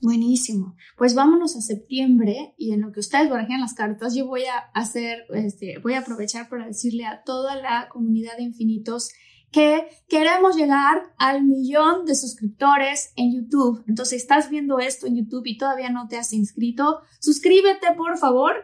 Buenísimo. 0.00 0.76
Pues 0.96 1.14
vámonos 1.14 1.56
a 1.56 1.60
septiembre 1.60 2.54
y 2.56 2.72
en 2.72 2.82
lo 2.82 2.92
que 2.92 3.00
ustedes 3.00 3.28
barajean 3.28 3.60
las 3.60 3.74
cartas, 3.74 4.14
yo 4.14 4.26
voy 4.26 4.44
a 4.44 4.58
hacer, 4.72 5.24
este, 5.34 5.78
voy 5.78 5.94
a 5.94 6.00
aprovechar 6.00 6.48
para 6.48 6.66
decirle 6.66 7.04
a 7.04 7.22
toda 7.24 7.56
la 7.56 7.88
comunidad 7.88 8.36
de 8.36 8.44
infinitos 8.44 9.10
que 9.50 9.88
queremos 10.08 10.56
llegar 10.56 11.02
al 11.16 11.42
millón 11.42 12.04
de 12.04 12.14
suscriptores 12.14 13.12
en 13.16 13.34
YouTube. 13.34 13.82
Entonces, 13.88 14.22
estás 14.22 14.50
viendo 14.50 14.78
esto 14.78 15.06
en 15.06 15.16
YouTube 15.16 15.46
y 15.46 15.56
todavía 15.56 15.90
no 15.90 16.06
te 16.06 16.16
has 16.16 16.32
inscrito, 16.32 17.00
suscríbete 17.18 17.88
por 17.96 18.18
favor. 18.18 18.54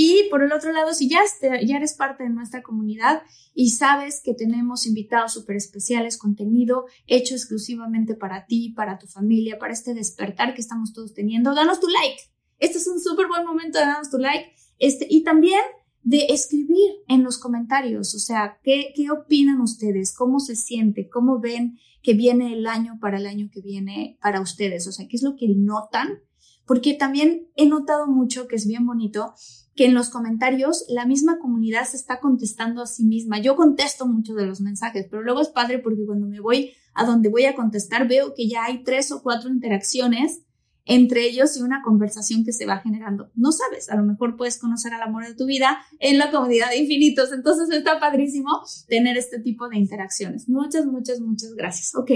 Y 0.00 0.28
por 0.30 0.44
el 0.44 0.52
otro 0.52 0.70
lado, 0.70 0.94
si 0.94 1.08
ya, 1.08 1.18
ya 1.40 1.76
eres 1.76 1.94
parte 1.94 2.22
de 2.22 2.30
nuestra 2.30 2.62
comunidad 2.62 3.22
y 3.52 3.70
sabes 3.70 4.22
que 4.22 4.32
tenemos 4.32 4.86
invitados 4.86 5.32
súper 5.32 5.56
especiales, 5.56 6.16
contenido 6.16 6.86
hecho 7.08 7.34
exclusivamente 7.34 8.14
para 8.14 8.46
ti, 8.46 8.72
para 8.76 9.00
tu 9.00 9.08
familia, 9.08 9.58
para 9.58 9.72
este 9.72 9.94
despertar 9.94 10.54
que 10.54 10.60
estamos 10.60 10.92
todos 10.92 11.14
teniendo, 11.14 11.52
danos 11.52 11.80
tu 11.80 11.88
like. 11.88 12.22
Este 12.60 12.78
es 12.78 12.86
un 12.86 13.00
súper 13.00 13.26
buen 13.26 13.44
momento 13.44 13.80
de 13.80 13.86
darnos 13.86 14.08
tu 14.08 14.18
like. 14.18 14.52
Este, 14.78 15.04
y 15.10 15.24
también 15.24 15.62
de 16.04 16.26
escribir 16.28 16.92
en 17.08 17.24
los 17.24 17.36
comentarios, 17.36 18.14
o 18.14 18.20
sea, 18.20 18.60
¿qué, 18.62 18.92
¿qué 18.94 19.10
opinan 19.10 19.60
ustedes? 19.60 20.14
¿Cómo 20.14 20.38
se 20.38 20.54
siente? 20.54 21.08
¿Cómo 21.08 21.40
ven 21.40 21.76
que 22.04 22.14
viene 22.14 22.52
el 22.52 22.68
año 22.68 22.98
para 23.00 23.18
el 23.18 23.26
año 23.26 23.50
que 23.52 23.62
viene 23.62 24.16
para 24.22 24.40
ustedes? 24.40 24.86
O 24.86 24.92
sea, 24.92 25.08
¿qué 25.08 25.16
es 25.16 25.24
lo 25.24 25.34
que 25.34 25.48
notan? 25.48 26.20
Porque 26.68 26.94
también 26.94 27.48
he 27.56 27.66
notado 27.66 28.06
mucho 28.06 28.46
que 28.46 28.54
es 28.54 28.68
bien 28.68 28.86
bonito 28.86 29.34
que 29.78 29.84
en 29.84 29.94
los 29.94 30.10
comentarios 30.10 30.84
la 30.88 31.06
misma 31.06 31.38
comunidad 31.38 31.86
se 31.86 31.96
está 31.96 32.18
contestando 32.18 32.82
a 32.82 32.86
sí 32.86 33.04
misma. 33.04 33.38
Yo 33.38 33.54
contesto 33.54 34.08
mucho 34.08 34.34
de 34.34 34.44
los 34.44 34.60
mensajes, 34.60 35.06
pero 35.08 35.22
luego 35.22 35.40
es 35.40 35.50
padre 35.50 35.78
porque 35.78 36.04
cuando 36.04 36.26
me 36.26 36.40
voy 36.40 36.72
a 36.94 37.06
donde 37.06 37.28
voy 37.28 37.44
a 37.44 37.54
contestar 37.54 38.08
veo 38.08 38.34
que 38.34 38.48
ya 38.48 38.64
hay 38.64 38.82
tres 38.82 39.12
o 39.12 39.22
cuatro 39.22 39.48
interacciones 39.48 40.40
entre 40.84 41.22
ellos 41.28 41.56
y 41.56 41.62
una 41.62 41.80
conversación 41.84 42.44
que 42.44 42.52
se 42.52 42.66
va 42.66 42.80
generando. 42.80 43.30
No 43.36 43.52
sabes, 43.52 43.88
a 43.88 43.94
lo 43.94 44.02
mejor 44.02 44.36
puedes 44.36 44.58
conocer 44.58 44.94
al 44.94 45.02
amor 45.02 45.24
de 45.24 45.36
tu 45.36 45.46
vida 45.46 45.78
en 46.00 46.18
la 46.18 46.32
comunidad 46.32 46.70
de 46.70 46.78
infinitos. 46.78 47.30
Entonces 47.30 47.70
está 47.70 48.00
padrísimo 48.00 48.50
tener 48.88 49.16
este 49.16 49.38
tipo 49.38 49.68
de 49.68 49.78
interacciones. 49.78 50.48
Muchas, 50.48 50.86
muchas, 50.86 51.20
muchas 51.20 51.54
gracias. 51.54 51.94
Ok, 51.94 52.10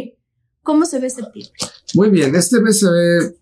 ¿cómo 0.65 0.85
se 0.85 0.99
ve 0.99 1.11
septiembre? 1.11 1.53
Muy 1.95 2.11
bien, 2.11 2.35
este 2.35 2.61
mes 2.61 2.81
se 2.81 2.91
ve 2.91 3.37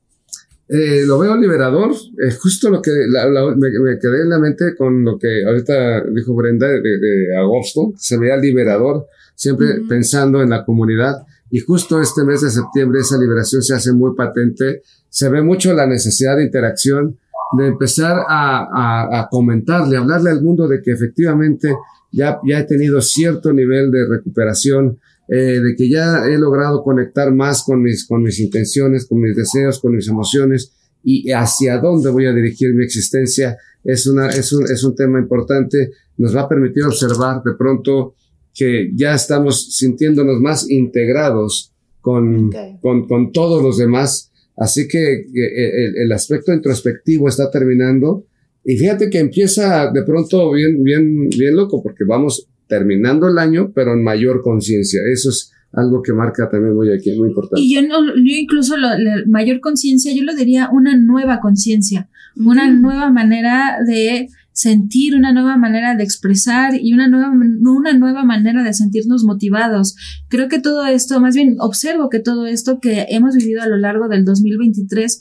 eh, 0.72 1.02
lo 1.04 1.18
veo 1.18 1.36
liberador, 1.36 1.90
es 2.16 2.38
justo 2.38 2.70
lo 2.70 2.80
que 2.80 2.92
me, 2.92 3.98
quedé 3.98 4.22
en 4.22 4.30
la 4.30 4.38
mente 4.38 4.76
con 4.78 5.04
lo 5.04 5.18
que 5.18 5.44
ahorita 5.44 6.04
dijo 6.04 6.32
Brenda 6.36 6.68
de, 6.68 7.36
agosto, 7.36 7.92
se 7.96 8.16
vea 8.16 8.36
liberador, 8.36 9.08
siempre 9.34 9.80
pensando 9.88 10.40
en 10.40 10.50
la 10.50 10.64
comunidad. 10.64 11.26
Y 11.50 11.58
justo 11.58 12.00
este 12.00 12.22
mes 12.22 12.42
de 12.42 12.50
septiembre 12.50 13.00
esa 13.00 13.18
liberación 13.18 13.62
se 13.62 13.74
hace 13.74 13.92
muy 13.92 14.14
patente, 14.14 14.82
se 15.08 15.28
ve 15.28 15.42
mucho 15.42 15.72
la 15.72 15.88
necesidad 15.88 16.36
de 16.36 16.44
interacción, 16.44 17.18
de 17.58 17.66
empezar 17.66 18.20
a, 18.28 19.18
a, 19.18 19.28
comentarle, 19.28 19.96
hablarle 19.96 20.30
al 20.30 20.40
mundo 20.40 20.68
de 20.68 20.80
que 20.82 20.92
efectivamente 20.92 21.74
ya, 22.12 22.38
ya 22.46 22.60
he 22.60 22.64
tenido 22.64 23.02
cierto 23.02 23.52
nivel 23.52 23.90
de 23.90 24.06
recuperación, 24.06 25.00
eh, 25.32 25.60
de 25.60 25.76
que 25.76 25.88
ya 25.88 26.24
he 26.26 26.36
logrado 26.38 26.82
conectar 26.82 27.32
más 27.32 27.62
con 27.62 27.80
mis, 27.80 28.04
con 28.04 28.20
mis 28.20 28.40
intenciones, 28.40 29.06
con 29.06 29.20
mis 29.20 29.36
deseos, 29.36 29.78
con 29.78 29.94
mis 29.94 30.08
emociones 30.08 30.72
y 31.04 31.30
hacia 31.30 31.78
dónde 31.78 32.10
voy 32.10 32.26
a 32.26 32.32
dirigir 32.32 32.74
mi 32.74 32.84
existencia 32.84 33.56
es, 33.84 34.08
una, 34.08 34.28
es, 34.28 34.52
un, 34.52 34.64
es 34.64 34.82
un 34.82 34.96
tema 34.96 35.20
importante. 35.20 35.92
Nos 36.16 36.34
va 36.34 36.42
a 36.42 36.48
permitir 36.48 36.82
observar 36.82 37.42
de 37.44 37.54
pronto 37.54 38.14
que 38.52 38.90
ya 38.94 39.14
estamos 39.14 39.76
sintiéndonos 39.76 40.40
más 40.40 40.68
integrados 40.68 41.72
con, 42.00 42.50
con, 42.80 43.06
con 43.06 43.30
todos 43.30 43.62
los 43.62 43.78
demás. 43.78 44.32
Así 44.56 44.88
que 44.88 45.26
el, 45.32 45.96
el, 45.96 46.12
aspecto 46.12 46.52
introspectivo 46.52 47.28
está 47.28 47.50
terminando. 47.52 48.26
Y 48.64 48.76
fíjate 48.76 49.08
que 49.08 49.18
empieza 49.20 49.90
de 49.92 50.02
pronto 50.02 50.50
bien, 50.50 50.82
bien, 50.82 51.30
bien 51.30 51.54
loco, 51.54 51.82
porque 51.82 52.04
vamos 52.04 52.49
terminando 52.70 53.28
el 53.28 53.36
año, 53.36 53.72
pero 53.74 53.92
en 53.92 54.02
mayor 54.02 54.40
conciencia. 54.40 55.02
Eso 55.12 55.28
es 55.28 55.52
algo 55.72 56.02
que 56.02 56.12
marca 56.12 56.48
también 56.48 56.74
muy 56.74 56.90
aquí, 56.90 57.12
muy 57.18 57.28
importante. 57.28 57.60
Y 57.60 57.74
yo, 57.74 57.82
no, 57.82 58.06
yo 58.06 58.34
incluso 58.36 58.76
la 58.78 58.96
mayor 59.26 59.60
conciencia, 59.60 60.14
yo 60.14 60.22
lo 60.22 60.34
diría 60.34 60.70
una 60.72 60.96
nueva 60.96 61.40
conciencia, 61.40 62.08
una 62.36 62.70
nueva 62.70 63.10
manera 63.10 63.78
de 63.86 64.28
sentir, 64.52 65.14
una 65.14 65.32
nueva 65.32 65.56
manera 65.56 65.94
de 65.94 66.04
expresar 66.04 66.74
y 66.80 66.92
una 66.92 67.08
nueva, 67.08 67.30
una 67.30 67.92
nueva 67.92 68.24
manera 68.24 68.62
de 68.62 68.72
sentirnos 68.72 69.24
motivados. 69.24 69.96
Creo 70.28 70.48
que 70.48 70.60
todo 70.60 70.86
esto, 70.86 71.20
más 71.20 71.34
bien 71.34 71.56
observo 71.58 72.08
que 72.08 72.20
todo 72.20 72.46
esto 72.46 72.78
que 72.80 73.06
hemos 73.10 73.34
vivido 73.36 73.62
a 73.62 73.68
lo 73.68 73.76
largo 73.76 74.08
del 74.08 74.24
2023 74.24 75.20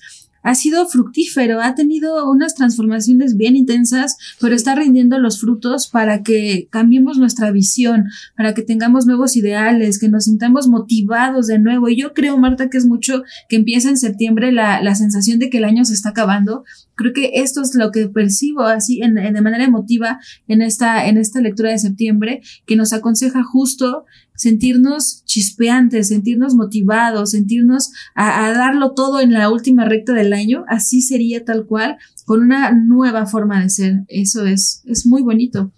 ha 0.50 0.56
sido 0.56 0.88
fructífero, 0.88 1.62
ha 1.62 1.76
tenido 1.76 2.28
unas 2.28 2.56
transformaciones 2.56 3.38
bien 3.38 3.56
intensas, 3.56 4.18
pero 4.42 4.56
está 4.56 4.74
rindiendo 4.74 5.20
los 5.20 5.40
frutos 5.40 5.88
para 5.88 6.24
que 6.24 6.68
cambiemos 6.72 7.20
nuestra 7.20 7.52
visión, 7.52 8.06
para 8.36 8.56
que 8.56 8.64
tengamos 8.64 9.06
nuevos 9.06 9.36
ideales, 9.36 10.00
que 10.00 10.10
nos 10.10 10.24
sintamos 10.24 10.68
motivados 10.68 11.46
de 11.46 11.60
nuevo. 11.60 11.88
Y 11.88 11.98
yo 11.98 12.16
creo, 12.16 12.36
Marta, 12.40 12.68
que 12.72 12.80
es 12.80 12.88
mucho 12.88 13.22
que 13.48 13.58
empieza 13.58 13.90
en 13.90 13.98
septiembre 13.98 14.52
la, 14.52 14.82
la 14.82 14.96
sensación 14.96 15.38
de 15.38 15.52
que 15.52 15.60
el 15.60 15.66
año 15.66 15.86
se 15.86 15.94
está 15.94 16.10
acabando. 16.10 16.64
Creo 16.96 17.14
que 17.14 17.30
esto 17.36 17.62
es 17.62 17.76
lo 17.76 17.92
que 17.92 18.10
percibo 18.10 18.64
así 18.64 19.04
en, 19.04 19.14
de 19.14 19.42
manera 19.42 19.66
emotiva 19.66 20.20
en 20.48 20.64
esta, 20.64 21.06
en 21.06 21.20
esta 21.20 21.42
lectura 21.42 21.70
de 21.70 21.78
septiembre, 21.78 22.42
que 22.66 22.76
nos 22.76 22.92
aconseja 22.92 23.44
justo 23.44 24.06
sentirnos 24.40 25.26
chispeantes, 25.26 26.08
sentirnos 26.08 26.56
motivados, 26.56 27.32
sentirnos 27.32 27.92
a, 28.16 28.50
darlo 28.54 28.94
todo 28.94 29.20
en 29.20 29.34
la 29.34 29.52
última 29.52 29.84
recta 29.84 30.14
del 30.14 30.32
año, 30.32 30.64
así 30.70 31.02
sería 31.02 31.44
tal 31.44 31.66
cual, 31.66 31.98
con 32.26 32.42
una 32.44 32.72
nueva 32.72 33.26
forma 33.26 33.62
de 33.62 33.70
ser. 33.70 33.94
Eso 34.08 34.46
es, 34.46 34.82
es 34.86 35.06
muy 35.06 35.24
bonito. 35.24 35.74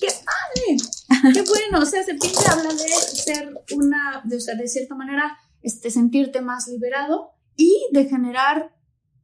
¡Qué 0.00 0.08
padre! 0.08 1.32
¡Qué 1.34 1.42
bueno! 1.42 1.78
O 1.80 1.86
sea, 1.86 2.02
septiembre 2.02 2.44
habla 2.50 2.70
de 2.70 2.88
ser 2.88 3.54
una, 3.76 4.22
de, 4.24 4.36
o 4.36 4.40
sea, 4.40 4.56
de 4.56 4.66
cierta 4.66 4.96
manera, 4.96 5.38
este, 5.62 5.92
sentirte 5.92 6.40
más 6.40 6.66
liberado 6.66 7.30
y 7.56 7.76
de 7.92 8.06
generar 8.06 8.74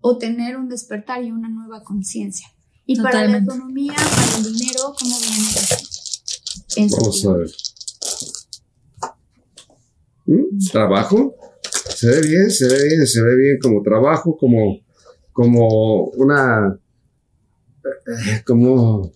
o 0.01 0.17
tener 0.17 0.57
un 0.57 0.69
despertar 0.69 1.25
y 1.25 1.33
una 1.33 1.49
nueva 1.49 1.83
conciencia. 1.83 2.47
Y 2.87 3.01
para 3.01 3.25
la 3.25 3.39
economía, 3.39 3.95
para 3.97 4.37
el 4.37 4.53
dinero, 4.53 4.95
¿cómo 4.97 5.19
viene 5.19 5.39
eso? 5.39 5.94
Vamos 6.77 7.27
a 7.27 7.33
ver. 7.37 7.51
¿Mm? 10.27 10.59
Trabajo. 10.73 11.35
Se 11.95 12.09
ve 12.09 12.21
bien, 12.23 12.51
se 12.51 12.67
ve 12.67 12.89
bien, 12.89 13.07
se 13.07 13.23
ve 13.23 13.37
bien 13.37 13.59
como 13.63 13.83
trabajo, 13.83 14.37
como, 14.37 14.81
como 15.33 16.05
una, 16.17 16.79
eh, 17.85 18.43
como, 18.45 19.13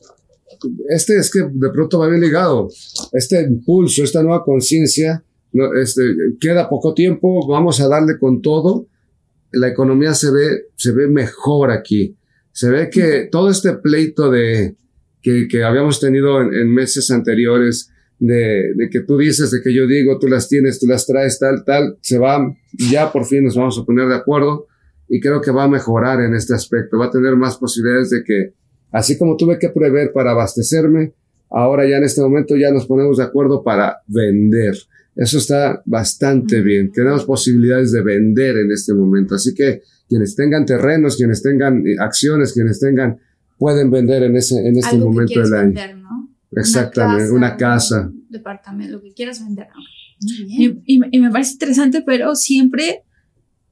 este 0.88 1.16
es 1.16 1.30
que 1.30 1.40
de 1.40 1.70
pronto 1.70 1.98
va 1.98 2.08
bien 2.08 2.20
ligado. 2.20 2.68
Este 3.12 3.42
impulso, 3.42 4.02
esta 4.02 4.22
nueva 4.22 4.44
conciencia, 4.44 5.24
este, 5.80 6.02
queda 6.40 6.68
poco 6.68 6.94
tiempo, 6.94 7.46
vamos 7.48 7.80
a 7.80 7.88
darle 7.88 8.18
con 8.18 8.42
todo. 8.42 8.86
La 9.52 9.68
economía 9.68 10.14
se 10.14 10.30
ve, 10.30 10.66
se 10.76 10.92
ve 10.92 11.08
mejor 11.08 11.70
aquí. 11.70 12.16
Se 12.52 12.70
ve 12.70 12.90
que 12.90 13.28
todo 13.30 13.50
este 13.50 13.74
pleito 13.74 14.30
de, 14.30 14.76
que, 15.28 15.48
que 15.48 15.62
habíamos 15.62 16.00
tenido 16.00 16.40
en, 16.40 16.72
meses 16.72 17.10
anteriores, 17.10 17.90
de, 18.18 18.72
de, 18.74 18.88
que 18.90 19.00
tú 19.00 19.18
dices, 19.18 19.50
de 19.50 19.60
que 19.62 19.74
yo 19.74 19.86
digo, 19.86 20.18
tú 20.18 20.26
las 20.26 20.48
tienes, 20.48 20.80
tú 20.80 20.86
las 20.86 21.06
traes, 21.06 21.38
tal, 21.38 21.64
tal, 21.64 21.98
se 22.00 22.18
va, 22.18 22.56
ya 22.90 23.12
por 23.12 23.26
fin 23.26 23.44
nos 23.44 23.54
vamos 23.54 23.78
a 23.78 23.84
poner 23.84 24.08
de 24.08 24.16
acuerdo 24.16 24.66
y 25.08 25.20
creo 25.20 25.40
que 25.40 25.50
va 25.50 25.64
a 25.64 25.68
mejorar 25.68 26.20
en 26.20 26.34
este 26.34 26.54
aspecto, 26.54 26.98
va 26.98 27.06
a 27.06 27.10
tener 27.10 27.36
más 27.36 27.58
posibilidades 27.58 28.10
de 28.10 28.24
que, 28.24 28.54
así 28.90 29.18
como 29.18 29.36
tuve 29.36 29.58
que 29.58 29.68
prever 29.68 30.12
para 30.12 30.30
abastecerme, 30.30 31.12
ahora 31.50 31.86
ya 31.86 31.98
en 31.98 32.04
este 32.04 32.22
momento 32.22 32.56
ya 32.56 32.72
nos 32.72 32.86
ponemos 32.86 33.18
de 33.18 33.24
acuerdo 33.24 33.62
para 33.62 33.98
vender. 34.06 34.74
Eso 35.14 35.38
está 35.38 35.82
bastante 35.84 36.62
bien. 36.62 36.92
Tenemos 36.92 37.24
posibilidades 37.24 37.92
de 37.92 38.02
vender 38.02 38.56
en 38.56 38.70
este 38.70 38.94
momento. 38.94 39.34
Así 39.34 39.52
que 39.52 39.82
quienes 40.08 40.36
tengan 40.36 40.64
terrenos, 40.64 41.16
quienes 41.16 41.42
tengan 41.42 41.82
acciones, 41.98 42.52
quienes 42.52 42.78
tengan 42.78 43.18
pueden 43.58 43.90
vender 43.90 44.22
en 44.22 44.36
ese 44.36 44.66
en 44.66 44.76
este 44.76 44.96
momento 44.96 45.40
del 45.40 45.54
año. 45.54 45.64
Vender, 45.66 45.96
¿no? 45.96 46.30
Exactamente, 46.52 47.30
una 47.30 47.56
casa, 47.56 48.08
un 48.08 48.26
departamento, 48.30 48.94
lo 48.94 49.02
que 49.02 49.12
quieras 49.12 49.44
vender. 49.44 49.68
Y, 50.20 50.80
y, 50.86 51.20
me 51.20 51.30
parece 51.30 51.52
interesante, 51.52 52.02
pero 52.02 52.34
siempre 52.34 53.04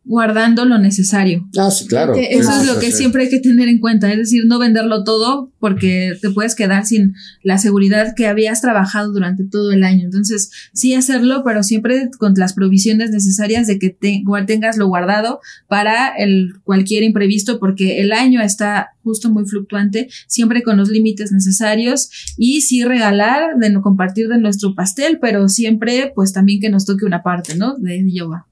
guardando 0.07 0.65
lo 0.65 0.79
necesario. 0.79 1.49
Ah, 1.59 1.71
sí, 1.71 1.87
claro. 1.87 2.15
eso 2.15 2.51
es 2.53 2.67
lo 2.67 2.79
que 2.79 2.93
siempre 2.93 3.25
hay 3.25 3.29
que 3.29 3.41
tener 3.41 3.69
en 3.69 3.81
cuenta, 3.81 4.11
es 4.11 4.19
decir, 4.19 4.45
no 4.47 4.61
venderlo 4.61 5.03
todo 5.03 5.51
porque 5.59 6.13
te 6.23 6.31
puedes 6.31 6.55
quedar 6.55 6.87
sin 6.87 7.15
la 7.43 7.59
seguridad 7.59 8.15
que 8.15 8.29
habías 8.29 8.61
trabajado 8.61 9.13
durante 9.13 9.45
todo 9.45 9.73
el 9.73 9.83
año. 9.83 10.05
Entonces, 10.05 10.51
sí 10.73 10.95
hacerlo, 10.95 11.43
pero 11.45 11.65
siempre 11.65 12.09
con 12.19 12.35
las 12.37 12.53
provisiones 12.53 13.11
necesarias 13.11 13.67
de 13.67 13.81
que 13.81 13.91
te, 13.91 14.23
tengas 14.47 14.77
lo 14.77 14.87
guardado 14.87 15.41
para 15.67 16.15
el 16.17 16.53
cualquier 16.63 17.03
imprevisto, 17.03 17.59
porque 17.59 18.01
el 18.01 18.13
año 18.13 18.41
está 18.41 18.91
justo 19.03 19.29
muy 19.29 19.45
fluctuante, 19.45 20.09
siempre 20.29 20.63
con 20.63 20.77
los 20.77 20.89
límites 20.89 21.33
necesarios 21.33 22.11
y 22.37 22.61
sí 22.61 22.85
regalar, 22.85 23.57
de 23.59 23.71
no 23.71 23.83
compartir 23.83 24.29
de 24.29 24.39
nuestro 24.39 24.75
pastel, 24.77 25.19
pero 25.21 25.49
siempre 25.49 26.13
pues 26.15 26.33
también 26.33 26.61
que 26.61 26.71
nos 26.71 26.85
toque 26.85 27.05
una 27.05 27.25
parte, 27.25 27.57
¿no? 27.57 27.77
De 27.77 28.05
yoga. 28.09 28.47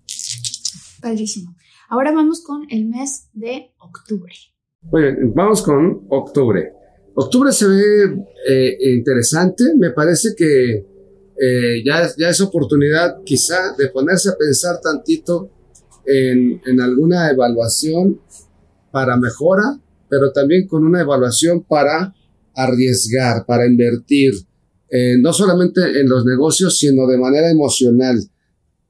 Padrísimo. 1.05 1.55
Ahora 1.91 2.13
vamos 2.13 2.43
con 2.43 2.63
el 2.71 2.87
mes 2.87 3.29
de 3.35 3.75
octubre. 3.79 4.33
Bien, 4.91 5.35
vamos 5.35 5.61
con 5.61 6.07
octubre. 6.09 6.73
Octubre 7.15 7.53
se 7.53 7.69
ve 7.69 8.25
eh, 8.49 8.77
interesante. 8.97 9.65
Me 9.77 9.91
parece 9.91 10.31
que 10.35 10.87
eh, 11.39 11.83
ya, 11.85 12.09
ya 12.17 12.31
es 12.31 12.41
oportunidad 12.41 13.23
quizá 13.23 13.75
de 13.77 13.89
ponerse 13.89 14.31
a 14.31 14.37
pensar 14.39 14.81
tantito 14.83 15.51
en, 16.07 16.63
en 16.65 16.81
alguna 16.81 17.31
evaluación 17.31 18.23
para 18.91 19.19
mejora, 19.19 19.79
pero 20.09 20.33
también 20.33 20.67
con 20.67 20.87
una 20.87 21.03
evaluación 21.03 21.65
para 21.65 22.15
arriesgar, 22.55 23.45
para 23.45 23.67
invertir, 23.67 24.33
eh, 24.89 25.19
no 25.21 25.35
solamente 25.35 25.83
en 26.01 26.09
los 26.09 26.25
negocios, 26.25 26.79
sino 26.79 27.07
de 27.07 27.19
manera 27.19 27.51
emocional 27.51 28.19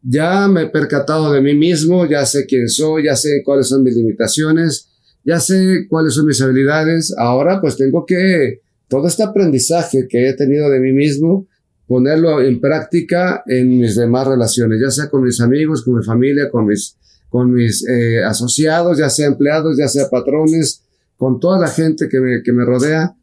ya 0.06 0.46
me 0.48 0.62
he 0.62 0.68
percatado 0.68 1.32
de 1.32 1.40
mí 1.40 1.54
mismo, 1.54 2.06
ya 2.06 2.26
sé 2.26 2.44
quién 2.46 2.68
soy, 2.68 3.04
ya 3.04 3.16
sé 3.16 3.42
cuáles 3.44 3.68
son 3.68 3.82
mis 3.82 3.96
limitaciones, 3.96 4.88
ya 5.24 5.40
sé 5.40 5.86
cuáles 5.88 6.14
son 6.14 6.26
mis 6.26 6.40
habilidades. 6.40 7.14
Ahora 7.16 7.60
pues 7.60 7.76
tengo 7.76 8.04
que 8.04 8.60
todo 8.88 9.08
este 9.08 9.22
aprendizaje 9.22 10.06
que 10.08 10.28
he 10.28 10.34
tenido 10.34 10.68
de 10.70 10.78
mí 10.78 10.92
mismo, 10.92 11.48
ponerlo 11.86 12.42
en 12.42 12.60
práctica 12.60 13.42
en 13.46 13.78
mis 13.78 13.96
demás 13.96 14.26
relaciones, 14.26 14.80
ya 14.80 14.90
sea 14.90 15.08
con 15.08 15.22
mis 15.22 15.40
amigos, 15.40 15.82
con 15.82 15.96
mi 15.96 16.04
familia, 16.04 16.50
con 16.50 16.66
mis, 16.66 16.96
con 17.28 17.52
mis 17.52 17.86
eh, 17.88 18.22
asociados, 18.22 18.98
ya 18.98 19.08
sea 19.08 19.26
empleados, 19.26 19.76
ya 19.78 19.88
sea 19.88 20.08
patrones, 20.10 20.82
con 21.16 21.40
toda 21.40 21.58
la 21.58 21.68
gente 21.68 22.08
que 22.08 22.20
me, 22.20 22.42
que 22.42 22.52
me 22.52 22.64
rodea, 22.64 23.14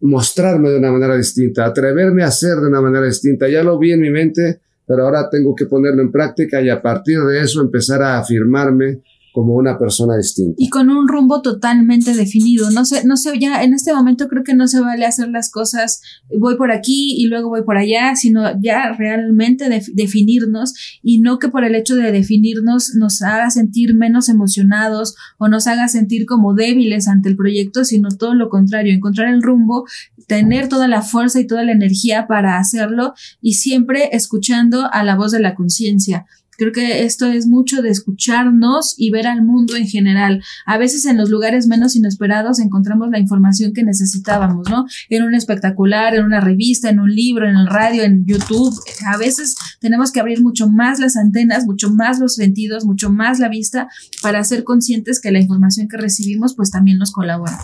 mostrarme 0.00 0.70
de 0.70 0.78
una 0.78 0.92
manera 0.92 1.16
distinta, 1.16 1.64
atreverme 1.64 2.22
a 2.22 2.26
hacer 2.26 2.56
de 2.56 2.66
una 2.66 2.80
manera 2.80 3.06
distinta. 3.06 3.48
Ya 3.48 3.62
lo 3.62 3.78
vi 3.78 3.92
en 3.92 4.00
mi 4.00 4.10
mente, 4.10 4.60
pero 4.86 5.04
ahora 5.04 5.28
tengo 5.28 5.54
que 5.54 5.66
ponerlo 5.66 6.02
en 6.02 6.12
práctica 6.12 6.60
y 6.62 6.70
a 6.70 6.80
partir 6.80 7.18
de 7.20 7.40
eso 7.40 7.60
empezar 7.60 8.02
a 8.02 8.18
afirmarme 8.18 9.00
como 9.36 9.52
una 9.52 9.78
persona 9.78 10.16
distinta. 10.16 10.54
Y 10.56 10.70
con 10.70 10.88
un 10.88 11.08
rumbo 11.08 11.42
totalmente 11.42 12.14
definido. 12.14 12.70
No 12.70 12.86
sé, 12.86 13.04
no 13.04 13.18
sé, 13.18 13.38
ya 13.38 13.62
en 13.62 13.74
este 13.74 13.92
momento 13.92 14.28
creo 14.28 14.42
que 14.42 14.54
no 14.54 14.66
se 14.66 14.80
vale 14.80 15.04
hacer 15.04 15.28
las 15.28 15.50
cosas, 15.50 16.00
voy 16.40 16.56
por 16.56 16.72
aquí 16.72 17.14
y 17.18 17.26
luego 17.26 17.50
voy 17.50 17.62
por 17.62 17.76
allá, 17.76 18.16
sino 18.16 18.58
ya 18.62 18.94
realmente 18.94 19.68
definirnos 19.92 20.72
y 21.02 21.20
no 21.20 21.38
que 21.38 21.50
por 21.50 21.64
el 21.64 21.74
hecho 21.74 21.96
de 21.96 22.12
definirnos 22.12 22.94
nos 22.94 23.20
haga 23.20 23.50
sentir 23.50 23.94
menos 23.94 24.30
emocionados 24.30 25.14
o 25.36 25.48
nos 25.48 25.66
haga 25.66 25.88
sentir 25.88 26.24
como 26.24 26.54
débiles 26.54 27.06
ante 27.06 27.28
el 27.28 27.36
proyecto, 27.36 27.84
sino 27.84 28.08
todo 28.08 28.32
lo 28.32 28.48
contrario, 28.48 28.94
encontrar 28.94 29.28
el 29.28 29.42
rumbo, 29.42 29.84
tener 30.28 30.70
toda 30.70 30.88
la 30.88 31.02
fuerza 31.02 31.40
y 31.40 31.46
toda 31.46 31.62
la 31.62 31.72
energía 31.72 32.26
para 32.26 32.56
hacerlo 32.56 33.12
y 33.42 33.52
siempre 33.52 34.16
escuchando 34.16 34.88
a 34.90 35.04
la 35.04 35.14
voz 35.14 35.30
de 35.32 35.40
la 35.40 35.54
conciencia 35.54 36.24
Creo 36.56 36.72
que 36.72 37.04
esto 37.04 37.26
es 37.26 37.46
mucho 37.46 37.82
de 37.82 37.90
escucharnos 37.90 38.94
y 38.96 39.10
ver 39.10 39.26
al 39.26 39.42
mundo 39.42 39.76
en 39.76 39.86
general. 39.86 40.42
A 40.64 40.78
veces 40.78 41.04
en 41.04 41.16
los 41.16 41.30
lugares 41.30 41.66
menos 41.66 41.96
inesperados 41.96 42.60
encontramos 42.60 43.08
la 43.10 43.18
información 43.18 43.72
que 43.72 43.82
necesitábamos, 43.82 44.68
¿no? 44.68 44.86
En 45.08 45.22
un 45.22 45.34
espectacular, 45.34 46.14
en 46.14 46.24
una 46.24 46.40
revista, 46.40 46.88
en 46.90 47.00
un 47.00 47.14
libro, 47.14 47.48
en 47.48 47.56
el 47.56 47.66
radio, 47.66 48.02
en 48.02 48.24
YouTube. 48.26 48.74
A 49.06 49.16
veces 49.16 49.56
tenemos 49.80 50.12
que 50.12 50.20
abrir 50.20 50.42
mucho 50.42 50.68
más 50.68 50.98
las 50.98 51.16
antenas, 51.16 51.64
mucho 51.66 51.90
más 51.90 52.18
los 52.18 52.34
sentidos, 52.34 52.84
mucho 52.84 53.10
más 53.10 53.38
la 53.38 53.48
vista 53.48 53.88
para 54.22 54.42
ser 54.44 54.64
conscientes 54.64 55.20
que 55.20 55.30
la 55.30 55.40
información 55.40 55.88
que 55.88 55.96
recibimos 55.96 56.54
pues 56.54 56.70
también 56.70 56.98
nos 56.98 57.12
colabora. 57.12 57.58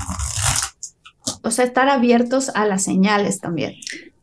O 1.43 1.51
sea, 1.51 1.65
estar 1.65 1.89
abiertos 1.89 2.51
a 2.55 2.67
las 2.67 2.83
señales 2.83 3.41
también. 3.41 3.75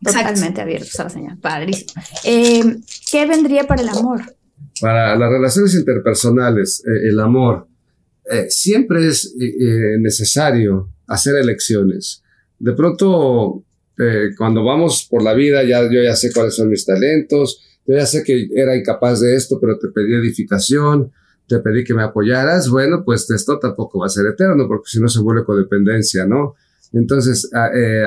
Totalmente 0.02 0.62
abiertos 0.62 0.98
a 1.00 1.06
la 1.06 1.10
señal. 1.10 1.38
Padrísimo. 1.38 2.02
Eh, 2.24 2.78
¿Qué 3.12 3.26
vendría 3.26 3.68
para 3.68 3.82
el 3.82 3.90
amor? 3.90 4.38
Para 4.82 5.16
las 5.18 5.30
relaciones 5.30 5.76
interpersonales, 5.76 6.84
eh, 6.86 7.10
el 7.10 7.20
amor, 7.20 7.68
eh, 8.32 8.46
siempre 8.50 9.08
es 9.08 9.36
eh, 9.40 9.98
necesario 10.00 10.90
hacer 11.08 11.36
elecciones. 11.36 12.24
De 12.58 12.74
pronto, 12.74 13.64
cuando 14.38 14.64
vamos 14.64 15.06
por 15.10 15.22
la 15.22 15.34
vida, 15.34 15.62
ya, 15.64 15.82
yo 15.92 16.02
ya 16.02 16.16
sé 16.16 16.32
cuáles 16.32 16.56
son 16.56 16.70
mis 16.70 16.86
talentos, 16.86 17.62
yo 17.86 17.98
ya 17.98 18.06
sé 18.06 18.24
que 18.24 18.48
era 18.56 18.78
incapaz 18.78 19.20
de 19.20 19.36
esto, 19.36 19.60
pero 19.60 19.78
te 19.78 19.90
pedí 19.90 20.14
edificación, 20.14 21.12
te 21.48 21.60
pedí 21.60 21.84
que 21.84 21.94
me 21.94 22.04
apoyaras, 22.04 22.70
bueno, 22.70 23.04
pues 23.04 23.30
esto 23.30 23.60
tampoco 23.60 24.00
va 24.00 24.06
a 24.06 24.10
ser 24.10 24.26
eterno, 24.28 24.70
porque 24.70 24.90
si 24.90 25.02
no 25.02 25.10
se 25.10 25.20
vuelve 25.20 25.44
codependencia, 25.44 26.26
¿no? 26.26 26.56
Entonces, 26.94 27.50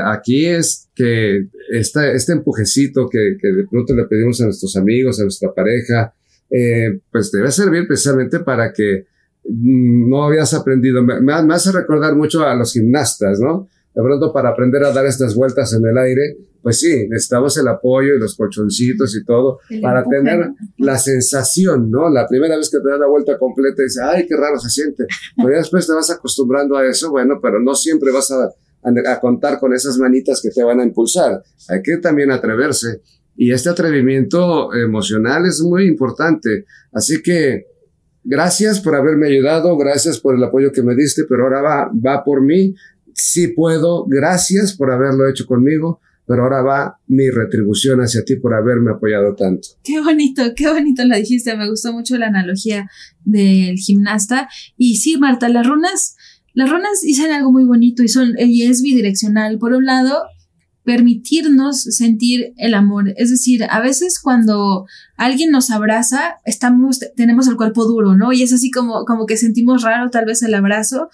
aquí 0.04 0.46
es 0.46 0.88
que 0.94 1.48
esta, 1.70 2.10
este 2.10 2.32
empujecito 2.32 3.06
que, 3.10 3.36
que, 3.38 3.48
de 3.48 3.66
pronto 3.70 3.94
le 3.94 4.04
pedimos 4.06 4.40
a 4.40 4.44
nuestros 4.44 4.76
amigos, 4.76 5.20
a 5.20 5.24
nuestra 5.24 5.52
pareja, 5.52 6.14
eh, 6.52 7.00
pues 7.10 7.32
debe 7.32 7.50
servir 7.50 7.86
precisamente 7.86 8.40
para 8.40 8.72
que 8.72 9.06
no 9.44 10.24
habías 10.24 10.52
aprendido. 10.54 11.02
Me, 11.02 11.20
me, 11.20 11.54
hace 11.54 11.72
recordar 11.72 12.14
mucho 12.14 12.42
a 12.46 12.54
los 12.54 12.74
gimnastas, 12.74 13.40
¿no? 13.40 13.68
De 13.94 14.02
pronto 14.02 14.32
para 14.32 14.50
aprender 14.50 14.84
a 14.84 14.92
dar 14.92 15.06
estas 15.06 15.34
vueltas 15.34 15.72
en 15.72 15.84
el 15.86 15.96
aire, 15.98 16.36
pues 16.62 16.78
sí, 16.78 17.08
necesitamos 17.08 17.56
el 17.58 17.68
apoyo 17.68 18.14
y 18.14 18.20
los 18.20 18.36
colchoncitos 18.36 19.16
y 19.16 19.24
todo 19.24 19.58
para 19.82 20.04
tener 20.04 20.50
la 20.78 20.98
sensación, 20.98 21.90
¿no? 21.90 22.08
La 22.08 22.26
primera 22.28 22.56
vez 22.56 22.70
que 22.70 22.78
te 22.78 22.88
das 22.88 23.00
la 23.00 23.08
vuelta 23.08 23.38
completa 23.38 23.82
y 23.82 23.84
dices, 23.84 24.02
ay, 24.02 24.26
qué 24.26 24.36
raro 24.36 24.58
se 24.58 24.70
siente. 24.70 25.04
Pero 25.36 25.50
ya 25.50 25.58
después 25.58 25.86
te 25.86 25.92
vas 25.92 26.10
acostumbrando 26.10 26.76
a 26.76 26.86
eso, 26.86 27.10
bueno, 27.10 27.38
pero 27.42 27.60
no 27.60 27.74
siempre 27.74 28.12
vas 28.12 28.30
a, 28.30 28.44
a, 28.44 29.12
a 29.12 29.20
contar 29.20 29.58
con 29.58 29.74
esas 29.74 29.98
manitas 29.98 30.40
que 30.40 30.50
te 30.50 30.62
van 30.62 30.80
a 30.80 30.84
impulsar. 30.84 31.42
Hay 31.68 31.82
que 31.82 31.96
también 31.96 32.30
atreverse 32.30 33.00
y 33.36 33.52
este 33.52 33.70
atrevimiento 33.70 34.74
emocional 34.74 35.46
es 35.46 35.60
muy 35.62 35.86
importante. 35.86 36.66
Así 36.92 37.22
que 37.22 37.66
gracias 38.24 38.80
por 38.80 38.94
haberme 38.94 39.28
ayudado, 39.28 39.76
gracias 39.76 40.18
por 40.18 40.36
el 40.36 40.44
apoyo 40.44 40.72
que 40.72 40.82
me 40.82 40.94
diste, 40.94 41.24
pero 41.28 41.44
ahora 41.44 41.62
va, 41.62 41.90
va 41.94 42.24
por 42.24 42.42
mí. 42.42 42.74
Sí 43.14 43.48
puedo, 43.48 44.06
gracias 44.06 44.74
por 44.74 44.90
haberlo 44.90 45.28
hecho 45.28 45.46
conmigo, 45.46 46.00
pero 46.26 46.44
ahora 46.44 46.62
va 46.62 47.00
mi 47.08 47.30
retribución 47.30 48.00
hacia 48.00 48.24
ti 48.24 48.36
por 48.36 48.54
haberme 48.54 48.92
apoyado 48.92 49.34
tanto. 49.34 49.68
Qué 49.82 50.00
bonito, 50.00 50.42
qué 50.54 50.68
bonito 50.70 51.04
lo 51.04 51.16
dijiste, 51.16 51.56
me 51.56 51.68
gustó 51.68 51.92
mucho 51.92 52.16
la 52.16 52.28
analogía 52.28 52.88
del 53.24 53.76
gimnasta. 53.76 54.48
Y 54.76 54.96
sí, 54.96 55.18
Marta, 55.18 55.48
las 55.48 55.66
runas, 55.66 56.16
las 56.54 56.70
runas 56.70 57.00
dicen 57.02 57.32
algo 57.32 57.52
muy 57.52 57.64
bonito 57.64 58.02
y 58.02 58.08
son, 58.08 58.34
y 58.38 58.62
es 58.62 58.82
bidireccional. 58.82 59.58
Por 59.58 59.72
un 59.72 59.84
lado, 59.84 60.22
permitirnos 60.84 61.82
sentir 61.82 62.52
el 62.56 62.74
amor. 62.74 63.12
Es 63.16 63.30
decir, 63.30 63.64
a 63.68 63.80
veces 63.80 64.20
cuando 64.20 64.86
alguien 65.16 65.50
nos 65.50 65.70
abraza, 65.70 66.36
estamos, 66.44 67.00
tenemos 67.16 67.46
el 67.46 67.56
cuerpo 67.56 67.84
duro, 67.84 68.16
¿no? 68.16 68.32
Y 68.32 68.42
es 68.42 68.52
así 68.52 68.70
como, 68.70 69.04
como 69.04 69.26
que 69.26 69.36
sentimos 69.36 69.82
raro 69.82 70.10
tal 70.10 70.24
vez 70.24 70.42
el 70.42 70.54
abrazo, 70.54 71.08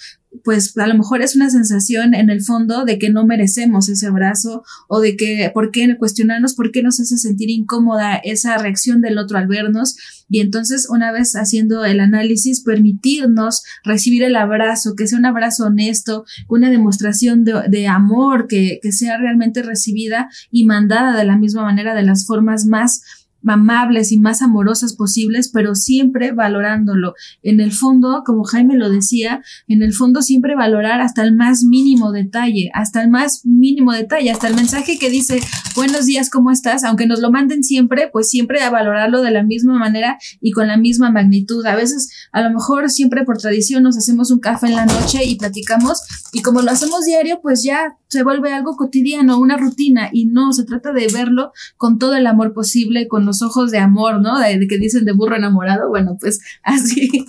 pues 0.44 0.76
a 0.76 0.86
lo 0.86 0.94
mejor 0.94 1.22
es 1.22 1.36
una 1.36 1.50
sensación 1.50 2.14
en 2.14 2.30
el 2.30 2.42
fondo 2.42 2.84
de 2.84 2.98
que 2.98 3.10
no 3.10 3.26
merecemos 3.26 3.88
ese 3.88 4.06
abrazo 4.06 4.62
o 4.88 5.00
de 5.00 5.16
que, 5.16 5.50
¿por 5.52 5.70
qué 5.70 5.96
cuestionarnos 5.98 6.54
por 6.54 6.70
qué 6.70 6.82
nos 6.82 7.00
hace 7.00 7.16
sentir 7.18 7.50
incómoda 7.50 8.16
esa 8.16 8.56
reacción 8.58 9.00
del 9.00 9.18
otro 9.18 9.38
al 9.38 9.48
vernos? 9.48 9.96
Y 10.28 10.40
entonces, 10.40 10.88
una 10.90 11.10
vez 11.10 11.36
haciendo 11.36 11.84
el 11.84 12.00
análisis, 12.00 12.62
permitirnos 12.62 13.62
recibir 13.82 14.22
el 14.22 14.36
abrazo, 14.36 14.94
que 14.94 15.06
sea 15.06 15.18
un 15.18 15.26
abrazo 15.26 15.66
honesto, 15.66 16.24
una 16.48 16.70
demostración 16.70 17.44
de, 17.44 17.62
de 17.68 17.88
amor 17.88 18.46
que, 18.46 18.78
que 18.82 18.92
sea 18.92 19.16
realmente 19.16 19.62
recibida 19.62 20.28
y 20.50 20.66
mandada 20.66 21.16
de 21.16 21.24
la 21.24 21.38
misma 21.38 21.62
manera, 21.62 21.94
de 21.94 22.02
las 22.02 22.26
formas 22.26 22.66
más 22.66 23.02
amables 23.46 24.12
y 24.12 24.18
más 24.18 24.42
amorosas 24.42 24.94
posibles, 24.94 25.50
pero 25.52 25.74
siempre 25.74 26.32
valorándolo. 26.32 27.14
En 27.42 27.60
el 27.60 27.72
fondo, 27.72 28.22
como 28.24 28.44
Jaime 28.44 28.76
lo 28.76 28.90
decía, 28.90 29.42
en 29.66 29.82
el 29.82 29.92
fondo 29.92 30.22
siempre 30.22 30.56
valorar 30.56 31.00
hasta 31.00 31.22
el 31.22 31.34
más 31.34 31.64
mínimo 31.64 32.12
detalle, 32.12 32.70
hasta 32.74 33.02
el 33.02 33.10
más 33.10 33.44
mínimo 33.44 33.92
detalle, 33.92 34.30
hasta 34.30 34.48
el 34.48 34.54
mensaje 34.54 34.98
que 34.98 35.10
dice 35.10 35.40
buenos 35.78 36.06
días, 36.06 36.28
¿cómo 36.28 36.50
estás? 36.50 36.82
Aunque 36.82 37.06
nos 37.06 37.20
lo 37.20 37.30
manden 37.30 37.62
siempre, 37.62 38.10
pues 38.12 38.28
siempre 38.28 38.60
a 38.62 38.70
valorarlo 38.70 39.22
de 39.22 39.30
la 39.30 39.44
misma 39.44 39.78
manera 39.78 40.18
y 40.40 40.50
con 40.50 40.66
la 40.66 40.76
misma 40.76 41.12
magnitud. 41.12 41.64
A 41.66 41.76
veces, 41.76 42.10
a 42.32 42.42
lo 42.42 42.50
mejor 42.50 42.90
siempre 42.90 43.24
por 43.24 43.38
tradición 43.38 43.84
nos 43.84 43.96
hacemos 43.96 44.32
un 44.32 44.40
café 44.40 44.66
en 44.66 44.74
la 44.74 44.86
noche 44.86 45.24
y 45.24 45.36
platicamos 45.36 46.02
y 46.32 46.42
como 46.42 46.62
lo 46.62 46.72
hacemos 46.72 47.04
diario, 47.04 47.38
pues 47.40 47.62
ya 47.62 47.96
se 48.08 48.24
vuelve 48.24 48.52
algo 48.52 48.76
cotidiano, 48.76 49.38
una 49.38 49.56
rutina 49.56 50.10
y 50.12 50.26
no, 50.26 50.52
se 50.52 50.64
trata 50.64 50.92
de 50.92 51.06
verlo 51.12 51.52
con 51.76 52.00
todo 52.00 52.16
el 52.16 52.26
amor 52.26 52.54
posible, 52.54 53.06
con 53.06 53.24
los 53.24 53.40
ojos 53.42 53.70
de 53.70 53.78
amor, 53.78 54.20
¿no? 54.20 54.36
De, 54.36 54.58
que 54.66 54.78
dicen 54.78 55.04
de 55.04 55.12
burro 55.12 55.36
enamorado, 55.36 55.88
bueno, 55.88 56.16
pues 56.20 56.40
así. 56.64 57.24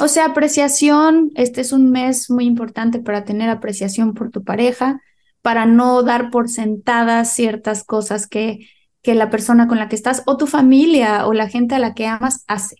O 0.00 0.08
sea, 0.08 0.26
apreciación, 0.26 1.30
este 1.36 1.60
es 1.60 1.72
un 1.72 1.92
mes 1.92 2.28
muy 2.28 2.44
importante 2.44 2.98
para 2.98 3.24
tener 3.24 3.50
apreciación 3.50 4.14
por 4.14 4.30
tu 4.30 4.42
pareja, 4.42 5.00
para 5.42 5.66
no 5.66 6.02
dar 6.02 6.30
por 6.30 6.48
sentadas 6.48 7.34
ciertas 7.34 7.84
cosas 7.84 8.26
que, 8.26 8.66
que 9.02 9.14
la 9.14 9.30
persona 9.30 9.68
con 9.68 9.78
la 9.78 9.88
que 9.88 9.96
estás 9.96 10.22
o 10.26 10.36
tu 10.36 10.46
familia 10.46 11.26
o 11.26 11.32
la 11.32 11.48
gente 11.48 11.74
a 11.74 11.78
la 11.78 11.94
que 11.94 12.06
amas 12.06 12.44
hace. 12.46 12.76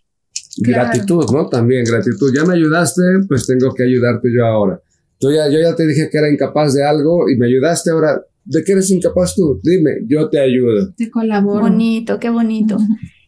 Gratitud, 0.61 1.25
¿no? 1.33 1.49
También 1.49 1.85
gratitud. 1.85 2.33
Ya 2.35 2.45
me 2.45 2.55
ayudaste, 2.55 3.03
pues 3.29 3.47
tengo 3.47 3.73
que 3.75 3.85
ayudarte 3.85 4.29
yo 4.35 4.45
ahora. 4.45 4.81
Yo 5.21 5.31
ya, 5.31 5.49
yo 5.49 5.59
ya 5.61 5.75
te 5.75 5.87
dije 5.87 6.09
que 6.11 6.19
era 6.19 6.31
incapaz 6.31 6.75
de 6.75 6.85
algo 6.85 7.29
y 7.29 7.37
me 7.37 7.47
ayudaste 7.47 7.91
ahora. 7.91 8.21
¿De 8.45 8.65
qué 8.65 8.73
eres 8.73 8.91
incapaz 8.91 9.35
tú? 9.35 9.61
Dime, 9.63 9.99
yo 10.07 10.29
te 10.31 10.41
ayudo. 10.41 10.93
Te 10.97 11.11
colaboro. 11.11 11.61
Bonito, 11.61 12.19
qué 12.19 12.31
bonito. 12.31 12.79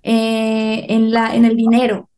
Eh, 0.03 0.87
en, 0.89 1.11
la, 1.11 1.35
en 1.35 1.45
el 1.45 1.57
dinero. 1.57 2.09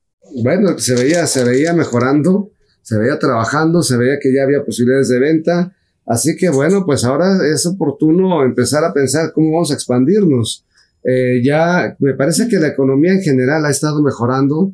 Bueno, 0.43 0.79
se 0.79 0.95
veía, 0.95 1.27
se 1.27 1.43
veía 1.43 1.73
mejorando, 1.73 2.53
se 2.83 2.97
veía 2.97 3.19
trabajando, 3.19 3.83
se 3.83 3.97
veía 3.97 4.19
que 4.21 4.33
ya 4.33 4.45
había 4.45 4.65
posibilidades 4.65 5.09
de 5.09 5.19
venta. 5.19 5.77
Así 6.07 6.37
que 6.37 6.51
bueno, 6.51 6.85
pues 6.85 7.05
ahora 7.05 7.39
es 7.53 7.65
oportuno 7.67 8.43
empezar 8.43 8.85
a 8.85 8.93
pensar 8.93 9.33
cómo 9.33 9.53
vamos 9.53 9.71
a 9.71 9.75
expandirnos. 9.75 10.65
Eh, 11.05 11.41
ya 11.45 11.97
me 11.99 12.15
parece 12.15 12.49
que 12.49 12.59
la 12.59 12.69
economía 12.69 13.13
en 13.13 13.23
general 13.23 13.65
ha 13.65 13.71
estado 13.71 14.03
mejorando. 14.03 14.73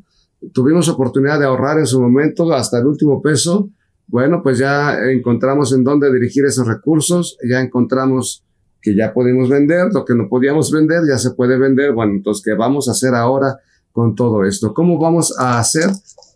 Tuvimos 0.53 0.87
oportunidad 0.89 1.39
de 1.39 1.45
ahorrar 1.45 1.79
en 1.79 1.85
su 1.85 2.01
momento 2.01 2.51
hasta 2.53 2.79
el 2.79 2.85
último 2.85 3.21
peso 3.21 3.69
bueno, 4.11 4.41
pues 4.41 4.57
ya 4.57 4.97
encontramos 5.11 5.71
en 5.71 5.83
dónde 5.83 6.11
dirigir 6.11 6.43
esos 6.45 6.67
recursos, 6.67 7.37
ya 7.47 7.61
encontramos 7.61 8.43
que 8.81 8.95
ya 8.95 9.13
pudimos 9.13 9.49
vender, 9.49 9.93
lo 9.93 10.03
que 10.03 10.15
no 10.15 10.27
podíamos 10.27 10.71
vender 10.71 11.01
ya 11.07 11.19
se 11.19 11.31
puede 11.31 11.59
vender. 11.59 11.93
Bueno, 11.93 12.13
entonces, 12.13 12.43
¿qué 12.43 12.55
vamos 12.55 12.87
a 12.87 12.91
hacer 12.91 13.13
ahora 13.13 13.59
con 13.91 14.15
todo 14.15 14.45
esto? 14.45 14.73
¿Cómo 14.73 14.97
vamos 14.97 15.37
a 15.37 15.59
hacer 15.59 15.91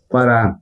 para... 0.08 0.60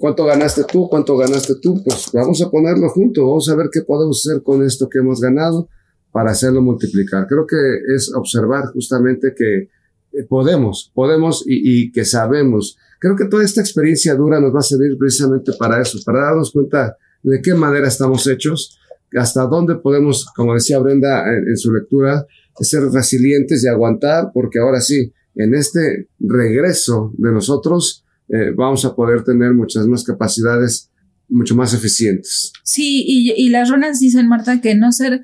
¿Cuánto 0.00 0.24
ganaste 0.24 0.64
tú? 0.64 0.88
¿Cuánto 0.88 1.16
ganaste 1.16 1.54
tú? 1.62 1.80
Pues 1.84 2.10
vamos 2.12 2.42
a 2.42 2.50
ponerlo 2.50 2.88
junto, 2.88 3.26
vamos 3.26 3.48
a 3.48 3.54
ver 3.54 3.68
qué 3.70 3.82
podemos 3.82 4.26
hacer 4.26 4.42
con 4.42 4.64
esto 4.64 4.88
que 4.88 4.98
hemos 4.98 5.20
ganado 5.20 5.68
para 6.10 6.32
hacerlo 6.32 6.62
multiplicar. 6.62 7.28
Creo 7.28 7.46
que 7.46 7.56
es 7.94 8.12
observar 8.12 8.64
justamente 8.72 9.32
que 9.36 9.68
eh, 10.12 10.24
podemos, 10.28 10.90
podemos 10.94 11.44
y, 11.46 11.84
y 11.84 11.92
que 11.92 12.04
sabemos 12.04 12.76
Creo 13.00 13.16
que 13.16 13.24
toda 13.24 13.42
esta 13.42 13.62
experiencia 13.62 14.14
dura 14.14 14.40
nos 14.40 14.54
va 14.54 14.58
a 14.58 14.62
servir 14.62 14.96
precisamente 14.98 15.52
para 15.58 15.80
eso, 15.80 15.98
para 16.04 16.20
darnos 16.20 16.52
cuenta 16.52 16.98
de 17.22 17.40
qué 17.40 17.54
manera 17.54 17.88
estamos 17.88 18.26
hechos, 18.26 18.78
hasta 19.16 19.46
dónde 19.46 19.76
podemos, 19.76 20.26
como 20.36 20.52
decía 20.52 20.78
Brenda 20.78 21.24
en, 21.26 21.56
su 21.56 21.72
lectura, 21.72 22.26
ser 22.60 22.82
resilientes 22.92 23.64
y 23.64 23.68
aguantar, 23.68 24.32
porque 24.34 24.58
ahora 24.58 24.82
sí, 24.82 25.14
en 25.34 25.54
este 25.54 26.08
regreso 26.18 27.10
de 27.16 27.32
nosotros 27.32 28.04
eh, 28.32 28.52
vamos 28.56 28.84
a 28.84 28.94
poder 28.94 29.24
tener 29.24 29.52
muchas 29.52 29.86
más 29.86 30.04
capacidades 30.04 30.90
mucho 31.30 31.54
más 31.54 31.72
eficientes. 31.72 32.52
Sí, 32.64 33.04
y, 33.06 33.32
y 33.36 33.48
las 33.50 33.70
runas 33.70 34.00
dicen, 34.00 34.28
Marta, 34.28 34.60
que 34.60 34.74
no 34.74 34.92
ser, 34.92 35.22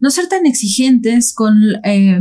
no 0.00 0.10
ser 0.10 0.28
tan 0.28 0.46
exigentes 0.46 1.34
con 1.34 1.54
eh, 1.84 2.20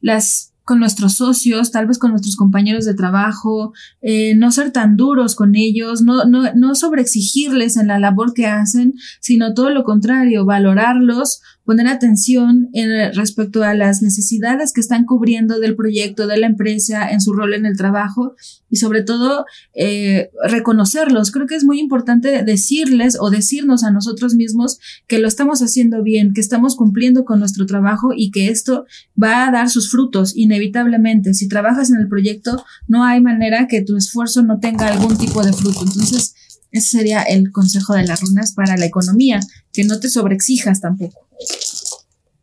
las 0.00 0.48
con 0.68 0.80
nuestros 0.80 1.14
socios, 1.14 1.70
tal 1.70 1.86
vez 1.86 1.98
con 1.98 2.10
nuestros 2.10 2.36
compañeros 2.36 2.84
de 2.84 2.92
trabajo, 2.92 3.72
eh, 4.02 4.34
no 4.34 4.50
ser 4.52 4.70
tan 4.70 4.98
duros 4.98 5.34
con 5.34 5.54
ellos, 5.54 6.02
no, 6.02 6.26
no, 6.26 6.52
no 6.54 6.74
sobreexigirles 6.74 7.78
en 7.78 7.86
la 7.86 7.98
labor 7.98 8.34
que 8.34 8.44
hacen, 8.46 8.92
sino 9.22 9.54
todo 9.54 9.70
lo 9.70 9.82
contrario, 9.82 10.44
valorarlos, 10.44 11.40
poner 11.68 11.86
atención 11.86 12.70
en, 12.72 13.12
respecto 13.12 13.62
a 13.62 13.74
las 13.74 14.00
necesidades 14.00 14.72
que 14.72 14.80
están 14.80 15.04
cubriendo 15.04 15.60
del 15.60 15.76
proyecto, 15.76 16.26
de 16.26 16.38
la 16.38 16.46
empresa, 16.46 17.10
en 17.10 17.20
su 17.20 17.34
rol 17.34 17.52
en 17.52 17.66
el 17.66 17.76
trabajo 17.76 18.34
y 18.70 18.76
sobre 18.76 19.02
todo 19.02 19.44
eh, 19.74 20.30
reconocerlos. 20.48 21.30
Creo 21.30 21.46
que 21.46 21.56
es 21.56 21.64
muy 21.64 21.78
importante 21.78 22.42
decirles 22.42 23.18
o 23.20 23.28
decirnos 23.28 23.84
a 23.84 23.90
nosotros 23.90 24.34
mismos 24.34 24.78
que 25.06 25.18
lo 25.18 25.28
estamos 25.28 25.60
haciendo 25.60 26.02
bien, 26.02 26.32
que 26.32 26.40
estamos 26.40 26.74
cumpliendo 26.74 27.26
con 27.26 27.38
nuestro 27.38 27.66
trabajo 27.66 28.12
y 28.16 28.30
que 28.30 28.48
esto 28.48 28.86
va 29.22 29.46
a 29.46 29.50
dar 29.50 29.68
sus 29.68 29.90
frutos 29.90 30.34
inevitablemente. 30.34 31.34
Si 31.34 31.48
trabajas 31.48 31.90
en 31.90 31.98
el 31.98 32.08
proyecto, 32.08 32.64
no 32.86 33.04
hay 33.04 33.20
manera 33.20 33.66
que 33.68 33.82
tu 33.82 33.94
esfuerzo 33.98 34.42
no 34.42 34.58
tenga 34.58 34.88
algún 34.88 35.18
tipo 35.18 35.44
de 35.44 35.52
fruto. 35.52 35.80
Entonces, 35.82 36.34
ese 36.70 36.96
sería 36.96 37.20
el 37.20 37.52
consejo 37.52 37.92
de 37.92 38.06
las 38.06 38.22
runas 38.22 38.54
para 38.54 38.78
la 38.78 38.86
economía, 38.86 39.40
que 39.70 39.84
no 39.84 40.00
te 40.00 40.08
sobreexijas 40.08 40.80
tampoco. 40.80 41.27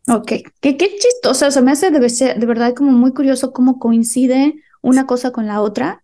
Ok, 0.07 0.31
qué, 0.61 0.77
qué 0.77 0.97
chistoso, 0.99 1.47
o 1.47 1.51
sea, 1.51 1.61
me 1.61 1.71
hace 1.71 1.89
de, 1.89 1.99
de 1.99 2.45
verdad 2.45 2.73
como 2.75 2.91
muy 2.91 3.11
curioso 3.11 3.51
cómo 3.51 3.79
coincide 3.79 4.53
una 4.81 5.07
cosa 5.07 5.31
con 5.31 5.47
la 5.47 5.61
otra 5.61 6.03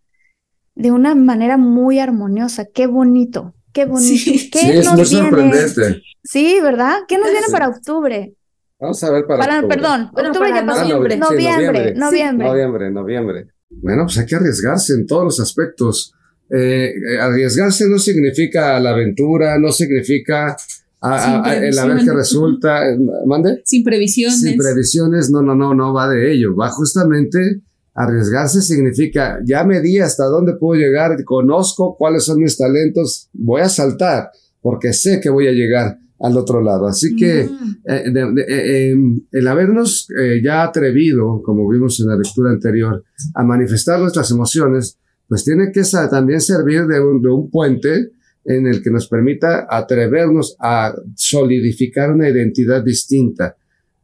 de 0.76 0.92
una 0.92 1.14
manera 1.14 1.58
muy 1.58 2.00
armoniosa, 2.00 2.66
qué 2.66 2.88
bonito, 2.88 3.54
qué 3.74 3.86
bonito. 3.86 4.08
Sí, 4.08 4.50
¿Qué 4.50 4.60
sí 4.60 4.72
es 4.72 4.92
muy 4.92 5.06
sorprendente. 5.06 6.02
Sí, 6.24 6.60
¿verdad? 6.62 7.00
¿Qué 7.08 7.18
nos 7.18 7.30
viene 7.30 7.48
para 7.52 7.68
octubre? 7.68 8.34
Vamos 8.80 9.04
a 9.04 9.12
ver 9.12 9.26
para, 9.28 9.60
octubre. 9.60 9.76
Perdón, 9.76 10.12
octubre 10.14 10.50
ya 10.50 10.66
pasó. 10.66 10.82
noviembre, 10.82 11.18
noviembre, 11.18 11.94
noviembre. 11.94 12.48
noviembre, 12.48 12.92
noviembre. 12.92 13.48
Bueno, 13.70 14.06
pues 14.06 14.18
hay 14.18 14.26
que 14.26 14.36
arriesgarse 14.36 14.94
en 14.94 15.06
todos 15.06 15.24
los 15.24 15.40
aspectos. 15.40 16.14
Eh, 16.50 16.92
arriesgarse 17.20 17.88
no 17.88 18.00
significa 18.00 18.80
la 18.80 18.90
aventura, 18.90 19.58
no 19.60 19.72
significa 19.72 20.58
a, 21.02 21.56
el 21.56 21.78
a 21.78 21.86
ver 21.86 21.98
qué 22.04 22.14
resulta. 22.14 22.82
¿Mande? 23.26 23.62
Sin 23.66 23.84
previsiones. 23.84 24.42
Sin 24.42 24.58
previsiones, 24.58 25.32
no, 25.32 25.42
no, 25.42 25.56
no, 25.56 25.74
no 25.74 25.94
va 25.94 26.08
de 26.08 26.34
ello. 26.34 26.56
Va 26.56 26.70
justamente 26.70 27.62
arriesgarse 27.94 28.62
significa, 28.62 29.40
ya 29.46 29.64
me 29.64 29.82
di 29.82 30.00
hasta 30.00 30.26
dónde 30.26 30.54
puedo 30.54 30.80
llegar, 30.80 31.12
conozco 31.26 31.96
cuáles 31.98 32.24
son 32.24 32.40
mis 32.40 32.58
talentos, 32.58 33.30
voy 33.34 33.62
a 33.62 33.70
saltar 33.70 34.30
porque 34.62 34.94
sé 34.94 35.20
que 35.20 35.30
voy 35.30 35.48
a 35.48 35.52
llegar 35.52 35.98
al 36.20 36.38
otro 36.38 36.62
lado. 36.62 36.88
Así 36.88 37.16
que 37.16 37.42
eh, 37.42 37.50
eh, 37.86 38.92
em, 38.92 39.22
el 39.32 39.48
habernos 39.48 40.08
eh, 40.18 40.40
ya 40.44 40.64
atrevido, 40.64 41.42
como 41.44 41.68
vimos 41.68 42.00
en 42.00 42.08
la 42.08 42.16
lectura 42.16 42.52
anterior, 42.52 43.04
a 43.34 43.44
manifestar 43.44 44.00
nuestras 44.00 44.30
emociones, 44.32 44.98
pues 45.28 45.44
tiene 45.44 45.72
que 45.74 45.82
también 46.10 46.42
servir 46.42 46.86
de 46.86 47.02
un, 47.02 47.22
de 47.22 47.30
un 47.30 47.50
puente 47.50 48.12
en 48.46 48.68
el 48.68 48.82
que 48.82 48.90
nos 48.90 49.08
permita 49.08 49.68
atrevernos 49.70 50.56
a 50.60 50.94
solidificar 51.16 52.12
una 52.12 52.30
identidad 52.30 52.84
distinta. 52.84 53.56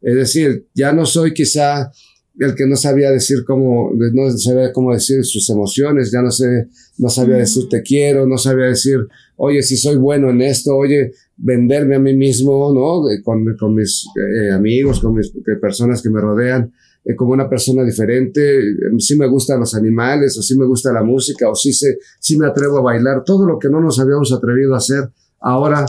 Es 0.02 0.16
decir, 0.16 0.68
ya 0.74 0.94
no 0.94 1.06
soy 1.06 1.34
quizá 1.34 1.92
el 2.40 2.54
que 2.54 2.68
no 2.68 2.76
sabía 2.76 3.10
decir 3.10 3.40
cómo, 3.46 3.92
no 4.14 4.32
sabía 4.38 4.72
cómo 4.72 4.94
decir 4.94 5.24
sus 5.26 5.50
emociones, 5.50 6.12
ya 6.12 6.22
no 6.22 6.30
sé, 6.30 6.68
no 7.00 7.10
sabía 7.10 7.38
decir 7.38 7.68
te 7.68 7.82
quiero, 7.82 8.28
no 8.28 8.38
sabía 8.38 8.68
decir, 8.68 9.08
oye, 9.38 9.64
si 9.64 9.76
soy 9.76 9.96
bueno 9.96 10.30
en 10.30 10.42
esto, 10.42 10.76
oye, 10.76 11.14
venderme 11.36 11.96
a 11.96 12.00
mí 12.00 12.16
mismo, 12.16 12.72
¿no? 12.74 13.04
Con, 13.24 13.56
con 13.58 13.74
mis 13.74 14.06
eh, 14.16 14.52
amigos, 14.52 15.00
con 15.00 15.16
mis 15.16 15.32
personas 15.60 16.02
que 16.02 16.10
me 16.10 16.22
rodean. 16.22 16.72
Eh, 17.08 17.16
como 17.16 17.32
una 17.32 17.49
persona 17.49 17.84
diferente, 17.84 18.62
sí 18.99 19.18
me 19.18 19.28
gustan 19.28 19.62
los 19.62 19.74
animales, 19.76 20.38
o 20.38 20.41
sí 20.41 20.58
me 20.58 20.66
gusta 20.66 20.91
la 20.91 21.03
música, 21.03 21.49
o 21.49 21.55
sí, 21.55 21.72
se, 21.72 21.99
sí 22.20 22.38
me 22.38 22.47
atrevo 22.47 22.80
a 22.80 22.82
bailar, 22.82 23.24
todo 23.24 23.47
lo 23.47 23.58
que 23.58 23.70
no 23.70 23.80
nos 23.80 23.97
habíamos 23.99 24.34
atrevido 24.34 24.74
a 24.74 24.78
hacer, 24.78 25.10
ahora 25.39 25.86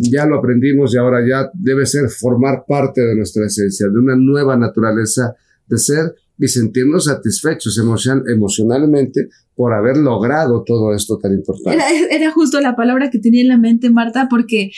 ya 0.00 0.24
lo 0.24 0.38
aprendimos 0.38 0.94
y 0.94 0.96
ahora 0.98 1.18
ya 1.28 1.50
debe 1.52 1.84
ser 1.84 2.08
formar 2.08 2.64
parte 2.66 3.02
de 3.02 3.14
nuestra 3.14 3.44
esencia, 3.44 3.86
de 3.88 3.98
una 3.98 4.16
nueva 4.16 4.56
naturaleza 4.56 5.36
de 5.66 5.76
ser 5.76 6.14
y 6.38 6.48
sentirnos 6.48 7.04
satisfechos 7.04 7.78
emocionalmente 7.78 9.28
por 9.54 9.74
haber 9.74 9.98
logrado 9.98 10.64
todo 10.64 10.94
esto 10.94 11.18
tan 11.18 11.34
importante. 11.34 11.74
Era, 11.74 11.86
era 12.10 12.32
justo 12.32 12.62
la 12.62 12.74
palabra 12.74 13.10
que 13.10 13.18
tenía 13.18 13.42
en 13.42 13.48
la 13.48 13.58
mente, 13.58 13.90
Marta, 13.90 14.26
porque 14.30 14.70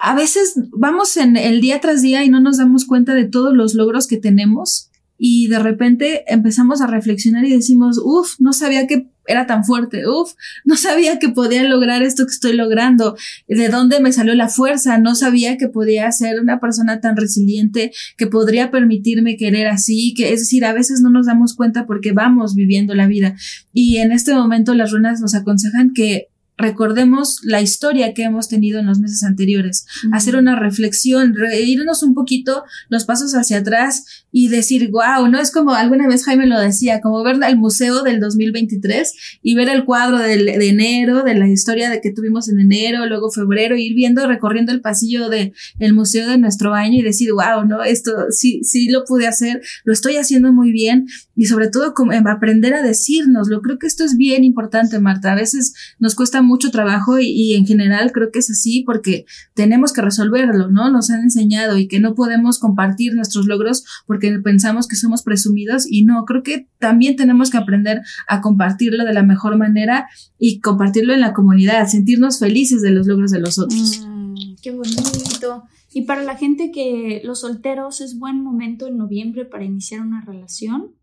a 0.00 0.16
veces 0.16 0.54
vamos 0.72 1.16
en 1.16 1.36
el 1.36 1.60
día 1.60 1.80
tras 1.80 2.02
día 2.02 2.24
y 2.24 2.28
no 2.28 2.40
nos 2.40 2.58
damos 2.58 2.84
cuenta 2.84 3.14
de 3.14 3.26
todos 3.26 3.54
los 3.54 3.74
logros 3.74 4.08
que 4.08 4.16
tenemos 4.16 4.90
y 5.18 5.48
de 5.48 5.58
repente 5.58 6.24
empezamos 6.26 6.80
a 6.80 6.86
reflexionar 6.86 7.44
y 7.44 7.50
decimos, 7.50 8.00
uff, 8.02 8.34
no 8.38 8.52
sabía 8.52 8.86
que 8.86 9.08
era 9.26 9.46
tan 9.46 9.64
fuerte, 9.64 10.06
uff, 10.08 10.34
no 10.64 10.76
sabía 10.76 11.18
que 11.18 11.28
podía 11.28 11.64
lograr 11.64 12.02
esto 12.02 12.24
que 12.24 12.32
estoy 12.32 12.52
logrando, 12.52 13.16
de 13.48 13.68
dónde 13.68 14.00
me 14.00 14.12
salió 14.12 14.34
la 14.34 14.48
fuerza, 14.48 14.98
no 14.98 15.14
sabía 15.14 15.56
que 15.56 15.68
podía 15.68 16.10
ser 16.12 16.40
una 16.40 16.60
persona 16.60 17.00
tan 17.00 17.16
resiliente, 17.16 17.92
que 18.16 18.26
podría 18.26 18.70
permitirme 18.70 19.36
querer 19.36 19.66
así, 19.66 20.14
que 20.14 20.32
es 20.32 20.40
decir, 20.40 20.64
a 20.64 20.72
veces 20.72 21.00
no 21.00 21.10
nos 21.10 21.26
damos 21.26 21.54
cuenta 21.54 21.86
porque 21.86 22.12
vamos 22.12 22.54
viviendo 22.54 22.94
la 22.94 23.06
vida. 23.06 23.34
Y 23.72 23.98
en 23.98 24.12
este 24.12 24.34
momento 24.34 24.74
las 24.74 24.92
runas 24.92 25.20
nos 25.20 25.34
aconsejan 25.34 25.92
que 25.92 26.28
recordemos 26.56 27.40
la 27.42 27.60
historia 27.60 28.14
que 28.14 28.22
hemos 28.22 28.48
tenido 28.48 28.80
en 28.80 28.86
los 28.86 28.98
meses 28.98 29.22
anteriores, 29.22 29.86
hacer 30.12 30.36
una 30.36 30.58
reflexión, 30.58 31.34
irnos 31.60 32.02
un 32.02 32.14
poquito 32.14 32.64
los 32.88 33.04
pasos 33.04 33.34
hacia 33.34 33.58
atrás 33.58 34.24
y 34.32 34.48
decir, 34.48 34.90
wow, 34.90 35.28
¿no? 35.28 35.38
Es 35.38 35.50
como 35.50 35.74
alguna 35.74 36.08
vez 36.08 36.24
Jaime 36.24 36.46
lo 36.46 36.58
decía, 36.58 37.00
como 37.00 37.22
ver 37.22 37.38
el 37.46 37.56
museo 37.56 38.02
del 38.02 38.20
2023 38.20 39.40
y 39.42 39.54
ver 39.54 39.68
el 39.68 39.84
cuadro 39.84 40.18
de 40.18 40.68
enero, 40.68 41.22
de 41.22 41.34
la 41.34 41.48
historia 41.48 41.90
de 41.90 42.00
que 42.00 42.12
tuvimos 42.12 42.48
en 42.48 42.60
enero, 42.60 43.06
luego 43.06 43.30
febrero, 43.30 43.76
ir 43.76 43.94
viendo, 43.94 44.26
recorriendo 44.26 44.72
el 44.72 44.80
pasillo 44.80 45.28
del 45.28 45.52
el 45.78 45.92
museo 45.94 46.28
de 46.28 46.38
nuestro 46.38 46.74
año 46.74 46.98
y 46.98 47.02
decir, 47.02 47.30
wow, 47.32 47.66
¿no? 47.66 47.82
Esto 47.82 48.12
sí, 48.30 48.60
sí 48.62 48.88
lo 48.88 49.04
pude 49.04 49.26
hacer, 49.26 49.60
lo 49.84 49.92
estoy 49.92 50.16
haciendo 50.16 50.52
muy 50.52 50.72
bien 50.72 51.06
y 51.34 51.46
sobre 51.46 51.68
todo 51.68 51.94
como, 51.94 52.12
aprender 52.12 52.74
a 52.74 52.82
decirnoslo. 52.82 53.60
Creo 53.62 53.78
que 53.78 53.86
esto 53.86 54.04
es 54.04 54.16
bien 54.16 54.44
importante, 54.44 54.98
Marta. 54.98 55.32
A 55.32 55.36
veces 55.36 55.74
nos 55.98 56.14
cuesta 56.14 56.42
mucho 56.46 56.70
trabajo 56.70 57.18
y, 57.18 57.54
en 57.54 57.66
general 57.66 58.12
creo 58.12 58.30
que 58.32 58.38
es 58.38 58.50
así 58.50 58.82
porque 58.84 59.26
tenemos 59.54 59.92
que 59.92 60.02
resolverlo, 60.02 60.70
¿no? 60.70 60.90
Nos 60.90 61.10
han 61.10 61.22
enseñado 61.22 61.76
y 61.76 61.88
que 61.88 62.00
no 62.00 62.14
podemos 62.14 62.58
compartir 62.58 63.14
nuestros 63.14 63.46
logros 63.46 63.84
porque 64.06 64.38
pensamos 64.42 64.88
que 64.88 64.96
somos 64.96 65.22
presumidos 65.22 65.86
y 65.88 66.04
no, 66.04 66.24
creo 66.24 66.42
que 66.42 66.68
también 66.78 67.16
tenemos 67.16 67.50
que 67.50 67.58
aprender 67.58 68.00
a 68.28 68.40
compartirlo 68.40 69.04
de 69.04 69.12
la 69.12 69.22
mejor 69.22 69.58
manera 69.58 70.08
y 70.38 70.60
compartirlo 70.60 71.12
en 71.12 71.20
la 71.20 71.34
comunidad, 71.34 71.86
sentirnos 71.88 72.38
felices 72.38 72.82
de 72.82 72.90
los 72.90 73.06
logros 73.06 73.30
de 73.30 73.40
los 73.40 73.58
otros. 73.58 74.06
Mm, 74.06 74.54
qué 74.62 74.70
bonito. 74.70 75.64
Y 75.92 76.02
para 76.02 76.22
la 76.22 76.36
gente 76.36 76.70
que 76.70 77.22
los 77.24 77.40
solteros 77.40 78.02
es 78.02 78.18
buen 78.18 78.42
momento 78.42 78.86
en 78.86 78.98
noviembre 78.98 79.46
para 79.46 79.64
iniciar 79.64 80.02
una 80.02 80.20
relación. 80.20 80.94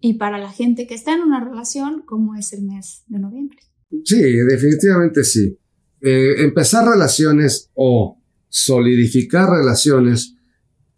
Y 0.00 0.14
para 0.14 0.38
la 0.38 0.50
gente 0.50 0.86
que 0.88 0.94
está 0.94 1.14
en 1.14 1.20
una 1.20 1.38
relación, 1.38 2.02
¿cómo 2.06 2.34
es 2.34 2.52
el 2.52 2.62
mes 2.62 3.04
de 3.06 3.18
noviembre? 3.18 3.58
Sí, 4.04 4.20
definitivamente 4.48 5.24
sí. 5.24 5.56
Eh, 6.00 6.34
empezar 6.38 6.88
relaciones 6.88 7.70
o 7.74 8.18
solidificar 8.48 9.50
relaciones 9.50 10.34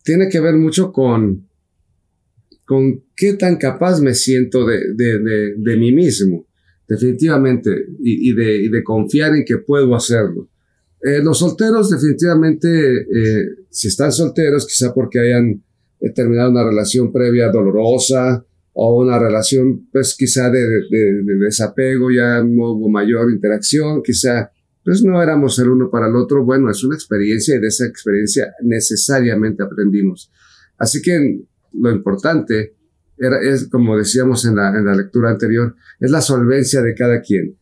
tiene 0.04 0.28
que 0.28 0.40
ver 0.40 0.54
mucho 0.54 0.92
con, 0.92 1.48
con 2.64 3.04
qué 3.16 3.34
tan 3.34 3.56
capaz 3.56 4.00
me 4.00 4.14
siento 4.14 4.66
de, 4.66 4.94
de, 4.94 5.54
de, 5.56 5.76
mí 5.76 5.92
mismo, 5.92 6.46
definitivamente, 6.86 7.70
y, 8.00 8.30
y, 8.30 8.34
de, 8.34 8.56
y, 8.56 8.68
de, 8.68 8.82
confiar 8.82 9.34
en 9.34 9.44
que 9.44 9.58
puedo 9.58 9.94
hacerlo. 9.94 10.48
Eh, 11.02 11.20
los 11.22 11.38
solteros, 11.38 11.90
definitivamente, 11.90 12.68
eh, 12.68 13.46
si 13.70 13.88
están 13.88 14.12
solteros, 14.12 14.66
quizá 14.66 14.94
porque 14.94 15.18
hayan 15.18 15.62
terminado 16.14 16.50
una 16.50 16.64
relación 16.64 17.12
previa 17.12 17.48
dolorosa 17.50 18.44
o 18.74 19.02
una 19.02 19.18
relación, 19.18 19.88
pues 19.92 20.16
quizá 20.16 20.50
de, 20.50 20.66
desapego, 21.38 22.10
ya 22.10 22.42
no 22.42 22.72
hubo 22.72 22.88
mayor 22.88 23.30
interacción, 23.30 24.02
quizá 24.02 24.50
pues 24.84 25.04
no 25.04 25.22
éramos 25.22 25.58
el 25.58 25.68
uno 25.68 25.90
para 25.90 26.08
el 26.08 26.16
otro. 26.16 26.44
Bueno, 26.44 26.70
es 26.70 26.82
una 26.82 26.96
experiencia 26.96 27.54
y 27.54 27.60
de 27.60 27.68
esa 27.68 27.86
experiencia 27.86 28.52
necesariamente 28.62 29.62
aprendimos. 29.62 30.30
Así 30.76 31.00
que 31.02 31.42
lo 31.74 31.90
importante 31.90 32.74
era, 33.16 33.40
es, 33.40 33.68
como 33.68 33.96
decíamos 33.96 34.44
en 34.44 34.56
la, 34.56 34.70
en 34.70 34.84
la 34.84 34.94
lectura 34.94 35.30
anterior, 35.30 35.76
es 36.00 36.10
la 36.10 36.20
solvencia 36.20 36.82
de 36.82 36.94
cada 36.94 37.20
quien. 37.20 37.56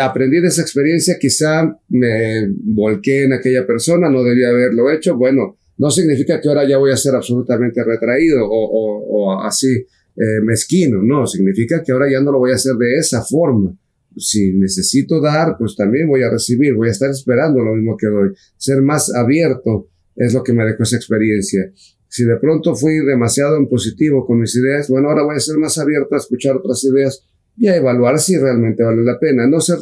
Aprendí 0.00 0.40
de 0.40 0.48
esa 0.48 0.62
experiencia, 0.62 1.16
quizá 1.18 1.76
me 1.88 2.48
volqué 2.64 3.24
en 3.24 3.32
aquella 3.32 3.66
persona, 3.66 4.10
no 4.10 4.22
debía 4.22 4.50
haberlo 4.50 4.90
hecho. 4.90 5.16
Bueno, 5.16 5.56
no 5.78 5.90
significa 5.90 6.40
que 6.40 6.48
ahora 6.48 6.68
ya 6.68 6.76
voy 6.76 6.92
a 6.92 6.96
ser 6.96 7.14
absolutamente 7.14 7.82
retraído 7.82 8.44
o, 8.44 8.50
o, 8.50 9.34
o 9.34 9.42
así. 9.42 9.86
Eh, 10.16 10.40
mezquino, 10.42 11.02
no, 11.02 11.26
significa 11.26 11.82
que 11.82 11.92
ahora 11.92 12.10
ya 12.10 12.20
no 12.20 12.32
lo 12.32 12.38
voy 12.38 12.52
a 12.52 12.56
hacer 12.56 12.74
de 12.74 12.96
esa 12.96 13.22
forma. 13.22 13.76
Si 14.16 14.52
necesito 14.52 15.20
dar, 15.20 15.56
pues 15.58 15.76
también 15.76 16.08
voy 16.08 16.22
a 16.22 16.30
recibir, 16.30 16.74
voy 16.74 16.88
a 16.88 16.92
estar 16.92 17.10
esperando 17.10 17.62
lo 17.62 17.74
mismo 17.74 17.96
que 17.96 18.08
doy. 18.08 18.30
Ser 18.56 18.82
más 18.82 19.14
abierto 19.14 19.88
es 20.16 20.34
lo 20.34 20.42
que 20.42 20.52
me 20.52 20.64
dejó 20.64 20.82
esa 20.82 20.96
experiencia. 20.96 21.72
Si 22.08 22.24
de 22.24 22.36
pronto 22.38 22.74
fui 22.74 22.98
demasiado 23.06 23.56
en 23.56 23.68
positivo 23.68 24.26
con 24.26 24.40
mis 24.40 24.54
ideas, 24.56 24.88
bueno, 24.88 25.08
ahora 25.08 25.22
voy 25.22 25.36
a 25.36 25.40
ser 25.40 25.56
más 25.58 25.78
abierto 25.78 26.14
a 26.14 26.18
escuchar 26.18 26.56
otras 26.56 26.82
ideas 26.84 27.24
y 27.56 27.68
a 27.68 27.76
evaluar 27.76 28.18
si 28.18 28.36
realmente 28.36 28.82
vale 28.82 29.04
la 29.04 29.18
pena. 29.18 29.46
No 29.46 29.60
ser 29.60 29.78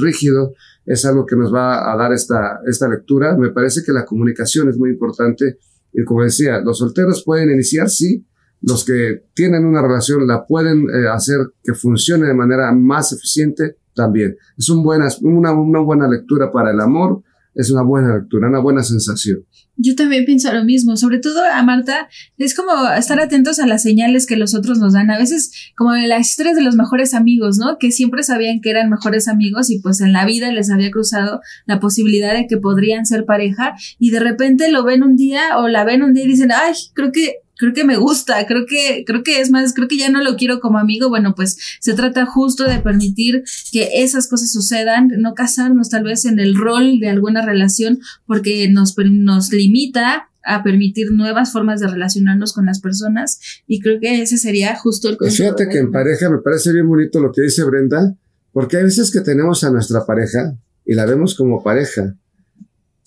rígido 0.00 0.54
es 0.86 1.04
algo 1.04 1.26
que 1.26 1.34
nos 1.34 1.52
va 1.52 1.92
a 1.92 1.96
dar 1.96 2.12
esta, 2.12 2.60
esta 2.66 2.88
lectura. 2.88 3.36
Me 3.36 3.50
parece 3.50 3.82
que 3.84 3.92
la 3.92 4.04
comunicación 4.04 4.68
es 4.68 4.78
muy 4.78 4.90
importante 4.90 5.58
y 5.92 6.04
como 6.04 6.22
decía, 6.24 6.60
los 6.60 6.78
solteros 6.78 7.22
pueden 7.24 7.50
iniciar, 7.50 7.90
sí, 7.90 8.24
los 8.62 8.84
que 8.84 9.24
tienen 9.34 9.64
una 9.64 9.82
relación 9.82 10.26
la 10.26 10.46
pueden 10.46 10.88
eh, 10.88 11.08
hacer 11.12 11.38
que 11.62 11.74
funcione 11.74 12.26
de 12.26 12.34
manera 12.34 12.72
más 12.72 13.12
eficiente 13.12 13.76
también. 13.94 14.36
Es 14.56 14.68
un 14.68 14.82
buena, 14.82 15.08
una, 15.22 15.52
una 15.52 15.80
buena 15.80 16.08
lectura 16.08 16.50
para 16.50 16.70
el 16.70 16.80
amor, 16.80 17.22
es 17.54 17.70
una 17.70 17.82
buena 17.82 18.16
lectura, 18.16 18.48
una 18.48 18.60
buena 18.60 18.82
sensación. 18.82 19.44
Yo 19.76 19.94
también 19.94 20.24
pienso 20.24 20.52
lo 20.52 20.64
mismo, 20.64 20.96
sobre 20.96 21.18
todo 21.18 21.42
a 21.44 21.62
Marta, 21.62 22.08
es 22.36 22.54
como 22.54 22.72
estar 22.96 23.18
atentos 23.20 23.58
a 23.58 23.66
las 23.66 23.82
señales 23.82 24.26
que 24.26 24.36
los 24.36 24.54
otros 24.54 24.78
nos 24.78 24.92
dan. 24.92 25.10
A 25.10 25.18
veces, 25.18 25.72
como 25.76 25.94
en 25.94 26.08
las 26.08 26.28
historias 26.28 26.56
de 26.56 26.62
los 26.62 26.76
mejores 26.76 27.14
amigos, 27.14 27.58
¿no? 27.58 27.78
Que 27.78 27.90
siempre 27.90 28.22
sabían 28.22 28.60
que 28.60 28.70
eran 28.70 28.90
mejores 28.90 29.28
amigos 29.28 29.70
y 29.70 29.80
pues 29.80 30.00
en 30.00 30.12
la 30.12 30.24
vida 30.24 30.52
les 30.52 30.70
había 30.70 30.90
cruzado 30.90 31.40
la 31.66 31.80
posibilidad 31.80 32.34
de 32.34 32.46
que 32.46 32.58
podrían 32.58 33.06
ser 33.06 33.24
pareja 33.24 33.74
y 33.98 34.10
de 34.10 34.20
repente 34.20 34.70
lo 34.70 34.84
ven 34.84 35.02
un 35.02 35.16
día 35.16 35.58
o 35.58 35.68
la 35.68 35.84
ven 35.84 36.02
un 36.02 36.12
día 36.12 36.24
y 36.24 36.28
dicen, 36.28 36.52
ay, 36.52 36.74
creo 36.94 37.10
que 37.10 37.36
creo 37.58 37.72
que 37.72 37.84
me 37.84 37.96
gusta, 37.96 38.46
creo 38.46 38.66
que, 38.66 39.04
creo 39.06 39.22
que 39.22 39.40
es 39.40 39.50
más, 39.50 39.74
creo 39.74 39.88
que 39.88 39.98
ya 39.98 40.10
no 40.10 40.22
lo 40.22 40.36
quiero 40.36 40.60
como 40.60 40.78
amigo. 40.78 41.08
Bueno, 41.08 41.34
pues 41.34 41.56
se 41.80 41.94
trata 41.94 42.26
justo 42.26 42.64
de 42.64 42.80
permitir 42.80 43.44
que 43.70 44.02
esas 44.02 44.28
cosas 44.28 44.50
sucedan, 44.50 45.08
no 45.18 45.34
casarnos 45.34 45.88
tal 45.88 46.04
vez 46.04 46.24
en 46.24 46.38
el 46.38 46.56
rol 46.56 46.98
de 47.00 47.08
alguna 47.08 47.44
relación 47.44 48.00
porque 48.26 48.68
nos, 48.68 48.96
nos 48.98 49.52
limita 49.52 50.28
a 50.44 50.62
permitir 50.62 51.12
nuevas 51.12 51.52
formas 51.52 51.80
de 51.80 51.88
relacionarnos 51.88 52.52
con 52.52 52.66
las 52.66 52.80
personas 52.80 53.38
y 53.66 53.80
creo 53.80 54.00
que 54.00 54.22
ese 54.22 54.38
sería 54.38 54.76
justo 54.76 55.08
el 55.08 55.16
consejo. 55.16 55.56
Fíjate 55.56 55.68
que 55.68 55.78
en 55.78 55.92
pareja 55.92 56.28
me 56.30 56.38
parece 56.38 56.72
bien 56.72 56.88
bonito 56.88 57.20
lo 57.20 57.32
que 57.32 57.42
dice 57.42 57.64
Brenda, 57.64 58.16
porque 58.52 58.78
hay 58.78 58.84
veces 58.84 59.10
que 59.10 59.20
tenemos 59.20 59.62
a 59.64 59.70
nuestra 59.70 60.04
pareja 60.04 60.56
y 60.84 60.94
la 60.94 61.06
vemos 61.06 61.36
como 61.36 61.62
pareja 61.62 62.16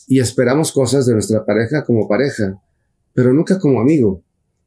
y 0.07 0.19
esperamos 0.19 0.71
cosas 0.71 1.05
de 1.05 1.13
nuestra 1.13 1.45
pareja 1.45 1.83
como 1.83 2.07
pareja, 2.07 2.61
pero 3.13 3.33
nunca 3.33 3.59
como 3.59 3.81
amigo. 3.81 4.23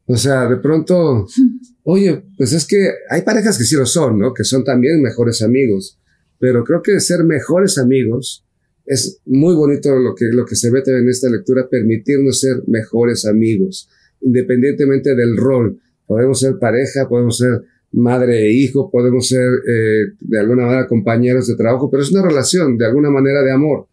O 0.09 0.17
sea, 0.17 0.49
de 0.49 0.57
pronto, 0.57 1.27
oye, 1.85 2.25
pues 2.37 2.53
es 2.55 2.67
que 2.67 2.91
hay 3.11 3.23
parejas 3.23 3.59
que 3.59 3.65
sí 3.65 3.77
lo 3.77 3.87
son, 3.87 4.19
¿no? 4.19 4.33
Que 4.33 4.43
son 4.43 4.65
también 4.65 5.03
mejores 5.03 5.43
amigos. 5.43 5.99
Pero 6.39 6.65
creo 6.65 6.83
que 6.83 6.99
ser 7.01 7.25
mejores 7.25 7.79
amigos 7.79 8.45
es 8.87 9.21
muy 9.27 9.55
bonito 9.55 9.95
lo 9.97 10.15
que, 10.15 10.27
lo 10.33 10.47
que 10.47 10.57
se 10.57 10.71
ve 10.71 10.83
en 10.87 11.09
esta 11.09 11.29
lectura, 11.29 11.69
permitirnos 11.69 12.41
ser 12.41 12.63
mejores 12.67 13.27
amigos, 13.27 13.91
independientemente 14.23 15.15
del 15.15 15.37
rol. 15.37 15.79
Podemos 16.07 16.41
ser 16.41 16.59
pareja, 16.59 17.07
podemos 17.07 17.37
ser 17.37 17.65
madre 17.93 18.47
e 18.47 18.53
hijo, 18.53 18.91
podemos 18.91 19.29
ser 19.29 19.47
eh, 19.69 20.15
de 20.21 20.39
alguna 20.39 20.65
manera 20.65 20.87
compañeros 20.87 21.49
de 21.49 21.57
trabajo, 21.57 21.91
pero 21.91 22.03
es 22.03 22.11
una 22.11 22.23
relación 22.23 22.79
de 22.79 22.87
alguna 22.87 23.11
manera 23.11 23.43
de 23.43 23.53
amor. 23.53 23.89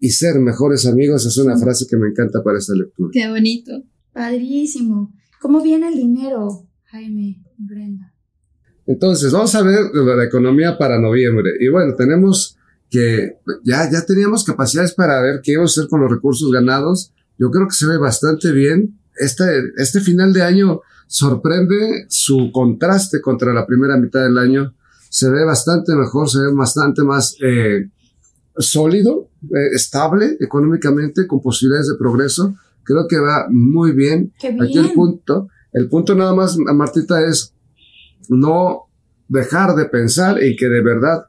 Y 0.00 0.10
ser 0.10 0.38
mejores 0.38 0.86
amigos 0.86 1.26
es 1.26 1.36
una 1.36 1.58
frase 1.58 1.84
que 1.90 1.98
me 1.98 2.08
encanta 2.08 2.42
para 2.42 2.56
esta 2.56 2.72
lectura. 2.72 3.10
Qué 3.12 3.28
bonito. 3.28 3.82
Padrísimo. 4.14 5.12
¿Cómo 5.40 5.62
viene 5.62 5.88
el 5.88 5.96
dinero, 5.96 6.66
Jaime 6.84 7.42
Brenda? 7.56 8.12
Entonces, 8.86 9.32
vamos 9.32 9.54
a 9.54 9.62
ver 9.62 9.90
la 9.92 10.24
economía 10.24 10.78
para 10.78 10.98
noviembre. 10.98 11.50
Y 11.60 11.68
bueno, 11.68 11.94
tenemos 11.94 12.56
que 12.90 13.36
ya, 13.64 13.90
ya 13.90 14.04
teníamos 14.06 14.44
capacidades 14.44 14.94
para 14.94 15.20
ver 15.20 15.40
qué 15.42 15.52
íbamos 15.52 15.76
a 15.76 15.80
hacer 15.80 15.90
con 15.90 16.00
los 16.00 16.10
recursos 16.10 16.50
ganados. 16.50 17.12
Yo 17.38 17.50
creo 17.50 17.68
que 17.68 17.74
se 17.74 17.86
ve 17.86 17.98
bastante 17.98 18.50
bien. 18.52 18.98
Este, 19.16 19.44
este 19.76 20.00
final 20.00 20.32
de 20.32 20.42
año 20.42 20.80
sorprende 21.06 22.06
su 22.08 22.50
contraste 22.52 23.20
contra 23.20 23.52
la 23.52 23.66
primera 23.66 23.96
mitad 23.96 24.22
del 24.22 24.38
año. 24.38 24.74
Se 25.10 25.28
ve 25.30 25.44
bastante 25.44 25.94
mejor, 25.94 26.28
se 26.28 26.40
ve 26.40 26.52
bastante 26.54 27.02
más 27.02 27.36
eh, 27.42 27.90
sólido, 28.56 29.28
eh, 29.42 29.74
estable 29.74 30.36
económicamente, 30.40 31.26
con 31.26 31.40
posibilidades 31.40 31.88
de 31.88 31.98
progreso. 31.98 32.54
Creo 32.88 33.06
que 33.06 33.18
va 33.18 33.46
muy 33.50 33.92
bien. 33.92 34.32
Aquí 34.38 34.78
el 34.78 34.92
punto, 34.92 35.48
el 35.74 35.90
punto 35.90 36.14
nada 36.14 36.34
más, 36.34 36.56
Martita, 36.56 37.22
es 37.22 37.54
no 38.30 38.88
dejar 39.28 39.74
de 39.74 39.84
pensar 39.84 40.42
y 40.42 40.56
que 40.56 40.70
de 40.70 40.82
verdad 40.82 41.26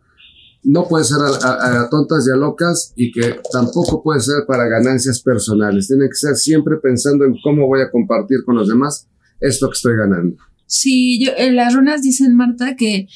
no 0.63 0.87
puede 0.87 1.03
ser 1.03 1.17
a, 1.19 1.89
tontas 1.89 2.25
y 2.27 2.31
a 2.31 2.37
locas 2.37 2.93
y 2.95 3.11
que 3.11 3.41
tampoco 3.51 4.01
puede 4.01 4.21
ser 4.21 4.45
para 4.47 4.69
ganancias 4.69 5.21
personales. 5.21 5.89
Tiene 5.89 6.07
que 6.07 6.15
ser 6.15 6.37
siempre 6.37 6.77
pensando 6.81 7.25
en 7.25 7.35
cómo 7.43 7.67
voy 7.67 7.81
a 7.81 7.91
compartir 7.91 8.45
con 8.45 8.55
los 8.55 8.69
demás 8.69 9.09
esto 9.41 9.67
que 9.67 9.75
estoy 9.75 9.97
ganando. 9.97 10.37
Sí, 10.65 11.21
yo, 11.21 11.33
en 11.35 11.57
las 11.57 11.73
runas 11.73 12.01
dicen, 12.01 12.37
Marta, 12.37 12.77
que 12.77 13.09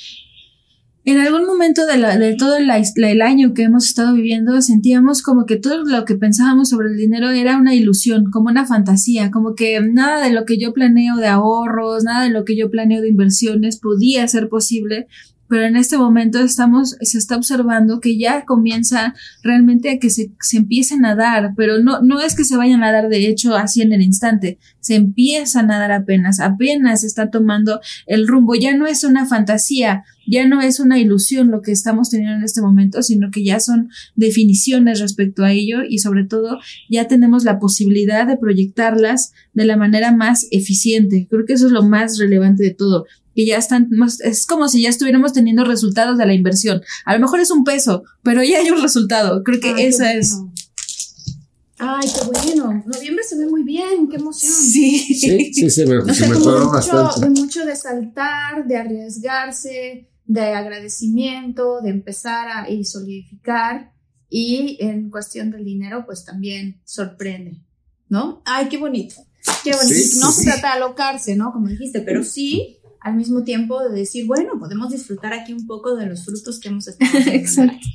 en 1.05 1.19
algún 1.19 1.45
momento 1.45 1.85
de, 1.85 1.97
la, 1.97 2.17
de 2.17 2.35
todo 2.35 2.55
el 2.57 3.21
año 3.21 3.53
que 3.53 3.63
hemos 3.63 3.85
estado 3.85 4.13
viviendo, 4.13 4.61
sentíamos 4.61 5.21
como 5.21 5.45
que 5.45 5.57
todo 5.57 5.83
lo 5.83 6.05
que 6.05 6.15
pensábamos 6.15 6.69
sobre 6.69 6.89
el 6.89 6.97
dinero 6.97 7.29
era 7.29 7.57
una 7.57 7.75
ilusión, 7.75 8.31
como 8.31 8.49
una 8.49 8.65
fantasía, 8.65 9.29
como 9.29 9.53
que 9.53 9.81
nada 9.81 10.23
de 10.23 10.31
lo 10.31 10.45
que 10.45 10.57
yo 10.57 10.71
planeo 10.71 11.17
de 11.17 11.27
ahorros, 11.27 12.05
nada 12.05 12.23
de 12.23 12.29
lo 12.29 12.45
que 12.45 12.55
yo 12.55 12.69
planeo 12.69 13.01
de 13.01 13.09
inversiones 13.09 13.79
podía 13.79 14.25
ser 14.29 14.47
posible 14.47 15.07
pero 15.53 15.67
en 15.67 15.75
este 15.75 15.99
momento 15.99 16.39
estamos, 16.39 16.97
se 16.99 17.19
está 17.19 17.37
observando 17.37 17.99
que 17.99 18.17
ya 18.17 18.43
comienza 18.43 19.13
realmente 19.43 19.91
a 19.91 19.99
que 19.99 20.09
se, 20.09 20.31
se 20.41 20.57
empiecen 20.57 21.05
a 21.05 21.13
dar, 21.13 21.53
pero 21.55 21.77
no, 21.77 22.01
no 22.01 22.21
es 22.21 22.35
que 22.35 22.43
se 22.43 22.57
vayan 22.57 22.83
a 22.83 22.91
dar 22.91 23.07
de 23.07 23.27
hecho 23.27 23.55
así 23.55 23.83
en 23.83 23.93
el 23.93 24.01
instante, 24.01 24.57
se 24.79 24.95
empiezan 24.95 25.69
a 25.69 25.77
dar 25.77 25.91
apenas, 25.91 26.39
apenas 26.39 27.03
está 27.03 27.29
tomando 27.29 27.81
el 28.07 28.27
rumbo, 28.27 28.55
ya 28.55 28.75
no 28.75 28.87
es 28.87 29.03
una 29.03 29.27
fantasía, 29.27 30.03
ya 30.25 30.47
no 30.47 30.59
es 30.59 30.79
una 30.79 30.97
ilusión 30.97 31.51
lo 31.51 31.61
que 31.61 31.71
estamos 31.71 32.09
teniendo 32.09 32.37
en 32.37 32.43
este 32.43 32.61
momento, 32.61 33.03
sino 33.03 33.29
que 33.29 33.43
ya 33.43 33.59
son 33.59 33.89
definiciones 34.15 35.01
respecto 35.01 35.43
a 35.43 35.51
ello 35.51 35.83
y 35.87 35.99
sobre 35.99 36.23
todo 36.23 36.59
ya 36.89 37.07
tenemos 37.07 37.43
la 37.43 37.59
posibilidad 37.59 38.25
de 38.25 38.37
proyectarlas 38.37 39.33
de 39.53 39.65
la 39.65 39.77
manera 39.77 40.11
más 40.15 40.47
eficiente. 40.49 41.27
Creo 41.29 41.45
que 41.45 41.53
eso 41.53 41.67
es 41.67 41.73
lo 41.73 41.83
más 41.83 42.17
relevante 42.17 42.63
de 42.63 42.73
todo 42.73 43.05
que 43.35 43.45
ya 43.45 43.57
están 43.57 43.87
más, 43.91 44.19
es 44.21 44.45
como 44.45 44.67
si 44.67 44.83
ya 44.83 44.89
estuviéramos 44.89 45.33
teniendo 45.33 45.63
resultados 45.63 46.17
de 46.17 46.25
la 46.25 46.33
inversión. 46.33 46.81
A 47.05 47.13
lo 47.13 47.19
mejor 47.19 47.39
es 47.39 47.51
un 47.51 47.63
peso, 47.63 48.03
pero 48.21 48.43
ya 48.43 48.59
hay 48.59 48.69
un 48.69 48.81
resultado. 48.81 49.43
Creo 49.43 49.59
que 49.59 49.87
eso 49.87 50.03
es. 50.03 50.37
Ay, 51.77 52.07
qué 52.07 52.25
bueno. 52.25 52.83
Noviembre 52.85 53.23
se 53.27 53.37
ve 53.37 53.45
muy 53.47 53.63
bien, 53.63 54.07
qué 54.09 54.17
emoción. 54.17 54.53
Sí, 54.53 54.99
sí, 54.99 55.53
sí 55.53 55.69
se 55.69 55.85
me, 55.85 56.13
se 56.13 56.27
me 56.27 56.35
mucho, 56.35 56.69
bastante. 56.69 57.19
De 57.21 57.29
mucho 57.29 57.65
de 57.65 57.75
saltar, 57.75 58.65
de 58.65 58.77
arriesgarse, 58.77 60.07
de 60.25 60.41
agradecimiento, 60.41 61.81
de 61.81 61.89
empezar 61.89 62.47
a 62.47 62.69
y 62.69 62.85
solidificar. 62.85 63.91
Y 64.29 64.77
en 64.79 65.09
cuestión 65.09 65.51
del 65.51 65.65
dinero, 65.65 66.05
pues 66.05 66.23
también 66.23 66.81
sorprende, 66.85 67.61
¿no? 68.09 68.41
Ay, 68.45 68.67
qué 68.69 68.77
bonito. 68.77 69.15
Qué 69.63 69.73
bonito. 69.73 70.19
no 70.21 70.31
se 70.31 70.45
trata 70.45 70.67
de 70.69 70.73
alocarse, 70.73 71.35
¿no? 71.35 71.51
Como 71.51 71.67
dijiste, 71.67 71.99
pero 72.01 72.23
sí 72.23 72.79
al 73.03 73.15
mismo 73.15 73.43
tiempo 73.43 73.81
de 73.83 73.93
decir, 73.93 74.25
bueno, 74.25 74.57
podemos 74.57 74.91
disfrutar 74.91 75.33
aquí 75.33 75.51
un 75.51 75.67
poco 75.67 75.95
de 75.95 76.05
los 76.05 76.23
frutos 76.23 76.59
que 76.59 76.69
hemos 76.69 76.87
estado 76.87 77.11
Exacto. 77.31 77.85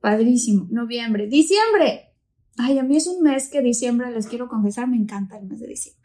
Padrísimo. 0.00 0.68
Noviembre. 0.70 1.26
Diciembre. 1.26 2.12
Ay, 2.56 2.78
a 2.78 2.84
mí 2.84 2.96
es 2.96 3.06
un 3.08 3.22
mes 3.22 3.48
que 3.48 3.62
diciembre, 3.62 4.12
les 4.12 4.26
quiero 4.26 4.48
confesar, 4.48 4.88
me 4.88 4.96
encanta 4.96 5.38
el 5.38 5.46
mes 5.46 5.58
de 5.60 5.66
diciembre. 5.66 6.02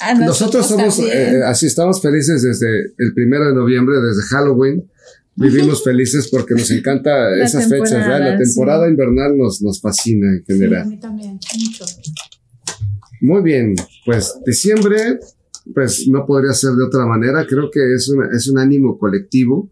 Ah, 0.00 0.14
nosotros 0.14 0.66
somos, 0.66 0.98
eh, 1.00 1.42
así 1.44 1.66
estamos 1.66 2.00
felices 2.00 2.42
desde 2.42 2.94
el 2.98 3.12
primero 3.14 3.46
de 3.46 3.54
noviembre, 3.54 3.96
desde 3.96 4.22
Halloween. 4.30 4.90
Vivimos 5.34 5.84
felices 5.84 6.28
porque 6.30 6.54
nos 6.54 6.70
encanta 6.70 7.34
esas 7.36 7.68
fechas, 7.68 7.92
¿verdad? 7.92 8.20
La 8.20 8.38
temporada 8.38 8.88
invernal 8.88 9.36
nos, 9.36 9.60
nos 9.60 9.80
fascina 9.80 10.28
en 10.28 10.44
general. 10.44 10.82
a 10.82 10.84
mí 10.86 10.98
también, 10.98 11.32
mucho. 11.32 11.84
Muy 13.20 13.42
bien, 13.42 13.74
pues 14.04 14.34
diciembre 14.46 15.18
pues 15.74 16.06
no 16.08 16.24
podría 16.26 16.52
ser 16.52 16.72
de 16.72 16.84
otra 16.84 17.06
manera. 17.06 17.46
Creo 17.46 17.70
que 17.70 17.94
es, 17.94 18.12
es 18.32 18.48
un 18.48 18.58
ánimo 18.58 18.98
colectivo. 18.98 19.70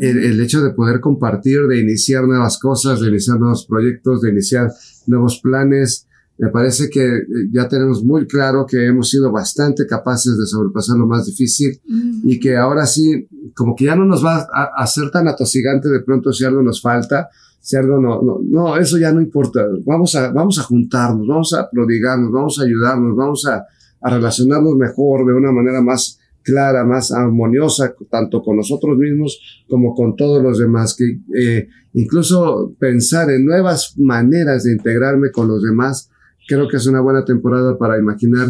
el, 0.00 0.40
hecho 0.40 0.62
de 0.62 0.70
poder 0.70 1.00
compartir, 1.00 1.66
de 1.66 1.80
iniciar 1.80 2.24
nuevas 2.24 2.58
cosas, 2.58 3.00
de 3.00 3.08
iniciar 3.08 3.38
nuevos 3.38 3.66
proyectos, 3.66 4.20
de 4.20 4.30
iniciar 4.30 4.70
nuevos 5.06 5.40
planes. 5.42 6.06
Me 6.36 6.48
parece 6.48 6.88
que 6.88 7.04
eh, 7.04 7.24
ya 7.52 7.68
tenemos 7.68 8.02
muy 8.02 8.26
claro 8.26 8.64
que 8.66 8.86
hemos 8.86 9.10
sido 9.10 9.30
bastante 9.30 9.86
capaces 9.86 10.38
de 10.38 10.46
sobrepasar 10.46 10.96
lo 10.96 11.06
más 11.06 11.26
difícil 11.26 11.78
y 12.24 12.40
que 12.40 12.56
ahora 12.56 12.86
sí, 12.86 13.28
como 13.54 13.76
que 13.76 13.84
ya 13.84 13.94
no 13.96 14.06
nos 14.06 14.24
va 14.24 14.48
a, 14.52 14.70
a, 14.74 14.86
ser 14.86 15.10
tan 15.10 15.28
atosigante 15.28 15.90
de 15.90 16.00
pronto 16.00 16.32
si 16.32 16.46
algo 16.46 16.62
nos 16.62 16.80
falta, 16.80 17.28
si 17.60 17.76
algo 17.76 18.00
no, 18.00 18.22
no, 18.22 18.40
no, 18.42 18.76
eso 18.76 18.98
ya 18.98 19.12
no 19.12 19.20
importa. 19.20 19.66
Vamos 19.84 20.14
a, 20.14 20.32
vamos 20.32 20.58
a 20.58 20.62
juntarnos, 20.62 21.26
vamos 21.26 21.52
a 21.52 21.68
prodigarnos, 21.70 22.32
vamos 22.32 22.58
a 22.58 22.64
ayudarnos, 22.64 23.14
vamos 23.14 23.46
a, 23.46 23.66
a 24.00 24.10
relacionarnos 24.10 24.76
mejor, 24.76 25.26
de 25.26 25.34
una 25.34 25.52
manera 25.52 25.80
más, 25.82 26.18
clara, 26.42 26.84
más 26.84 27.12
armoniosa, 27.12 27.94
tanto 28.10 28.42
con 28.42 28.56
nosotros 28.56 28.96
mismos 28.96 29.64
como 29.68 29.94
con 29.94 30.16
todos 30.16 30.42
los 30.42 30.58
demás, 30.58 30.96
que 30.96 31.20
eh, 31.38 31.68
incluso 31.92 32.74
pensar 32.78 33.30
en 33.30 33.44
nuevas 33.44 33.94
maneras 33.98 34.64
de 34.64 34.72
integrarme 34.72 35.30
con 35.30 35.48
los 35.48 35.62
demás, 35.62 36.10
creo 36.48 36.68
que 36.68 36.78
es 36.78 36.86
una 36.86 37.00
buena 37.00 37.24
temporada 37.24 37.76
para 37.78 37.98
imaginar 37.98 38.48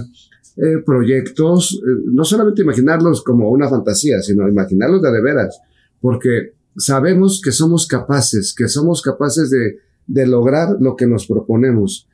eh, 0.56 0.82
proyectos, 0.84 1.80
eh, 1.82 2.02
no 2.12 2.24
solamente 2.24 2.62
imaginarlos 2.62 3.22
como 3.22 3.50
una 3.50 3.68
fantasía, 3.68 4.20
sino 4.20 4.48
imaginarlos 4.48 5.02
de, 5.02 5.12
de 5.12 5.22
veras, 5.22 5.60
porque 6.00 6.54
sabemos 6.76 7.40
que 7.44 7.52
somos 7.52 7.86
capaces, 7.86 8.54
que 8.56 8.68
somos 8.68 9.02
capaces 9.02 9.50
de, 9.50 9.78
de 10.06 10.26
lograr 10.26 10.76
lo 10.80 10.96
que 10.96 11.06
nos 11.06 11.26
proponemos. 11.26 12.08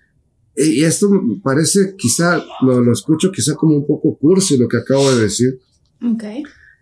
Y 0.57 0.83
esto 0.85 1.09
parece, 1.43 1.95
quizá, 1.97 2.43
lo, 2.63 2.81
lo, 2.81 2.93
escucho 2.93 3.31
quizá 3.31 3.55
como 3.55 3.77
un 3.77 3.87
poco 3.87 4.17
cursi 4.19 4.57
lo 4.57 4.67
que 4.69 4.79
acabo 4.79 5.15
de 5.15 5.23
decir. 5.23 5.59
Ok. 6.03 6.25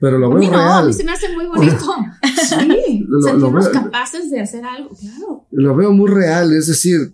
Pero 0.01 0.19
lo 0.19 0.27
a 0.27 0.29
veo 0.31 0.39
mí 0.39 0.47
no, 0.47 0.53
real. 0.53 0.85
a 0.85 0.87
mí 0.87 0.93
se 0.93 1.05
me 1.05 1.13
hace 1.13 1.29
muy 1.35 1.47
bonito. 1.47 1.85
sí, 2.49 3.05
Lo- 3.09 3.33
lo 3.39 3.53
veo- 3.53 3.73
capaces 3.73 4.31
de 4.31 4.41
hacer 4.41 4.65
algo, 4.65 4.91
claro. 4.91 5.47
Lo 5.51 5.75
veo 5.75 5.93
muy 5.93 6.11
real, 6.11 6.53
es 6.53 6.67
decir, 6.69 7.13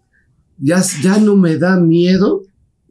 ya, 0.59 0.83
ya 1.03 1.19
no 1.19 1.37
me 1.37 1.57
da 1.57 1.79
miedo 1.79 2.43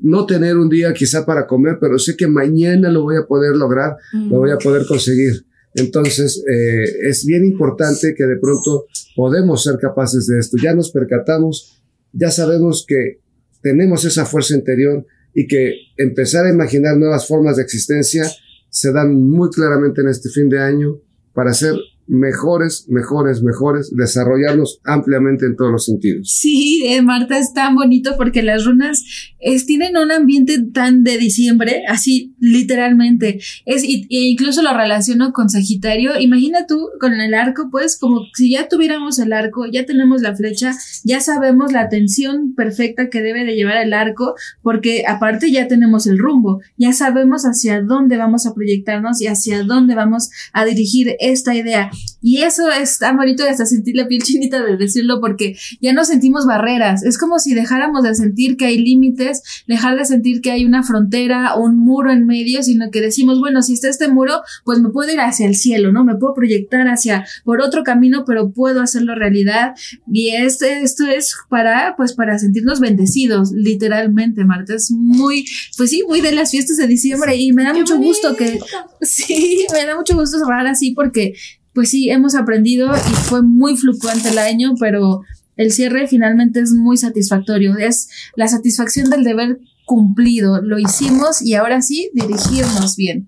no 0.02 0.26
tener 0.26 0.58
un 0.58 0.70
día 0.70 0.94
quizá 0.94 1.26
para 1.26 1.46
comer, 1.46 1.78
pero 1.82 2.00
sé 2.00 2.16
que 2.16 2.26
mañana 2.28 2.90
lo 2.90 3.02
voy 3.04 3.18
a 3.18 3.28
poder 3.28 3.56
lograr, 3.56 3.98
Mm. 4.14 4.32
lo 4.32 4.38
voy 4.40 4.52
a 4.52 4.58
poder 4.58 4.86
conseguir. 4.88 5.46
Entonces, 5.76 6.42
eh, 6.52 6.84
es 7.08 7.26
bien 7.26 7.46
importante 7.46 8.16
que 8.18 8.24
de 8.24 8.38
pronto 8.38 8.86
podemos 9.16 9.62
ser 9.64 9.78
capaces 9.78 10.26
de 10.28 10.40
esto. 10.40 10.58
Ya 10.62 10.74
nos 10.74 10.90
percatamos, 10.92 11.82
ya 12.14 12.32
sabemos 12.32 12.86
que 12.88 13.20
tenemos 13.62 14.06
esa 14.06 14.26
fuerza 14.26 14.56
interior 14.56 15.06
y 15.34 15.48
que 15.48 15.74
empezar 15.98 16.46
a 16.46 16.54
imaginar 16.54 16.98
nuevas 16.98 17.28
formas 17.28 17.58
de 17.58 17.64
existencia 17.64 18.26
se 18.70 18.92
dan 18.92 19.14
muy 19.14 19.50
claramente 19.50 20.02
en 20.02 20.10
este 20.10 20.30
fin 20.30 20.50
de 20.50 20.60
año 20.60 21.00
para 21.34 21.54
ser 21.54 21.76
mejores, 22.10 22.86
mejores, 22.90 23.42
mejores, 23.44 23.92
desarrollarnos 23.96 24.82
ampliamente 24.84 25.46
en 25.46 25.56
todos 25.56 25.72
los 25.72 25.86
sentidos. 25.86 26.30
Sí, 26.30 26.84
eh, 26.86 27.02
Marta, 27.02 27.38
es 27.38 27.54
tan 27.54 27.76
bonito 27.76 28.16
porque 28.18 28.42
las 28.42 28.66
runas 28.66 29.04
tienen 29.66 29.96
un 29.96 30.12
ambiente 30.12 30.58
tan 30.74 31.04
de 31.04 31.18
diciembre, 31.18 31.84
así 31.88 32.36
literalmente. 32.40 33.40
Es, 33.66 33.84
y, 33.84 34.08
e 34.10 34.30
incluso 34.30 34.62
lo 34.62 34.76
relaciono 34.76 35.32
con 35.32 35.50
Sagitario. 35.50 36.20
Imagina 36.20 36.66
tú 36.68 36.90
con 37.00 37.14
el 37.14 37.34
arco, 37.34 37.70
pues, 37.72 37.98
como 37.98 38.22
si 38.34 38.52
ya 38.52 38.68
tuviéramos 38.68 39.20
el 39.20 39.32
arco, 39.32 39.66
ya 39.72 39.86
tenemos 39.86 40.22
la 40.22 40.36
flecha, 40.36 40.74
ya 41.04 41.22
sabemos 41.22 41.72
la 41.72 41.90
tensión 41.90 42.54
perfecta 42.56 43.10
que 43.10 43.22
debe 43.22 43.46
de 43.46 43.56
llevar 43.56 43.78
el 43.78 43.94
arco, 43.94 44.36
porque 44.62 45.04
aparte 45.08 45.52
ya 45.52 45.68
tenemos 45.68 46.08
el 46.08 46.18
rumbo, 46.18 46.62
ya 46.78 46.92
sabemos 46.92 47.44
hacia 47.44 47.82
dónde 47.82 48.18
vamos 48.18 48.46
a 48.46 48.54
proyectarnos 48.54 49.22
y 49.22 49.28
hacia 49.28 49.64
dónde 49.64 49.96
vamos 49.96 50.32
a 50.54 50.66
dirigir 50.66 51.16
esta 51.20 51.56
idea. 51.56 51.92
Y 52.22 52.42
eso 52.42 52.70
es 52.70 53.00
tan 53.00 53.18
bonito 53.18 53.44
de 53.44 53.50
hasta 53.50 53.66
sentir 53.66 53.96
la 53.96 54.08
piel 54.08 54.22
chinita 54.22 54.62
de 54.62 54.78
decirlo 54.78 55.22
porque 55.22 55.58
ya 55.82 55.94
no 55.94 56.04
sentimos 56.04 56.46
barreras. 56.46 57.04
Es 57.04 57.18
como 57.18 57.40
si 57.40 57.54
dejáramos 57.54 58.04
de 58.04 58.14
sentir 58.16 58.58
que 58.58 58.66
hay 58.66 58.78
límites, 58.78 59.64
dejar 59.68 59.98
de 59.98 60.06
sentir 60.06 60.42
que 60.42 60.52
hay 60.52 60.66
una 60.66 60.84
frontera 60.84 61.56
o 61.56 61.64
un 61.64 61.78
muro 61.78 62.12
en 62.12 62.26
medio, 62.26 62.62
sino 62.64 62.92
que 62.92 63.02
decimos, 63.02 63.40
bueno, 63.40 63.62
si 63.62 63.74
está 63.74 63.90
este 63.90 64.08
muro, 64.10 64.42
pues 64.66 64.80
me 64.80 64.90
puedo 64.90 65.12
ir 65.12 65.20
hacia 65.20 65.48
el 65.48 65.56
cielo, 65.56 65.92
¿no? 65.92 66.04
Me 66.04 66.16
puedo 66.16 66.34
proyectar 66.34 66.88
hacia 66.88 67.26
por 67.44 67.62
otro 67.62 67.84
camino, 67.84 68.26
pero 68.26 68.52
puedo 68.52 68.82
hacerlo 68.82 69.16
realidad. 69.16 69.76
Y 70.12 70.30
este, 70.30 70.82
esto 70.82 71.06
es 71.06 71.36
para, 71.50 71.96
pues, 71.96 72.14
para 72.14 72.38
sentirnos 72.40 72.80
bendecidos, 72.80 73.52
literalmente, 73.54 74.44
Marta. 74.46 74.76
Es 74.76 74.92
muy, 74.92 75.46
pues 75.78 75.90
sí, 75.90 76.04
muy 76.08 76.22
de 76.22 76.32
las 76.32 76.52
fiestas 76.52 76.78
de 76.78 76.88
diciembre 76.88 77.36
y 77.36 77.54
me 77.54 77.64
da 77.64 77.74
Qué 77.74 77.80
mucho 77.80 77.98
gusto 77.98 78.36
que. 78.36 78.60
Sí, 79.02 79.66
me 79.72 79.86
da 79.86 79.96
mucho 79.96 80.14
gusto 80.14 80.38
cerrar 80.40 80.68
así 80.68 80.92
porque, 80.92 81.34
pues 81.74 81.90
sí, 81.90 82.10
hemos 82.10 82.36
aprendido 82.36 82.92
y 82.96 83.14
fue 83.16 83.42
muy 83.42 83.78
fluctuante 83.78 84.30
el 84.30 84.38
año, 84.38 84.74
pero 84.80 85.22
el 85.56 85.72
cierre 85.72 86.08
finalmente 86.08 86.62
es 86.62 86.72
muy 86.72 86.98
satisfactorio. 86.98 87.78
Es 87.78 88.10
la 88.36 88.48
satisfacción 88.48 89.10
del 89.10 89.24
deber 89.24 89.60
cumplido. 89.86 90.62
Lo 90.62 90.80
hicimos 90.80 91.42
y 91.42 91.56
ahora 91.56 91.82
sí, 91.82 92.12
dirigirnos 92.14 92.96
bien. 92.96 93.28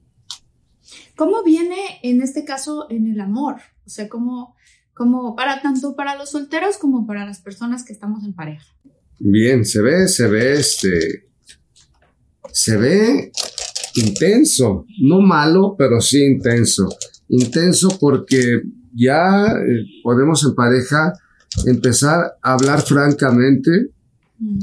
¿Cómo 1.15 1.43
viene 1.43 1.75
en 2.03 2.21
este 2.21 2.45
caso 2.45 2.87
en 2.89 3.07
el 3.07 3.19
amor? 3.19 3.57
O 3.85 3.89
sea, 3.89 4.07
¿cómo, 4.07 4.55
cómo 4.93 5.35
para 5.35 5.61
tanto 5.61 5.95
para 5.95 6.15
los 6.15 6.31
solteros 6.31 6.77
como 6.77 7.05
para 7.05 7.25
las 7.25 7.41
personas 7.41 7.83
que 7.83 7.93
estamos 7.93 8.23
en 8.23 8.33
pareja? 8.33 8.65
Bien, 9.19 9.65
se 9.65 9.81
ve, 9.81 10.07
se 10.07 10.27
ve 10.27 10.53
este, 10.53 11.27
se 12.51 12.77
ve 12.77 13.31
intenso, 13.95 14.85
no 15.01 15.19
malo, 15.19 15.75
pero 15.77 15.99
sí 15.99 16.23
intenso. 16.23 16.89
Intenso 17.31 17.97
porque 17.99 18.61
ya 18.93 19.47
eh, 19.53 19.85
podemos 20.03 20.43
en 20.45 20.53
pareja 20.53 21.13
empezar 21.65 22.33
a 22.41 22.53
hablar 22.53 22.81
francamente, 22.81 23.89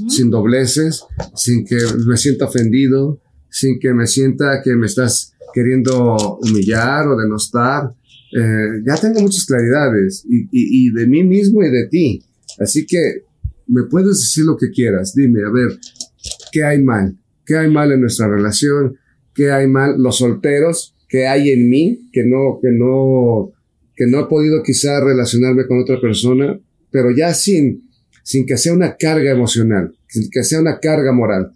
sin 0.08 0.28
dobleces, 0.30 1.04
sin 1.36 1.64
que 1.64 1.78
me 2.06 2.16
sienta 2.16 2.46
ofendido, 2.46 3.20
sin 3.48 3.78
que 3.78 3.94
me 3.94 4.06
sienta 4.06 4.60
que 4.62 4.74
me 4.74 4.86
estás 4.86 5.34
queriendo 5.54 6.16
humillar 6.42 7.06
o 7.08 7.16
denostar. 7.16 7.94
Eh, 8.36 8.82
ya 8.86 8.96
tengo 8.96 9.20
muchas 9.20 9.46
claridades 9.46 10.24
y, 10.28 10.42
y- 10.50 10.88
y 10.88 10.90
de 10.90 11.06
mí 11.06 11.22
mismo 11.24 11.62
y 11.62 11.70
de 11.70 11.86
ti. 11.88 12.22
Así 12.58 12.86
que 12.86 13.24
me 13.68 13.84
puedes 13.84 14.18
decir 14.18 14.44
lo 14.44 14.56
que 14.56 14.70
quieras. 14.70 15.14
Dime, 15.14 15.40
a 15.44 15.50
ver, 15.50 15.78
¿qué 16.52 16.64
hay 16.64 16.82
mal? 16.82 17.16
¿Qué 17.46 17.56
hay 17.56 17.70
mal 17.70 17.92
en 17.92 18.00
nuestra 18.00 18.28
relación? 18.28 18.96
¿Qué 19.32 19.52
hay 19.52 19.68
mal 19.68 19.94
los 19.96 20.18
solteros? 20.18 20.94
¿Qué 21.08 21.26
hay 21.26 21.50
en 21.50 21.68
mí 21.70 22.08
que 22.12 22.24
no, 22.24 22.58
que 22.60 22.68
no, 22.70 23.52
que 23.96 24.06
no 24.06 24.20
he 24.20 24.26
podido 24.26 24.62
quizá 24.62 25.00
relacionarme 25.00 25.66
con 25.66 25.80
otra 25.80 26.00
persona, 26.00 26.58
pero 26.90 27.10
ya 27.10 27.34
sin, 27.34 27.88
sin 28.22 28.46
que 28.46 28.56
sea 28.56 28.72
una 28.72 28.96
carga 28.96 29.30
emocional, 29.30 29.94
sin 30.06 30.30
que 30.30 30.42
sea 30.44 30.60
una 30.60 30.78
carga 30.78 31.12
moral. 31.12 31.52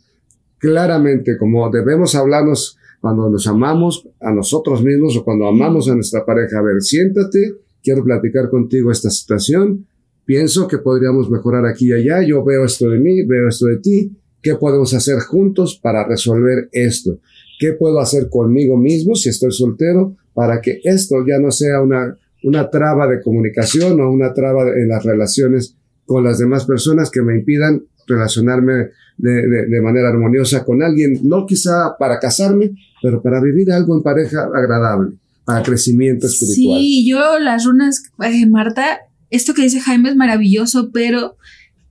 Claramente, 0.59 1.37
como 1.37 1.71
debemos 1.71 2.15
hablarnos 2.15 2.79
cuando 3.01 3.29
nos 3.29 3.47
amamos 3.47 4.09
a 4.21 4.33
nosotros 4.33 4.83
mismos 4.83 5.17
o 5.17 5.25
cuando 5.25 5.47
amamos 5.47 5.89
a 5.89 5.95
nuestra 5.95 6.25
pareja, 6.25 6.59
a 6.59 6.63
ver, 6.63 6.81
siéntate, 6.81 7.57
quiero 7.83 8.05
platicar 8.05 8.49
contigo 8.49 8.91
esta 8.91 9.11
situación, 9.11 9.87
pienso 10.25 10.69
que 10.69 10.79
podríamos 10.79 11.29
mejorar 11.29 11.67
aquí 11.67 11.89
y 11.89 11.93
allá, 11.93 12.23
yo 12.27 12.45
veo 12.45 12.65
esto 12.65 12.89
de 12.89 12.99
mí, 12.99 13.23
veo 13.23 13.49
esto 13.49 13.67
de 13.67 13.79
ti, 13.79 14.13
¿qué 14.41 14.55
podemos 14.55 14.95
hacer 14.95 15.19
juntos 15.19 15.79
para 15.83 16.07
resolver 16.07 16.69
esto? 16.73 17.19
¿Qué 17.63 17.75
puedo 17.75 18.01
hacer 18.01 18.29
conmigo 18.29 18.77
mismo 18.77 19.15
si 19.15 19.29
estoy 19.29 19.53
soltero 19.53 20.17
para 20.35 20.61
que 20.61 20.81
esto 20.83 21.25
ya 21.25 21.39
no 21.39 21.53
sea 21.53 21.81
una, 21.81 22.19
una 22.43 22.69
traba 22.71 23.07
de 23.07 23.21
comunicación 23.23 24.01
o 24.01 24.11
una 24.11 24.35
traba 24.35 24.65
en 24.65 24.89
las 24.89 25.05
relaciones 25.05 25.77
con 26.05 26.25
las 26.25 26.41
demás 26.41 26.65
personas 26.65 27.09
que 27.09 27.23
me 27.23 27.37
impidan 27.37 27.85
relacionarme 28.09 28.89
de, 29.17 29.47
de, 29.47 29.67
de 29.69 29.81
manera 29.81 30.09
armoniosa 30.09 30.65
con 30.65 30.83
alguien, 30.83 31.21
no 31.23 31.47
quizá 31.47 31.97
para 32.01 32.19
casarme, 32.19 32.73
pero 33.01 33.23
para 33.23 33.41
vivir 33.41 33.71
algo 33.71 33.97
en 33.97 34.03
pareja 34.03 34.43
agradable, 34.53 35.15
para 35.45 35.63
crecimiento 35.63 36.27
espiritual. 36.27 36.81
Sí, 36.81 37.09
yo 37.09 37.39
las 37.39 37.65
runas, 37.65 38.03
eh, 38.25 38.45
Marta, 38.47 39.03
esto 39.31 39.55
que 39.55 39.63
dice 39.63 39.79
Jaime 39.79 40.09
es 40.09 40.17
maravilloso, 40.17 40.91
pero 40.93 41.37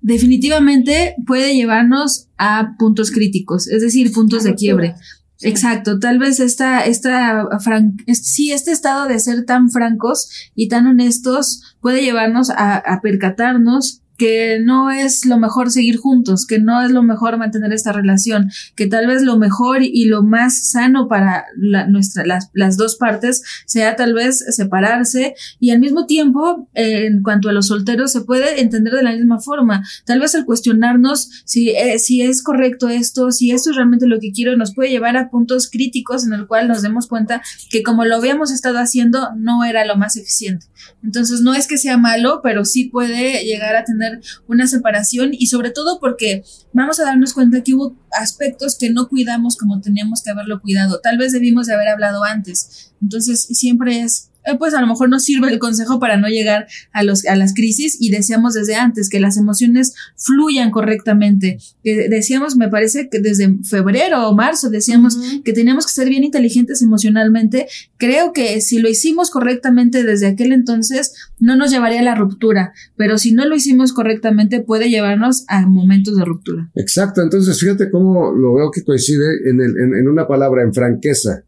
definitivamente 0.02 1.16
puede 1.26 1.56
llevarnos 1.56 2.28
a 2.38 2.76
puntos 2.78 3.10
críticos, 3.10 3.70
es 3.70 3.82
decir, 3.82 4.12
puntos 4.12 4.44
de 4.44 4.56
quiebre. 4.56 4.96
Exacto, 5.44 6.00
tal 6.00 6.20
vez 6.20 6.39
esta, 6.39 6.86
esta, 6.86 7.48
fran 7.60 7.98
sí, 8.14 8.52
este 8.52 8.72
estado 8.72 9.08
de 9.08 9.20
ser 9.20 9.46
tan 9.46 9.70
francos 9.70 10.30
y 10.56 10.68
tan 10.68 10.88
honestos 10.88 11.76
puede 11.80 12.02
llevarnos 12.02 12.50
a, 12.50 12.76
a 12.78 13.02
percatarnos 13.02 14.02
que 14.22 14.60
no 14.64 14.92
es 14.92 15.26
lo 15.26 15.40
mejor 15.40 15.72
seguir 15.72 15.98
juntos, 15.98 16.46
que 16.46 16.60
no 16.60 16.84
es 16.84 16.92
lo 16.92 17.02
mejor 17.02 17.40
mantener 17.40 17.74
esta 17.74 17.92
relación, 17.92 18.52
que 18.76 18.86
tal 18.86 19.08
vez 19.08 19.24
lo 19.24 19.36
mejor 19.36 19.82
y 19.82 20.06
lo 20.06 20.22
más 20.22 20.70
sano 20.70 21.08
para 21.08 21.46
nuestra, 21.90 22.24
las, 22.24 22.52
las 22.54 22.78
dos 22.78 22.98
partes 22.98 23.42
sea 23.66 23.96
tal 23.96 24.14
vez 24.14 24.46
separarse 24.56 25.34
y 25.60 25.72
al 25.72 25.80
mismo 25.80 26.06
tiempo, 26.06 26.70
en 26.76 27.24
cuanto 27.24 27.50
a 27.50 27.52
los 27.52 27.70
solteros, 27.70 28.12
se 28.12 28.22
puede 28.22 28.62
entender 28.62 28.94
de 28.94 29.02
la 29.02 29.14
misma 29.14 29.40
forma. 29.40 29.84
Tal 30.06 30.20
vez 30.20 30.36
el 30.36 30.46
cuestionarnos 30.46 31.42
si, 31.44 31.72
eh, 31.72 31.98
si 31.98 32.22
es 32.22 32.44
correcto 32.44 32.90
esto, 32.90 33.32
si 33.32 33.50
esto 33.50 33.72
es 33.72 33.76
realmente 33.76 34.06
lo 34.06 34.20
que 34.20 34.32
quiero, 34.32 34.56
nos 34.56 34.76
puede 34.76 34.92
llevar 34.92 35.18
a 35.18 35.32
puntos 35.32 35.68
críticos 35.68 36.28
en 36.28 36.34
el 36.34 36.46
cual 36.46 36.68
nos 36.68 36.84
demos 36.84 37.08
cuenta 37.08 37.42
que 37.72 37.82
como 37.82 38.06
lo 38.06 38.18
habíamos 38.18 38.52
estado 38.52 38.78
haciendo, 38.78 39.30
no 39.36 39.64
era 39.64 39.84
lo 39.84 39.96
más 39.96 40.16
eficiente. 40.16 40.68
Entonces, 41.04 41.42
no 41.42 41.56
es 41.56 41.66
que 41.66 41.80
sea 41.80 41.98
malo, 41.98 42.42
pero 42.44 42.66
sí 42.66 42.86
puede 42.86 43.44
llegar 43.44 43.76
a 43.76 43.84
tener 43.84 44.11
una 44.47 44.68
separación 44.68 45.32
y 45.34 45.47
sobre 45.47 45.72
todo 45.72 45.99
porque 45.99 46.43
vamos 46.74 46.99
a 46.99 47.03
darnos 47.03 47.34
cuenta 47.34 47.64
que 47.64 47.74
hubo 47.74 47.95
aspectos 48.12 48.78
que 48.78 48.89
no 48.89 49.07
cuidamos 49.07 49.57
como 49.57 49.82
teníamos 49.82 50.24
que 50.24 50.32
haberlo 50.32 50.62
cuidado. 50.62 50.99
Tal 51.01 51.18
vez 51.18 51.32
debimos 51.32 51.68
de 51.68 51.76
haber 51.76 51.89
hablado 51.89 52.24
antes. 52.24 52.93
Entonces, 53.01 53.41
siempre 53.43 54.01
es 54.01 54.31
eh, 54.46 54.56
pues 54.58 54.74
a 54.74 54.82
lo 54.82 54.88
mejor 54.88 55.10
nos 55.10 55.24
sirve 55.24 55.50
el 55.52 55.60
consejo 55.60 56.00
para 56.00 56.18
no 56.18 56.28
llegar 56.28 56.68
a, 56.94 57.04
los, 57.04 57.26
a 57.26 57.36
las 57.36 57.54
crisis 57.54 57.98
y 58.00 58.10
decíamos 58.10 58.54
desde 58.54 58.76
antes 58.76 59.10
que 59.10 59.20
las 59.20 59.38
emociones 59.38 59.94
fluyan 60.16 60.72
correctamente. 60.72 61.60
decíamos, 61.84 62.56
me 62.56 62.70
parece 62.70 63.10
que 63.10 63.20
desde 63.20 63.58
febrero 63.64 64.28
o 64.28 64.36
marzo 64.36 64.70
decíamos 64.70 65.18
que 65.44 65.54
teníamos 65.54 65.86
que 65.86 65.94
ser 65.94 66.10
bien 66.10 66.24
inteligentes 66.24 66.82
emocionalmente. 66.82 67.68
Creo 67.98 68.34
que 68.34 68.62
si 68.62 68.80
lo 68.80 68.89
hicimos 68.89 69.30
correctamente 69.30 70.04
desde 70.04 70.28
aquel 70.28 70.52
entonces, 70.52 71.14
no 71.39 71.56
nos 71.56 71.72
llevaría 71.72 72.00
a 72.00 72.04
la 72.04 72.16
ruptura, 72.16 72.74
pero 72.96 73.18
si 73.18 73.32
no 73.32 73.46
lo 73.46 73.56
hicimos 73.56 73.94
correctamente, 73.94 74.62
puede 74.62 74.89
llevarnos 74.89 75.46
a 75.48 75.66
momentos 75.68 76.16
de 76.16 76.26
ruptura. 76.26 76.70
Exacto, 76.76 77.22
entonces 77.22 77.60
fíjate 77.60 77.89
cómo 77.89 78.32
lo 78.32 78.56
veo 78.56 78.72
que 78.72 78.84
coincide 78.84 79.50
en, 79.50 79.62
en, 79.62 79.96
en 79.96 80.08
una 80.08 80.28
palabra, 80.28 80.64
en 80.64 80.74
franqueza. 80.74 81.44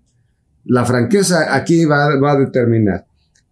La 0.65 0.85
franqueza 0.85 1.55
aquí 1.55 1.85
va, 1.85 2.17
va 2.19 2.33
a 2.33 2.39
determinar 2.39 3.05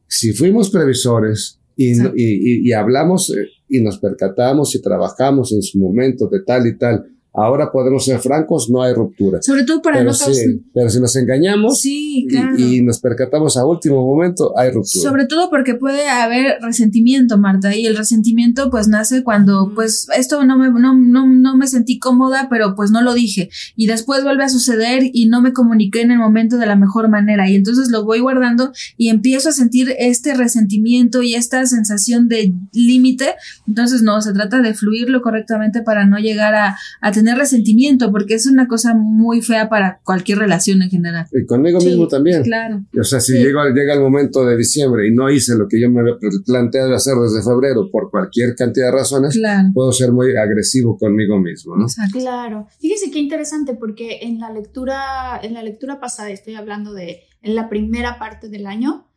si 0.07 0.33
fuimos 0.33 0.69
previsores 0.69 1.59
y, 1.75 1.91
y, 1.91 2.05
y, 2.15 2.69
y, 2.69 2.73
hablamos 2.73 3.29
eh, 3.29 3.47
y 3.69 3.81
nos 3.81 3.97
percatamos 3.97 4.75
y 4.75 4.81
trabajamos 4.81 5.53
en 5.53 5.61
su 5.61 5.79
momento 5.79 6.27
de 6.27 6.43
tal 6.43 6.67
y 6.67 6.77
tal 6.77 7.05
Ahora 7.33 7.71
podemos 7.71 8.03
ser 8.03 8.19
francos, 8.19 8.69
no 8.69 8.81
hay 8.81 8.93
ruptura. 8.93 9.41
Sobre 9.41 9.63
todo 9.63 9.81
para 9.81 9.99
pero 9.99 10.13
Si, 10.13 10.61
pero 10.73 10.89
si 10.89 10.99
nos 10.99 11.15
engañamos 11.15 11.79
sí, 11.79 12.27
claro. 12.29 12.57
y, 12.57 12.81
nos 12.81 12.99
percatamos 12.99 13.55
a 13.55 13.65
último 13.65 14.05
momento, 14.05 14.53
hay 14.57 14.71
ruptura. 14.71 15.09
Sobre 15.09 15.27
todo 15.27 15.49
porque 15.49 15.75
puede 15.75 16.09
haber 16.09 16.57
resentimiento, 16.61 17.37
Marta, 17.37 17.73
y 17.73 17.85
el 17.85 17.95
resentimiento 17.95 18.69
pues 18.69 18.89
nace 18.89 19.23
cuando 19.23 19.71
pues 19.73 20.07
esto 20.13 20.43
no 20.43 20.57
me, 20.57 20.71
no, 20.71 20.93
no, 20.97 21.25
no 21.25 21.55
me 21.55 21.67
sentí 21.67 21.99
cómoda, 21.99 22.47
pero 22.49 22.75
pues 22.75 22.91
no 22.91 23.01
lo 23.01 23.13
dije. 23.13 23.49
Y 23.77 23.87
después 23.87 24.23
vuelve 24.23 24.43
a 24.43 24.49
suceder 24.49 25.03
y 25.13 25.27
no 25.27 25.41
me 25.41 25.53
comuniqué 25.53 26.01
en 26.01 26.11
el 26.11 26.19
momento 26.19 26.57
de 26.57 26.65
la 26.65 26.75
mejor 26.75 27.07
manera. 27.07 27.49
Y 27.49 27.55
entonces 27.55 27.89
lo 27.91 28.03
voy 28.03 28.19
guardando 28.19 28.73
y 28.97 29.07
empiezo 29.07 29.49
a 29.49 29.53
sentir 29.53 29.95
este 29.99 30.33
resentimiento 30.33 31.21
y 31.21 31.35
esta 31.35 31.65
sensación 31.65 32.27
de 32.27 32.53
límite. 32.73 33.35
Entonces 33.69 34.01
no, 34.01 34.21
se 34.21 34.33
trata 34.33 34.61
de 34.61 34.73
fluirlo 34.73 35.21
correctamente 35.21 35.81
para 35.81 36.05
no 36.05 36.17
llegar 36.17 36.55
a, 36.55 36.77
a 36.99 37.11
tener 37.21 37.37
resentimiento, 37.37 38.11
porque 38.11 38.33
es 38.33 38.47
una 38.47 38.67
cosa 38.67 38.93
muy 38.95 39.41
fea 39.41 39.69
para 39.69 39.99
cualquier 40.03 40.39
relación 40.39 40.81
en 40.81 40.89
general. 40.89 41.27
Y 41.31 41.45
conmigo 41.45 41.79
Sí, 41.79 41.87
mismo 41.87 42.07
también. 42.07 42.43
Claro. 42.43 42.83
O 42.99 43.03
sea, 43.03 43.19
si 43.19 43.33
Sí. 43.33 43.37
llega, 43.39 43.63
llega 43.73 43.93
el 43.93 43.99
momento 44.01 44.43
de 44.45 44.57
diciembre 44.57 45.07
y 45.07 45.13
no 45.13 45.29
hice 45.29 45.55
lo 45.55 45.67
que 45.67 45.79
yo 45.79 45.89
me 45.89 46.01
había 46.01 46.15
planteado 46.45 46.93
hacer 46.95 47.13
desde 47.15 47.43
febrero 47.43 47.89
por 47.91 48.09
cualquier 48.09 48.55
cantidad 48.55 48.87
de 48.87 48.91
razones, 48.91 49.33
Claro. 49.35 49.69
puedo 49.73 49.91
ser 49.91 50.11
muy 50.11 50.35
agresivo 50.35 50.97
conmigo 50.97 51.39
mismo, 51.39 51.75
¿no? 51.75 51.83
Exacto. 51.85 52.19
Claro. 52.19 52.67
Fíjese 52.79 53.11
qué 53.11 53.19
interesante 53.19 53.75
porque 53.75 54.19
en 54.23 54.39
la 54.39 54.51
lectura, 54.51 55.39
en 55.43 55.53
la 55.53 55.63
lectura 55.63 55.99
pasada, 55.99 56.29
estoy 56.31 56.55
hablando 56.55 56.93
de 56.93 57.19
en 57.43 57.55
la 57.55 57.69
primera 57.69 58.19
parte 58.19 58.49
del 58.49 58.67
año, 58.67 59.07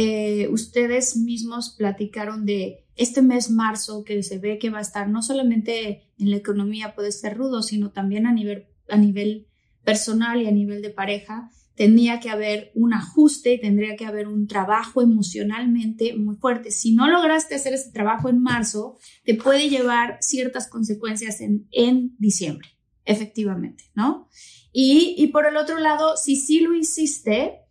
eh, 0.00 0.46
ustedes 0.52 1.16
mismos 1.16 1.74
platicaron 1.76 2.46
de 2.46 2.86
este 2.94 3.20
mes 3.20 3.50
marzo 3.50 4.04
que 4.04 4.22
se 4.22 4.38
ve 4.38 4.56
que 4.60 4.70
va 4.70 4.78
a 4.78 4.82
estar 4.82 5.08
no 5.08 5.22
solamente 5.22 6.12
en 6.20 6.30
la 6.30 6.36
economía 6.36 6.94
puede 6.94 7.10
ser 7.10 7.36
rudo, 7.36 7.64
sino 7.64 7.90
también 7.90 8.24
a 8.24 8.32
nivel, 8.32 8.68
a 8.88 8.96
nivel 8.96 9.48
personal 9.82 10.40
y 10.40 10.46
a 10.46 10.52
nivel 10.52 10.82
de 10.82 10.90
pareja. 10.90 11.50
Tendría 11.74 12.20
que 12.20 12.30
haber 12.30 12.70
un 12.76 12.94
ajuste 12.94 13.54
y 13.54 13.60
tendría 13.60 13.96
que 13.96 14.06
haber 14.06 14.28
un 14.28 14.46
trabajo 14.46 15.02
emocionalmente 15.02 16.16
muy 16.16 16.36
fuerte. 16.36 16.70
Si 16.70 16.94
no 16.94 17.08
lograste 17.08 17.56
hacer 17.56 17.74
ese 17.74 17.90
trabajo 17.90 18.28
en 18.28 18.40
marzo, 18.40 18.98
te 19.24 19.34
puede 19.34 19.68
llevar 19.68 20.18
ciertas 20.20 20.68
consecuencias 20.68 21.40
en, 21.40 21.66
en 21.72 22.14
diciembre, 22.18 22.68
efectivamente, 23.04 23.90
¿no? 23.96 24.28
Y, 24.72 25.16
y 25.18 25.26
por 25.28 25.44
el 25.44 25.56
otro 25.56 25.80
lado, 25.80 26.16
si 26.16 26.36
sí 26.36 26.60
lo 26.60 26.72
hiciste, 26.72 27.64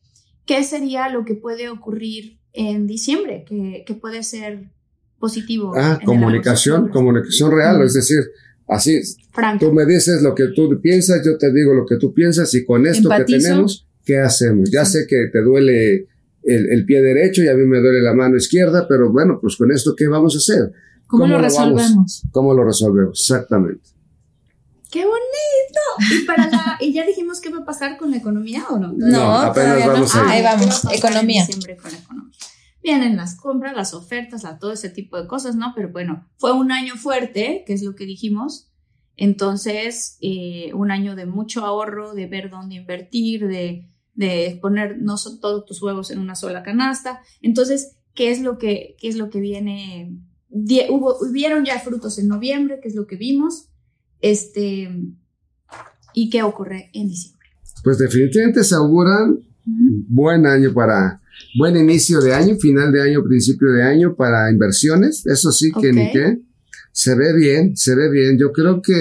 ¿qué 0.47 0.63
sería 0.63 1.09
lo 1.09 1.23
que 1.25 1.35
puede 1.35 1.69
ocurrir 1.69 2.39
en 2.53 2.87
diciembre? 2.87 3.45
Que, 3.47 3.83
que 3.85 3.93
puede 3.93 4.23
ser 4.23 4.71
positivo. 5.19 5.73
Ah, 5.75 5.99
comunicación, 6.03 6.89
comunicación 6.89 7.51
real, 7.51 7.79
Mm. 7.79 7.83
es 7.83 7.93
decir, 7.93 8.19
así, 8.67 8.99
Franco. 9.31 9.67
tú 9.67 9.73
me 9.73 9.85
dices 9.85 10.21
lo 10.21 10.33
que 10.33 10.47
tú 10.55 10.79
piensas, 10.81 11.21
yo 11.25 11.37
te 11.37 11.51
digo 11.53 11.73
lo 11.73 11.85
que 11.85 11.97
tú 11.97 12.13
piensas 12.13 12.53
y 12.55 12.65
con 12.65 12.85
esto 12.87 13.09
que 13.09 13.23
tenemos, 13.25 13.87
¿qué 14.05 14.17
hacemos? 14.19 14.71
Ya 14.71 14.85
Sí. 14.85 14.99
sé 14.99 15.07
que 15.07 15.27
te 15.31 15.41
duele 15.41 16.07
el, 16.43 16.69
el 16.71 16.85
pie 16.85 17.01
derecho 17.01 17.43
y 17.43 17.47
a 17.49 17.55
mí 17.55 17.65
me 17.65 17.79
duele 17.79 18.01
la 18.01 18.13
mano 18.13 18.37
izquierda, 18.37 18.87
pero 18.87 19.11
bueno, 19.11 19.39
pues 19.41 19.55
con 19.57 19.71
esto, 19.71 19.95
¿qué 19.95 20.07
vamos 20.07 20.33
a 20.35 20.37
hacer? 20.37 20.71
¿Cómo, 21.07 21.23
¿Cómo 21.23 21.33
lo 21.35 21.41
lo 21.41 21.53
vamos? 21.53 21.81
resolvemos? 21.81 22.23
¿Cómo 22.31 22.53
lo 22.53 22.63
resolvemos? 22.63 23.19
Exactamente. 23.19 23.81
¡Qué 24.91 25.05
bonito! 25.05 26.15
Y, 26.21 26.25
para 26.25 26.47
la, 26.47 26.77
¿Y 26.79 26.93
ya 26.93 27.05
dijimos 27.05 27.41
qué 27.41 27.49
va 27.49 27.59
a 27.59 27.65
pasar 27.65 27.97
con 27.97 28.11
la 28.11 28.17
economía 28.17 28.65
o 28.69 28.77
no? 28.79 28.93
No, 28.95 29.33
apenas 29.39 29.53
todavía 29.53 29.85
no. 29.87 29.93
vamos 29.93 30.15
Ah, 30.15 30.23
ahí. 30.29 30.37
ahí 30.37 30.43
vamos, 30.43 30.81
¿Qué 30.81 30.87
va 30.87 30.91
a 30.93 30.95
economía. 30.95 31.41
diciembre 31.45 31.77
con 31.77 31.91
la 31.91 31.97
economía? 31.97 32.37
Vienen 32.83 33.17
las 33.17 33.35
compras, 33.35 33.75
las 33.75 33.93
ofertas, 33.93 34.43
la, 34.43 34.59
todo 34.59 34.71
ese 34.71 34.89
tipo 34.89 35.21
de 35.21 35.27
cosas, 35.27 35.55
¿no? 35.55 35.73
Pero 35.75 35.89
bueno, 35.91 36.27
fue 36.37 36.53
un 36.53 36.71
año 36.71 36.95
fuerte, 36.95 37.63
que 37.67 37.73
es 37.73 37.83
lo 37.83 37.95
que 37.95 38.05
dijimos. 38.05 38.71
Entonces, 39.17 40.17
eh, 40.21 40.71
un 40.73 40.89
año 40.91 41.15
de 41.15 41.25
mucho 41.25 41.65
ahorro, 41.65 42.13
de 42.13 42.27
ver 42.27 42.49
dónde 42.49 42.75
invertir, 42.75 43.47
de, 43.47 43.89
de 44.13 44.57
poner 44.61 44.97
no 45.01 45.17
son 45.17 45.41
todos 45.41 45.65
tus 45.65 45.81
huevos 45.81 46.11
en 46.11 46.19
una 46.19 46.35
sola 46.35 46.63
canasta. 46.63 47.21
Entonces, 47.41 47.97
¿qué 48.13 48.31
es 48.31 48.39
lo 48.41 48.57
que, 48.57 48.95
qué 48.99 49.09
es 49.09 49.15
lo 49.17 49.29
que 49.29 49.39
viene? 49.41 50.17
Die- 50.49 50.87
hubo, 50.89 51.17
hubieron 51.19 51.65
ya 51.65 51.79
frutos 51.79 52.17
en 52.19 52.29
noviembre, 52.29 52.79
que 52.81 52.87
es 52.87 52.95
lo 52.95 53.05
que 53.05 53.17
vimos. 53.17 53.67
Este, 54.21 54.89
¿y 56.13 56.29
qué 56.29 56.43
ocurre 56.43 56.89
en 56.93 57.07
diciembre? 57.07 57.47
Pues 57.83 57.97
definitivamente 57.97 58.63
se 58.63 58.75
auguran 58.75 59.39
buen 59.65 60.45
año 60.45 60.73
para, 60.73 61.21
buen 61.57 61.77
inicio 61.77 62.21
de 62.21 62.33
año, 62.33 62.55
final 62.57 62.91
de 62.91 63.01
año, 63.01 63.23
principio 63.23 63.71
de 63.71 63.83
año 63.83 64.15
para 64.15 64.51
inversiones. 64.51 65.25
Eso 65.25 65.51
sí 65.51 65.71
que 65.79 65.91
ni 65.91 66.11
qué. 66.11 66.39
Se 66.91 67.15
ve 67.15 67.35
bien, 67.35 67.77
se 67.77 67.95
ve 67.95 68.09
bien. 68.09 68.37
Yo 68.39 68.51
creo 68.51 68.81
que 68.81 68.95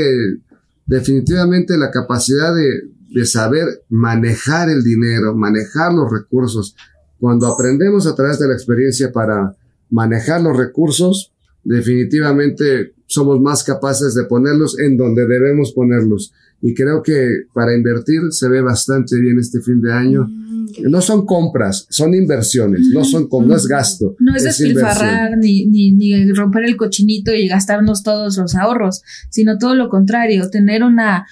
definitivamente 0.86 1.78
la 1.78 1.90
capacidad 1.90 2.54
de, 2.54 2.90
de 3.08 3.26
saber 3.26 3.82
manejar 3.88 4.68
el 4.68 4.82
dinero, 4.82 5.34
manejar 5.34 5.94
los 5.94 6.10
recursos, 6.12 6.76
cuando 7.18 7.46
aprendemos 7.46 8.06
a 8.06 8.14
través 8.14 8.38
de 8.38 8.48
la 8.48 8.54
experiencia 8.54 9.10
para 9.10 9.56
manejar 9.90 10.42
los 10.42 10.56
recursos, 10.56 11.32
definitivamente 11.66 12.94
somos 13.06 13.40
más 13.40 13.62
capaces 13.64 14.14
de 14.14 14.24
ponerlos 14.24 14.78
en 14.80 14.96
donde 14.96 15.26
debemos 15.26 15.72
ponerlos. 15.72 16.32
Y 16.62 16.74
creo 16.74 17.02
que 17.02 17.44
para 17.52 17.74
invertir 17.76 18.20
se 18.30 18.48
ve 18.48 18.60
bastante 18.62 19.20
bien 19.20 19.38
este 19.38 19.60
fin 19.60 19.80
de 19.80 19.92
año. 19.92 20.26
Mm, 20.28 20.66
No 20.90 21.00
son 21.00 21.24
compras, 21.24 21.86
son 21.90 22.14
inversiones, 22.14 22.88
no 22.92 23.04
son 23.04 23.28
com- 23.28 23.46
no 23.46 23.54
es 23.54 23.66
gasto. 23.66 24.16
No 24.18 24.34
es 24.34 24.42
inversión. 24.42 24.68
despilfarrar 24.74 25.38
ni, 25.38 25.66
ni, 25.66 25.92
ni 25.92 26.32
romper 26.32 26.64
el 26.64 26.76
cochinito 26.76 27.32
y 27.32 27.46
gastarnos 27.46 28.02
todos 28.02 28.36
los 28.38 28.54
ahorros, 28.56 29.02
sino 29.30 29.58
todo 29.58 29.74
lo 29.76 29.88
contrario, 29.88 30.48
tener 30.50 30.82
una 30.82 31.26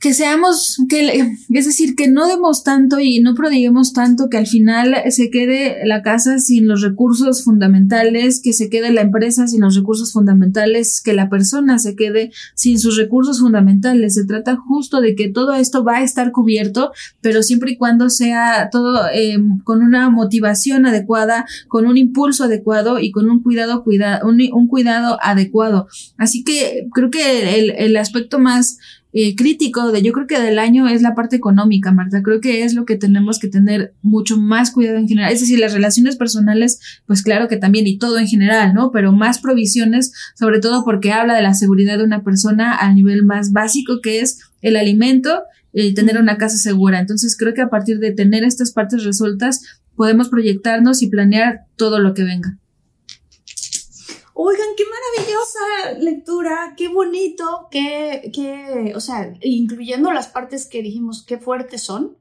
que 0.00 0.14
seamos, 0.14 0.78
que, 0.88 1.36
es 1.50 1.66
decir, 1.66 1.94
que 1.96 2.08
no 2.08 2.26
demos 2.26 2.64
tanto 2.64 3.00
y 3.00 3.20
no 3.20 3.34
prodiguemos 3.34 3.92
tanto 3.92 4.28
que 4.28 4.38
al 4.38 4.46
final 4.46 4.94
se 5.10 5.30
quede 5.30 5.86
la 5.86 6.02
casa 6.02 6.38
sin 6.38 6.66
los 6.66 6.82
recursos 6.82 7.44
fundamentales, 7.44 8.40
que 8.42 8.52
se 8.52 8.70
quede 8.70 8.92
la 8.92 9.02
empresa 9.02 9.46
sin 9.48 9.60
los 9.60 9.74
recursos 9.74 10.12
fundamentales, 10.12 11.00
que 11.00 11.12
la 11.12 11.28
persona 11.28 11.78
se 11.78 11.96
quede 11.96 12.30
sin 12.54 12.78
sus 12.78 12.96
recursos 12.96 13.40
fundamentales. 13.40 14.14
Se 14.14 14.24
trata 14.24 14.56
justo 14.56 15.00
de 15.00 15.14
que 15.14 15.28
todo 15.28 15.54
esto 15.54 15.84
va 15.84 15.98
a 15.98 16.02
estar 16.02 16.30
cubierto, 16.32 16.92
pero 17.20 17.42
siempre 17.42 17.72
y 17.72 17.76
cuando 17.76 18.10
sea 18.10 18.68
todo 18.70 19.08
eh, 19.12 19.38
con 19.64 19.82
una 19.82 20.10
motivación 20.10 20.86
adecuada, 20.86 21.46
con 21.66 21.86
un 21.86 21.96
impulso 21.96 22.44
adecuado 22.44 22.98
y 22.98 23.10
con 23.10 23.30
un 23.30 23.42
cuidado, 23.42 23.82
cuida, 23.82 24.20
un, 24.24 24.40
un 24.52 24.68
cuidado 24.68 25.18
adecuado. 25.22 25.88
Así 26.16 26.44
que 26.44 26.86
creo 26.92 27.10
que 27.10 27.58
el, 27.58 27.70
el 27.70 27.96
aspecto 27.96 28.38
más 28.38 28.78
eh, 29.12 29.34
crítico 29.36 29.90
de 29.90 30.02
yo 30.02 30.12
creo 30.12 30.26
que 30.26 30.38
del 30.38 30.58
año 30.58 30.86
es 30.86 31.00
la 31.00 31.14
parte 31.14 31.36
económica, 31.36 31.92
Marta. 31.92 32.22
Creo 32.22 32.40
que 32.40 32.64
es 32.64 32.74
lo 32.74 32.84
que 32.84 32.96
tenemos 32.96 33.38
que 33.38 33.48
tener 33.48 33.94
mucho 34.02 34.36
más 34.36 34.70
cuidado 34.70 34.98
en 34.98 35.08
general. 35.08 35.32
Es 35.32 35.40
decir, 35.40 35.58
las 35.58 35.72
relaciones 35.72 36.16
personales, 36.16 36.78
pues 37.06 37.22
claro 37.22 37.48
que 37.48 37.56
también 37.56 37.86
y 37.86 37.98
todo 37.98 38.18
en 38.18 38.26
general, 38.26 38.74
¿no? 38.74 38.90
Pero 38.90 39.12
más 39.12 39.38
provisiones, 39.38 40.12
sobre 40.34 40.60
todo 40.60 40.84
porque 40.84 41.12
habla 41.12 41.34
de 41.34 41.42
la 41.42 41.54
seguridad 41.54 41.98
de 41.98 42.04
una 42.04 42.22
persona 42.22 42.74
al 42.74 42.94
nivel 42.94 43.24
más 43.24 43.52
básico 43.52 44.00
que 44.02 44.20
es 44.20 44.40
el 44.60 44.76
alimento 44.76 45.42
y 45.72 45.94
tener 45.94 46.18
una 46.18 46.36
casa 46.36 46.58
segura. 46.58 46.98
Entonces 46.98 47.36
creo 47.38 47.54
que 47.54 47.62
a 47.62 47.70
partir 47.70 47.98
de 48.00 48.12
tener 48.12 48.44
estas 48.44 48.72
partes 48.72 49.04
resueltas 49.04 49.80
podemos 49.96 50.28
proyectarnos 50.28 51.02
y 51.02 51.08
planear 51.08 51.62
todo 51.76 51.98
lo 51.98 52.14
que 52.14 52.24
venga. 52.24 52.58
Oigan, 54.40 54.68
qué 54.76 54.84
maravillosa 54.84 55.98
lectura, 55.98 56.74
qué 56.76 56.86
bonito, 56.86 57.66
qué, 57.72 58.30
qué, 58.32 58.92
o 58.94 59.00
sea, 59.00 59.34
incluyendo 59.42 60.12
las 60.12 60.28
partes 60.28 60.66
que 60.66 60.80
dijimos 60.80 61.24
qué 61.26 61.38
fuertes 61.38 61.82
son, 61.82 62.16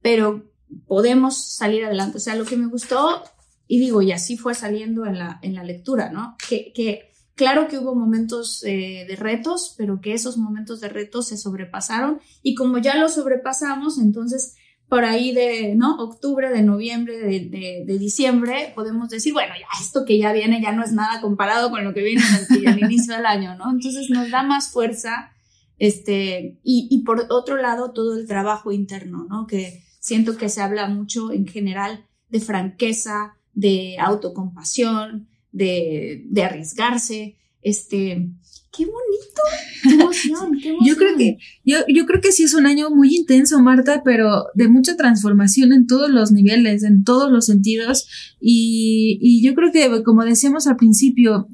pero 0.00 0.50
podemos 0.86 1.36
salir 1.36 1.84
adelante. 1.84 2.16
O 2.16 2.20
sea, 2.20 2.34
lo 2.34 2.46
que 2.46 2.56
me 2.56 2.68
gustó, 2.68 3.22
y 3.68 3.78
digo, 3.78 4.00
y 4.00 4.10
así 4.10 4.38
fue 4.38 4.54
saliendo 4.54 5.04
en 5.04 5.18
la, 5.18 5.38
en 5.42 5.54
la 5.54 5.62
lectura, 5.62 6.08
¿no? 6.10 6.34
Que, 6.48 6.72
que 6.72 7.12
claro 7.34 7.68
que 7.68 7.76
hubo 7.76 7.94
momentos 7.94 8.64
eh, 8.64 9.04
de 9.06 9.16
retos, 9.16 9.74
pero 9.76 10.00
que 10.00 10.14
esos 10.14 10.38
momentos 10.38 10.80
de 10.80 10.88
retos 10.88 11.28
se 11.28 11.36
sobrepasaron, 11.36 12.22
y 12.42 12.54
como 12.54 12.78
ya 12.78 12.96
los 12.96 13.16
sobrepasamos, 13.16 13.98
entonces 13.98 14.54
por 14.90 15.04
ahí 15.04 15.32
de, 15.32 15.76
¿no? 15.76 15.96
Octubre, 15.98 16.50
de 16.50 16.62
noviembre, 16.62 17.16
de, 17.16 17.84
de, 17.86 17.98
diciembre, 17.98 18.72
podemos 18.74 19.08
decir, 19.08 19.32
bueno, 19.32 19.54
ya 19.56 19.66
esto 19.80 20.04
que 20.04 20.18
ya 20.18 20.32
viene 20.32 20.60
ya 20.60 20.72
no 20.72 20.82
es 20.82 20.90
nada 20.90 21.20
comparado 21.20 21.70
con 21.70 21.84
lo 21.84 21.94
que 21.94 22.02
viene 22.02 22.22
al, 22.66 22.78
inicio 22.80 23.14
del 23.14 23.24
año, 23.24 23.54
¿no? 23.54 23.70
Entonces 23.70 24.10
nos 24.10 24.30
da 24.32 24.42
más 24.42 24.72
fuerza, 24.72 25.30
este, 25.78 26.58
y, 26.64 26.88
y 26.90 27.04
por 27.04 27.24
otro 27.30 27.56
lado, 27.56 27.92
todo 27.92 28.18
el 28.18 28.26
trabajo 28.26 28.72
interno, 28.72 29.26
¿no? 29.30 29.46
Que 29.46 29.84
siento 30.00 30.36
que 30.36 30.48
se 30.48 30.60
habla 30.60 30.88
mucho 30.88 31.30
en 31.30 31.46
general 31.46 32.04
de 32.28 32.40
franqueza, 32.40 33.36
de 33.54 33.96
autocompasión, 34.00 35.28
de, 35.52 36.24
de 36.26 36.42
arriesgarse, 36.42 37.36
este, 37.62 38.28
qué 38.72 38.84
bonito, 38.86 39.42
qué 39.82 39.90
emoción, 39.90 40.58
qué 40.60 40.68
emoción. 40.70 40.86
Yo 40.86 40.96
creo 40.96 41.16
que, 41.16 41.38
yo, 41.64 41.78
yo 41.88 42.06
creo 42.06 42.20
que 42.20 42.32
sí 42.32 42.44
es 42.44 42.54
un 42.54 42.66
año 42.66 42.90
muy 42.90 43.14
intenso, 43.14 43.60
Marta, 43.60 44.02
pero 44.04 44.46
de 44.54 44.68
mucha 44.68 44.96
transformación 44.96 45.72
en 45.72 45.86
todos 45.86 46.10
los 46.10 46.32
niveles, 46.32 46.82
en 46.84 47.04
todos 47.04 47.30
los 47.30 47.46
sentidos. 47.46 48.06
Y, 48.40 49.18
y 49.20 49.42
yo 49.42 49.54
creo 49.54 49.72
que, 49.72 50.02
como 50.02 50.24
decíamos 50.24 50.66
al 50.66 50.76
principio, 50.76 51.48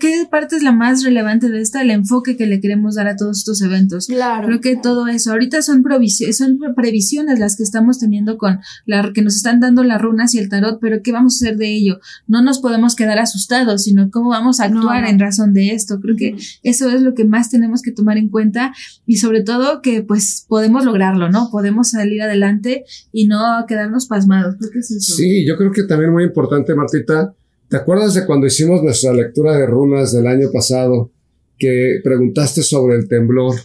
¿Qué 0.00 0.26
parte 0.28 0.56
es 0.56 0.62
la 0.62 0.72
más 0.72 1.04
relevante 1.04 1.48
de 1.48 1.60
esta? 1.60 1.82
El 1.82 1.90
enfoque 1.90 2.36
que 2.36 2.46
le 2.46 2.60
queremos 2.60 2.96
dar 2.96 3.06
a 3.06 3.16
todos 3.16 3.38
estos 3.38 3.62
eventos. 3.62 4.08
Claro. 4.08 4.46
Creo 4.46 4.60
que 4.60 4.76
todo 4.76 5.06
eso. 5.06 5.30
Ahorita 5.30 5.62
son, 5.62 5.84
son 6.32 6.58
previsiones 6.74 7.38
las 7.38 7.56
que 7.56 7.62
estamos 7.62 8.00
teniendo 8.00 8.38
con 8.38 8.58
la 8.86 9.12
que 9.12 9.22
nos 9.22 9.36
están 9.36 9.60
dando 9.60 9.84
las 9.84 10.02
runas 10.02 10.34
y 10.34 10.40
el 10.40 10.48
tarot, 10.48 10.80
pero 10.80 11.00
¿qué 11.02 11.12
vamos 11.12 11.34
a 11.34 11.46
hacer 11.46 11.58
de 11.58 11.72
ello? 11.72 12.00
No 12.26 12.42
nos 12.42 12.58
podemos 12.58 12.96
quedar 12.96 13.20
asustados, 13.20 13.84
sino 13.84 14.10
cómo 14.10 14.30
vamos 14.30 14.58
a 14.58 14.64
actuar 14.64 15.04
en 15.06 15.20
razón 15.20 15.52
de 15.52 15.70
esto. 15.70 16.00
Creo 16.00 16.16
que 16.16 16.36
eso 16.64 16.90
es 16.90 17.02
lo 17.02 17.14
que 17.14 17.24
más 17.24 17.48
tenemos 17.48 17.80
que 17.80 17.92
tomar 17.92 18.18
en 18.18 18.30
cuenta 18.30 18.74
y 19.06 19.18
sobre 19.18 19.42
todo 19.42 19.80
que 19.80 20.02
pues 20.02 20.44
podemos 20.48 20.84
lograrlo, 20.84 21.30
¿no? 21.30 21.50
Podemos 21.52 21.90
salir 21.90 22.20
adelante 22.22 22.84
y 23.12 23.28
no 23.28 23.64
quedarnos 23.68 24.06
pasmados. 24.06 24.56
Creo 24.58 24.72
que 24.72 24.78
es 24.80 24.90
eso. 24.90 25.14
Sí, 25.14 25.46
yo 25.46 25.56
creo 25.56 25.70
que 25.70 25.84
también 25.84 26.12
muy 26.12 26.24
importante, 26.24 26.74
Martita, 26.74 27.34
¿Te 27.68 27.76
acuerdas 27.76 28.14
de 28.14 28.24
cuando 28.24 28.46
hicimos 28.46 28.82
nuestra 28.82 29.12
lectura 29.12 29.56
de 29.56 29.66
runas 29.66 30.12
del 30.12 30.26
año 30.26 30.48
pasado 30.52 31.12
que 31.58 32.00
preguntaste 32.02 32.62
sobre 32.62 32.96
el 32.96 33.08
temblor 33.08 33.56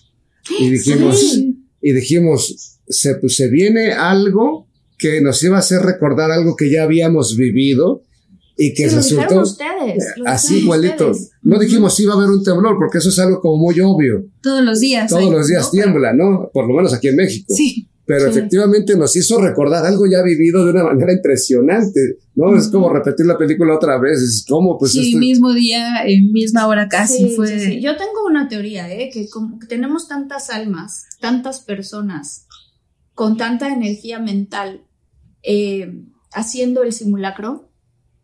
y 0.60 0.70
dijimos 0.70 1.40
y 1.82 1.94
dijimos 1.94 2.80
se, 2.88 3.16
pues, 3.16 3.36
se 3.38 3.50
viene 3.50 3.94
algo 3.94 4.68
que 4.98 5.22
nos 5.22 5.42
iba 5.44 5.56
a 5.56 5.60
hacer 5.60 5.82
recordar 5.82 6.32
algo 6.32 6.56
que 6.56 6.70
ya 6.70 6.84
habíamos 6.84 7.38
vivido 7.38 8.04
y 8.58 8.74
que 8.74 8.88
resultó 8.88 9.42
ustedes, 9.42 10.06
así 10.26 10.60
igualito. 10.60 11.12
No 11.42 11.58
dijimos 11.58 11.96
si 11.96 12.04
iba 12.04 12.14
a 12.14 12.18
haber 12.18 12.30
un 12.30 12.44
temblor 12.44 12.78
porque 12.78 12.98
eso 12.98 13.10
es 13.10 13.18
algo 13.20 13.40
como 13.40 13.58
muy 13.58 13.80
obvio. 13.80 14.26
Todos 14.42 14.64
los 14.64 14.80
días. 14.80 15.10
Todos 15.10 15.32
los 15.32 15.48
días 15.48 15.72
tiembla, 15.72 16.14
¿no? 16.14 16.50
Por 16.54 16.68
lo 16.68 16.76
menos 16.76 16.94
aquí 16.94 17.08
en 17.08 17.16
México. 17.16 17.54
Sí 17.56 17.90
pero 18.06 18.28
efectivamente 18.28 18.98
nos 18.98 19.16
hizo 19.16 19.40
recordar 19.40 19.86
algo 19.86 20.06
ya 20.06 20.22
vivido 20.22 20.66
de 20.66 20.72
una 20.72 20.84
manera 20.84 21.14
impresionante, 21.14 22.18
¿no? 22.36 22.56
Es 22.56 22.68
como 22.68 22.92
repetir 22.92 23.26
la 23.26 23.38
película 23.38 23.76
otra 23.76 23.98
vez, 23.98 24.20
es 24.22 24.46
como 24.48 24.78
pues... 24.78 24.92
Sí, 24.92 25.16
mismo 25.16 25.54
día, 25.54 26.04
en 26.06 26.34
misma 26.34 26.68
hora 26.68 26.90
casi 26.90 27.36
fue... 27.36 27.60
Sí, 27.60 27.82
Yo 27.82 27.96
tengo 27.96 28.26
una 28.28 28.50
teoría, 28.50 28.92
¿eh? 28.92 29.10
Que 29.12 29.30
como 29.30 29.58
que 29.58 29.68
tenemos 29.68 30.10
tantas 30.10 30.50
almas, 30.50 31.06
tantas 31.22 31.62
personas 31.62 32.46
con 33.14 33.38
tanta 33.38 33.72
energía 33.72 34.20
mental 34.20 34.86
eh, 35.42 36.04
haciendo 36.34 36.84
el 36.84 36.92
simulacro, 36.92 37.70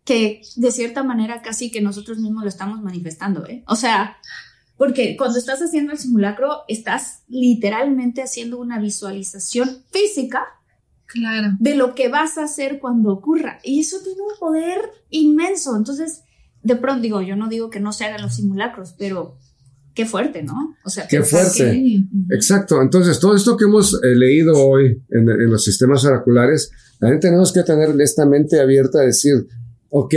que 0.03 0.41
de 0.55 0.71
cierta 0.71 1.03
manera 1.03 1.41
casi 1.41 1.71
que 1.71 1.81
nosotros 1.81 2.17
mismos 2.17 2.43
lo 2.43 2.49
estamos 2.49 2.81
manifestando, 2.81 3.45
¿eh? 3.45 3.63
O 3.67 3.75
sea, 3.75 4.17
porque 4.79 5.17
cuando 5.17 5.37
estás 5.37 5.59
haciendo 5.59 5.91
el 5.91 5.97
simulacro, 5.97 6.61
estás 6.69 7.23
literalmente 7.27 8.21
haciendo 8.21 8.57
una 8.57 8.79
visualización 8.79 9.83
física 9.91 10.45
claro. 11.05 11.49
de 11.59 11.75
lo 11.75 11.93
que 11.95 12.07
vas 12.07 12.37
a 12.37 12.45
hacer 12.45 12.79
cuando 12.79 13.11
ocurra. 13.11 13.59
Y 13.61 13.81
eso 13.81 13.97
tiene 14.01 14.21
un 14.21 14.39
poder 14.39 14.79
inmenso. 15.09 15.75
Entonces, 15.75 16.21
de 16.63 16.77
pronto 16.77 17.01
digo, 17.01 17.21
yo 17.21 17.35
no 17.35 17.49
digo 17.49 17.69
que 17.69 17.81
no 17.81 17.91
se 17.91 18.05
hagan 18.05 18.21
los 18.21 18.35
simulacros, 18.35 18.95
pero 18.97 19.37
qué 19.93 20.05
fuerte, 20.05 20.43
¿no? 20.43 20.77
O 20.85 20.89
sea, 20.89 21.09
qué 21.09 21.23
fuerte. 21.23 22.05
Exacto. 22.31 22.81
Entonces, 22.81 23.19
todo 23.19 23.35
esto 23.35 23.57
que 23.57 23.65
hemos 23.65 23.95
eh, 23.95 24.15
leído 24.15 24.53
hoy 24.65 25.03
en, 25.09 25.29
en, 25.29 25.51
los 25.51 25.61
sistemas 25.61 26.05
oraculares, 26.05 26.71
también 27.01 27.19
tenemos 27.19 27.51
que 27.51 27.63
tener 27.63 27.99
esta 27.99 28.25
mente 28.25 28.61
abierta 28.61 28.99
a 28.99 29.03
decir, 29.03 29.45
ok, 29.89 30.15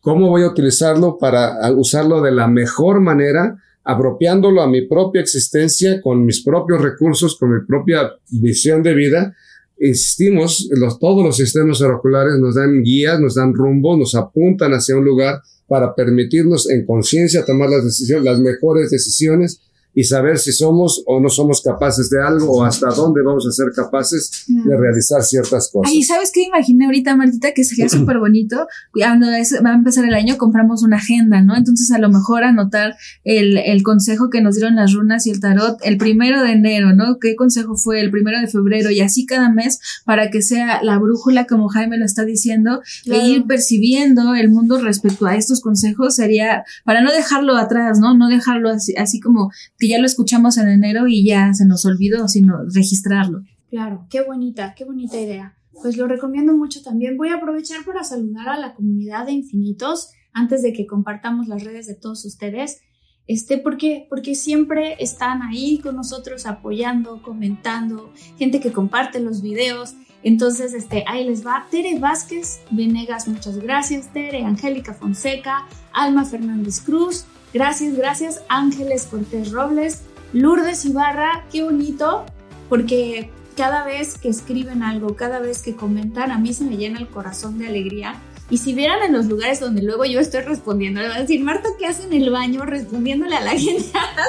¿cómo 0.00 0.30
voy 0.30 0.42
a 0.42 0.48
utilizarlo 0.48 1.16
para 1.16 1.70
usarlo 1.70 2.22
de 2.22 2.32
la 2.32 2.48
mejor 2.48 3.00
manera? 3.00 3.60
Apropiándolo 3.84 4.62
a 4.62 4.68
mi 4.68 4.86
propia 4.86 5.20
existencia 5.20 6.00
con 6.00 6.24
mis 6.24 6.42
propios 6.42 6.80
recursos, 6.80 7.36
con 7.38 7.54
mi 7.54 7.66
propia 7.66 8.12
visión 8.30 8.82
de 8.82 8.94
vida. 8.94 9.36
Insistimos, 9.78 10.68
todos 10.98 11.24
los 11.24 11.36
sistemas 11.36 11.80
oraculares 11.82 12.38
nos 12.38 12.54
dan 12.54 12.82
guías, 12.82 13.20
nos 13.20 13.34
dan 13.34 13.52
rumbo, 13.54 13.96
nos 13.96 14.14
apuntan 14.14 14.72
hacia 14.72 14.96
un 14.96 15.04
lugar 15.04 15.42
para 15.66 15.94
permitirnos 15.94 16.70
en 16.70 16.86
conciencia 16.86 17.44
tomar 17.44 17.68
las 17.70 17.84
decisiones, 17.84 18.24
las 18.24 18.38
mejores 18.38 18.90
decisiones 18.90 19.60
y 19.94 20.04
saber 20.04 20.38
si 20.38 20.52
somos 20.52 21.02
o 21.06 21.20
no 21.20 21.28
somos 21.28 21.62
capaces 21.62 22.10
de 22.10 22.22
algo 22.22 22.58
o 22.58 22.64
hasta 22.64 22.88
dónde 22.88 23.22
vamos 23.22 23.46
a 23.46 23.52
ser 23.52 23.66
capaces 23.74 24.44
de 24.48 24.76
realizar 24.76 25.22
ciertas 25.22 25.70
cosas. 25.72 25.92
Ay, 25.92 26.02
¿sabes 26.02 26.30
qué 26.32 26.42
imaginé 26.42 26.86
ahorita, 26.86 27.16
Martita? 27.16 27.52
Que 27.52 27.64
sería 27.64 27.88
súper 27.90 28.18
bonito. 28.18 28.66
Cuando 28.92 29.26
va 29.28 29.70
a 29.70 29.74
empezar 29.74 30.04
el 30.04 30.14
año, 30.14 30.36
compramos 30.36 30.82
una 30.82 30.96
agenda, 30.96 31.42
¿no? 31.42 31.56
Entonces, 31.56 31.90
a 31.92 31.98
lo 31.98 32.10
mejor 32.10 32.44
anotar 32.44 32.96
el, 33.22 33.56
el 33.58 33.82
consejo 33.82 34.30
que 34.30 34.40
nos 34.40 34.56
dieron 34.56 34.76
las 34.76 34.92
runas 34.92 35.26
y 35.26 35.30
el 35.30 35.40
tarot 35.40 35.78
el 35.82 35.96
primero 35.96 36.42
de 36.42 36.52
enero, 36.52 36.94
¿no? 36.94 37.18
¿Qué 37.20 37.36
consejo 37.36 37.76
fue 37.76 38.00
el 38.00 38.10
primero 38.10 38.40
de 38.40 38.48
febrero? 38.48 38.90
Y 38.90 39.00
así 39.00 39.26
cada 39.26 39.50
mes 39.50 39.80
para 40.04 40.30
que 40.30 40.42
sea 40.42 40.82
la 40.82 40.98
brújula, 40.98 41.46
como 41.46 41.68
Jaime 41.68 41.98
lo 41.98 42.04
está 42.04 42.24
diciendo, 42.24 42.82
e 43.06 43.28
ir 43.28 43.44
percibiendo 43.46 44.34
el 44.34 44.50
mundo 44.50 44.80
respecto 44.80 45.26
a 45.26 45.36
estos 45.36 45.60
consejos 45.60 46.16
sería 46.16 46.64
para 46.84 47.00
no 47.00 47.12
dejarlo 47.12 47.56
atrás, 47.56 47.98
¿no? 48.00 48.16
No 48.16 48.28
dejarlo 48.28 48.70
así, 48.70 48.94
así 48.96 49.20
como 49.20 49.50
ya 49.88 49.98
lo 49.98 50.06
escuchamos 50.06 50.58
en 50.58 50.68
enero 50.68 51.06
y 51.08 51.26
ya 51.26 51.52
se 51.54 51.66
nos 51.66 51.84
olvidó, 51.84 52.28
sino 52.28 52.64
registrarlo. 52.72 53.42
Claro, 53.70 54.06
qué 54.10 54.22
bonita, 54.22 54.74
qué 54.76 54.84
bonita 54.84 55.20
idea. 55.20 55.56
Pues 55.82 55.96
lo 55.96 56.06
recomiendo 56.06 56.56
mucho 56.56 56.82
también. 56.82 57.16
Voy 57.16 57.30
a 57.30 57.36
aprovechar 57.36 57.84
para 57.84 58.04
saludar 58.04 58.48
a 58.48 58.58
la 58.58 58.74
comunidad 58.74 59.26
de 59.26 59.32
Infinitos 59.32 60.10
antes 60.32 60.62
de 60.62 60.72
que 60.72 60.86
compartamos 60.86 61.48
las 61.48 61.64
redes 61.64 61.86
de 61.86 61.94
todos 61.94 62.24
ustedes. 62.24 62.80
Este, 63.26 63.58
porque, 63.58 64.06
porque 64.10 64.34
siempre 64.34 64.96
están 65.00 65.42
ahí 65.42 65.78
con 65.78 65.96
nosotros 65.96 66.46
apoyando, 66.46 67.22
comentando, 67.22 68.12
gente 68.38 68.60
que 68.60 68.72
comparte 68.72 69.18
los 69.20 69.40
videos. 69.40 69.94
Entonces, 70.22 70.74
este, 70.74 71.04
ahí 71.06 71.24
les 71.24 71.46
va. 71.46 71.66
Tere 71.70 71.98
Vázquez 71.98 72.60
Venegas, 72.70 73.28
muchas 73.28 73.58
gracias. 73.58 74.12
Tere, 74.12 74.44
Angélica 74.44 74.94
Fonseca, 74.94 75.66
Alma 75.92 76.24
Fernández 76.24 76.80
Cruz, 76.80 77.26
Gracias, 77.54 77.96
gracias 77.96 78.42
Ángeles 78.48 79.06
Cortés 79.08 79.52
Robles, 79.52 80.02
Lourdes 80.32 80.84
Ibarra, 80.84 81.44
qué 81.52 81.62
bonito, 81.62 82.26
porque 82.68 83.30
cada 83.56 83.84
vez 83.84 84.18
que 84.18 84.28
escriben 84.28 84.82
algo, 84.82 85.14
cada 85.14 85.38
vez 85.38 85.62
que 85.62 85.76
comentan, 85.76 86.32
a 86.32 86.38
mí 86.38 86.52
se 86.52 86.64
me 86.64 86.76
llena 86.76 86.98
el 86.98 87.06
corazón 87.06 87.58
de 87.58 87.68
alegría. 87.68 88.16
Y 88.50 88.58
si 88.58 88.74
vieran 88.74 89.02
en 89.04 89.12
los 89.12 89.26
lugares 89.26 89.60
donde 89.60 89.82
luego 89.82 90.04
yo 90.04 90.18
estoy 90.18 90.40
respondiendo, 90.42 91.00
le 91.00 91.08
van 91.08 91.16
a 91.18 91.20
decir, 91.20 91.42
Marta, 91.42 91.68
¿qué 91.78 91.86
hace 91.86 92.02
en 92.04 92.12
el 92.12 92.30
baño 92.30 92.64
respondiéndole 92.66 93.36
a 93.36 93.40
la 93.40 93.50
gente? 93.58 93.86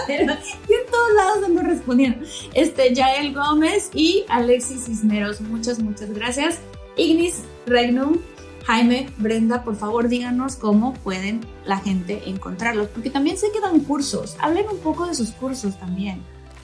yo 0.07 0.13
en 0.13 0.91
todos 0.91 1.13
lados 1.17 1.43
ando 1.43 1.63
respondiendo. 1.63 2.25
Este, 2.53 2.93
Yael 2.93 3.33
Gómez 3.33 3.89
y 3.93 4.23
Alexis 4.29 4.85
Cisneros, 4.85 5.41
muchas, 5.41 5.79
muchas 5.79 6.11
gracias. 6.13 6.59
Ignis 6.95 7.41
Regnum, 7.65 8.19
Jaime, 8.65 9.09
Brenda, 9.19 9.63
por 9.63 9.75
favor 9.75 10.09
díganos 10.09 10.55
cómo 10.55 10.95
pueden 11.03 11.41
la 11.65 11.77
gente 11.77 12.23
encontrarlos, 12.25 12.87
porque 12.87 13.11
también 13.11 13.37
se 13.37 13.51
quedan 13.51 13.81
cursos. 13.81 14.35
Hablen 14.39 14.65
un 14.71 14.79
poco 14.79 15.05
de 15.05 15.13
sus 15.13 15.31
cursos 15.31 15.79
también. 15.79 16.21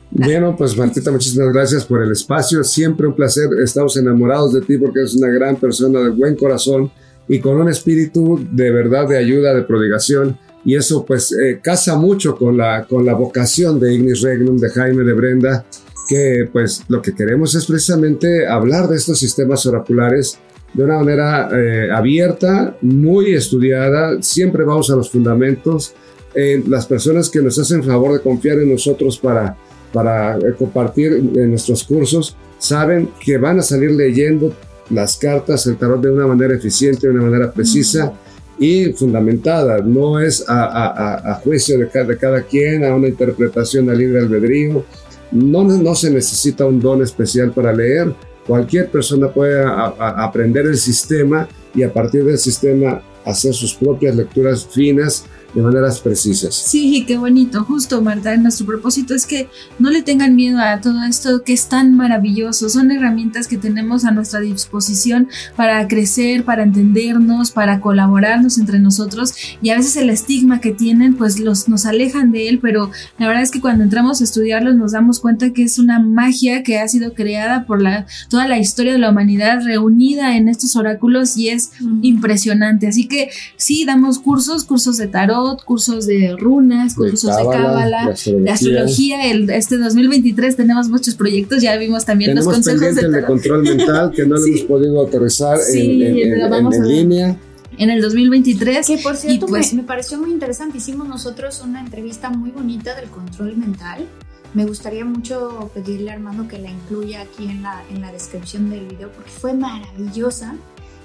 Bueno, 0.10 0.56
pues 0.58 0.76
Martita, 0.76 1.12
muchísimas 1.12 1.54
gracias 1.54 1.86
por 1.86 2.02
el 2.02 2.12
espacio. 2.12 2.64
Siempre 2.64 3.08
un 3.08 3.16
placer. 3.16 3.48
Estamos 3.64 3.96
enamorados 3.96 4.54
de 4.54 4.62
ti 4.62 4.78
porque 4.78 5.00
eres 5.00 5.16
una 5.16 5.30
gran 5.30 5.56
persona 5.56 6.00
de 6.00 6.10
buen 6.10 6.36
corazón 6.36 6.92
y 7.28 7.40
con 7.40 7.58
un 7.58 7.70
espíritu 7.70 8.46
de 8.52 8.72
verdad 8.72 9.08
de 9.08 9.18
ayuda, 9.18 9.54
de 9.54 9.62
prodigación. 9.62 10.38
Y 10.66 10.76
eso 10.76 11.06
pues 11.06 11.32
eh, 11.32 11.60
casa 11.64 11.96
mucho 11.96 12.36
con 12.36 12.58
la, 12.58 12.86
con 12.86 13.06
la 13.06 13.14
vocación 13.14 13.80
de 13.80 13.94
Ignis 13.94 14.22
Regnum, 14.22 14.58
de 14.58 14.70
Jaime, 14.70 15.04
de 15.04 15.14
Brenda, 15.14 15.66
que 16.10 16.50
pues 16.52 16.84
lo 16.90 17.02
que 17.02 17.16
queremos 17.16 17.56
es 17.56 17.66
precisamente 17.66 18.48
hablar 18.48 18.90
de 18.90 18.98
estos 18.98 19.18
sistemas 19.18 19.66
oraculares 19.66 20.40
de 20.74 20.84
una 20.84 21.00
manera 21.00 21.50
eh, 21.52 21.90
abierta, 21.92 22.76
muy 22.82 23.34
estudiada, 23.34 24.22
siempre 24.22 24.64
vamos 24.64 24.90
a 24.90 24.96
los 24.96 25.10
fundamentos. 25.10 25.94
Eh, 26.34 26.64
las 26.68 26.86
personas 26.86 27.30
que 27.30 27.42
nos 27.42 27.60
hacen 27.60 27.84
favor 27.84 28.14
de 28.14 28.22
confiar 28.22 28.60
en 28.60 28.72
nosotros 28.72 29.18
para, 29.18 29.58
para 29.92 30.38
eh, 30.38 30.54
compartir 30.58 31.22
nuestros 31.22 31.84
cursos 31.84 32.38
saben 32.58 33.10
que 33.20 33.38
van 33.38 33.60
a 33.60 33.64
salir 33.64 33.92
leyendo 33.92 34.54
las 34.90 35.18
cartas, 35.18 35.66
el 35.68 35.78
tarot 35.78 36.02
de 36.02 36.12
una 36.12 36.28
manera 36.28 36.56
eficiente, 36.56 37.08
de 37.08 37.14
una 37.14 37.24
manera 37.24 37.52
precisa 37.52 38.14
y 38.60 38.94
fundamentada. 38.94 39.80
No 39.80 40.20
es 40.20 40.46
a, 40.48 41.32
a, 41.32 41.36
juicio 41.36 41.80
de 41.80 41.90
cada, 41.90 42.06
de 42.06 42.18
cada, 42.18 42.44
quien, 42.44 42.86
a 42.86 42.96
una 42.96 43.08
interpretación 43.08 43.90
a 43.90 43.94
libre 43.94 44.20
albedrío. 44.20 44.86
No, 45.32 45.64
no 45.64 45.96
se 45.96 46.12
necesita 46.12 46.66
un 46.66 46.80
don 46.80 47.02
especial 47.02 47.52
para 47.52 47.74
leer 47.74 48.14
cualquier 48.46 48.90
persona 48.90 49.30
puede 49.30 49.64
aprender 49.64 50.66
el 50.66 50.78
sistema 50.78 51.48
y 51.74 51.84
a 51.84 51.94
partir 51.94 52.24
del 52.24 52.38
sistema 52.38 53.02
hacer 53.26 53.54
sus 53.54 53.74
propias 53.76 54.16
lecturas 54.16 54.66
finas 54.66 55.26
de 55.54 55.62
maneras 55.62 56.00
precisas. 56.00 56.56
Sí, 56.56 57.04
qué 57.06 57.18
bonito. 57.18 57.64
Justo, 57.64 58.02
Marta, 58.02 58.36
nuestro 58.38 58.66
propósito 58.66 59.14
es 59.14 59.26
que 59.26 59.50
no 59.80 59.90
le 59.90 60.02
tengan 60.02 60.36
miedo 60.36 60.60
a 60.60 60.80
todo 60.80 61.04
esto 61.04 61.44
que 61.44 61.54
es 61.54 61.68
tan 61.68 61.96
maravilloso. 61.96 62.70
Son 62.70 62.92
herramientas 62.92 63.48
que 63.48 63.58
tenemos 63.58 64.06
a 64.06 64.12
nuestra 64.12 64.40
disposición 64.40 65.28
para 65.56 65.88
crecer, 65.88 66.46
para 66.46 66.64
entendernos, 66.64 67.52
para 67.52 67.82
colaborarnos 67.82 68.58
entre 68.58 68.80
nosotros 68.80 69.34
y 69.62 69.70
a 69.70 69.78
veces 69.78 69.98
el 69.98 70.10
estigma 70.10 70.62
que 70.62 70.72
tienen 70.72 71.16
pues 71.16 71.40
los, 71.40 71.68
nos 71.68 71.86
alejan 71.86 72.32
de 72.32 72.48
él, 72.48 72.60
pero 72.60 72.92
la 73.18 73.28
verdad 73.28 73.44
es 73.44 73.52
que 73.52 73.62
cuando 73.62 73.84
entramos 73.84 74.22
a 74.22 74.24
estudiarlos 74.24 74.76
nos 74.76 74.94
damos 74.94 75.20
cuenta 75.20 75.52
que 75.52 75.64
es 75.64 75.80
una 75.80 76.00
magia 76.00 76.64
que 76.64 76.80
ha 76.80 76.88
sido 76.88 77.14
creada 77.14 77.66
por 77.66 77.82
la, 77.82 78.06
toda 78.30 78.48
la 78.48 78.60
historia 78.60 78.94
de 78.94 79.00
la 79.00 79.10
humanidad 79.10 79.64
reunida 79.64 80.38
en 80.38 80.48
estos 80.48 80.76
oráculos 80.76 81.36
y 81.38 81.50
es 81.50 81.72
impresionante. 82.02 82.88
Así 82.88 83.08
que 83.08 83.30
sí, 83.58 83.86
damos 83.86 84.20
cursos, 84.20 84.64
cursos 84.64 84.98
de 84.98 85.08
tarot, 85.08 85.41
cursos 85.66 86.06
de 86.06 86.36
runas, 86.38 86.96
cursos 86.96 87.36
de 87.36 87.44
cábala, 87.44 88.14
de 88.26 88.50
astrología. 88.50 89.30
El, 89.30 89.50
este 89.50 89.78
2023 89.78 90.56
tenemos 90.56 90.90
muchos 90.90 91.16
proyectos, 91.16 91.62
ya 91.62 91.76
vimos 91.78 92.06
también 92.06 92.36
los 92.36 92.46
consejos 92.46 92.96
de, 92.96 93.10
de, 93.10 93.24
control 93.24 93.64
mental 93.64 94.12
que 94.12 94.26
no 94.26 94.36
lo 94.36 94.46
hemos 94.48 94.62
podido 94.62 95.06
aterrizar 95.06 95.58
en, 95.74 96.00
línea 96.88 97.38
en 97.78 97.90
el 97.90 98.02
2023. 98.02 98.88
Que 98.88 98.98
por 98.98 99.16
cierto 99.16 99.48
pues, 99.48 99.74
me, 99.74 99.84
pareció 99.84 100.18
muy 100.20 100.32
interesante. 100.32 100.78
Hicimos 100.78 101.08
nosotros 101.08 101.62
una 101.66 101.80
entrevista 101.80 102.30
muy 102.30 102.52
bonita 102.52 102.96
del 102.96 103.10
control 103.10 103.58
mental. 103.58 104.06
Me 104.54 104.66
gustaría 104.66 105.06
mucho 105.06 105.72
pedirle 105.74 106.12
a 106.12 106.14
Armando 106.14 106.48
que 106.48 106.60
la 106.60 106.70
incluya 106.70 107.22
aquí 107.22 107.46
en 107.46 107.64
la, 107.64 107.84
en 107.90 108.02
la 108.02 108.12
descripción 108.12 108.70
del 108.70 108.86
video 108.88 109.10
porque 109.12 109.32
fue 109.32 109.54
maravillosa. 109.54 110.56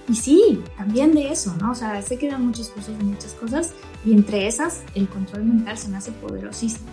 Y 0.08 0.14
sí, 0.14 0.60
también 0.76 1.14
de 1.14 1.32
eso, 1.32 1.54
¿no? 1.60 1.72
O 1.72 1.74
sea, 1.74 2.00
sé 2.00 2.16
que 2.16 2.28
dan 2.28 2.46
muchos 2.46 2.68
cursos 2.68 2.96
de 2.96 3.04
muchas 3.04 3.32
cosas 3.32 3.72
y 4.04 4.12
entre 4.12 4.46
esas 4.46 4.82
el 4.94 5.08
control 5.08 5.44
mental 5.44 5.76
se 5.76 5.88
me 5.88 5.96
hace 5.96 6.12
poderosísimo. 6.12 6.86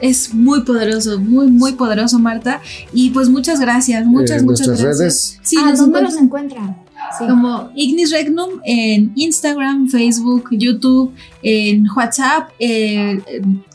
Es 0.00 0.34
muy 0.34 0.62
poderoso, 0.62 1.18
muy, 1.18 1.46
muy 1.46 1.72
poderoso, 1.72 2.18
Marta. 2.18 2.60
Y 2.92 3.10
pues 3.10 3.28
muchas 3.28 3.60
gracias, 3.60 4.04
muchas, 4.04 4.42
eh, 4.42 4.44
muchas 4.44 4.68
gracias. 4.68 4.98
Redes? 4.98 5.38
Sí, 5.42 5.56
ah, 5.58 5.72
¿dónde 5.76 6.02
los 6.02 6.16
encuentran? 6.16 6.76
Como 7.18 7.70
Ignis 7.74 8.10
Regnum 8.10 8.60
en 8.64 9.12
Instagram, 9.14 9.88
Facebook, 9.88 10.48
YouTube, 10.50 11.12
en 11.42 11.86
WhatsApp, 11.96 12.50
eh, 12.58 13.20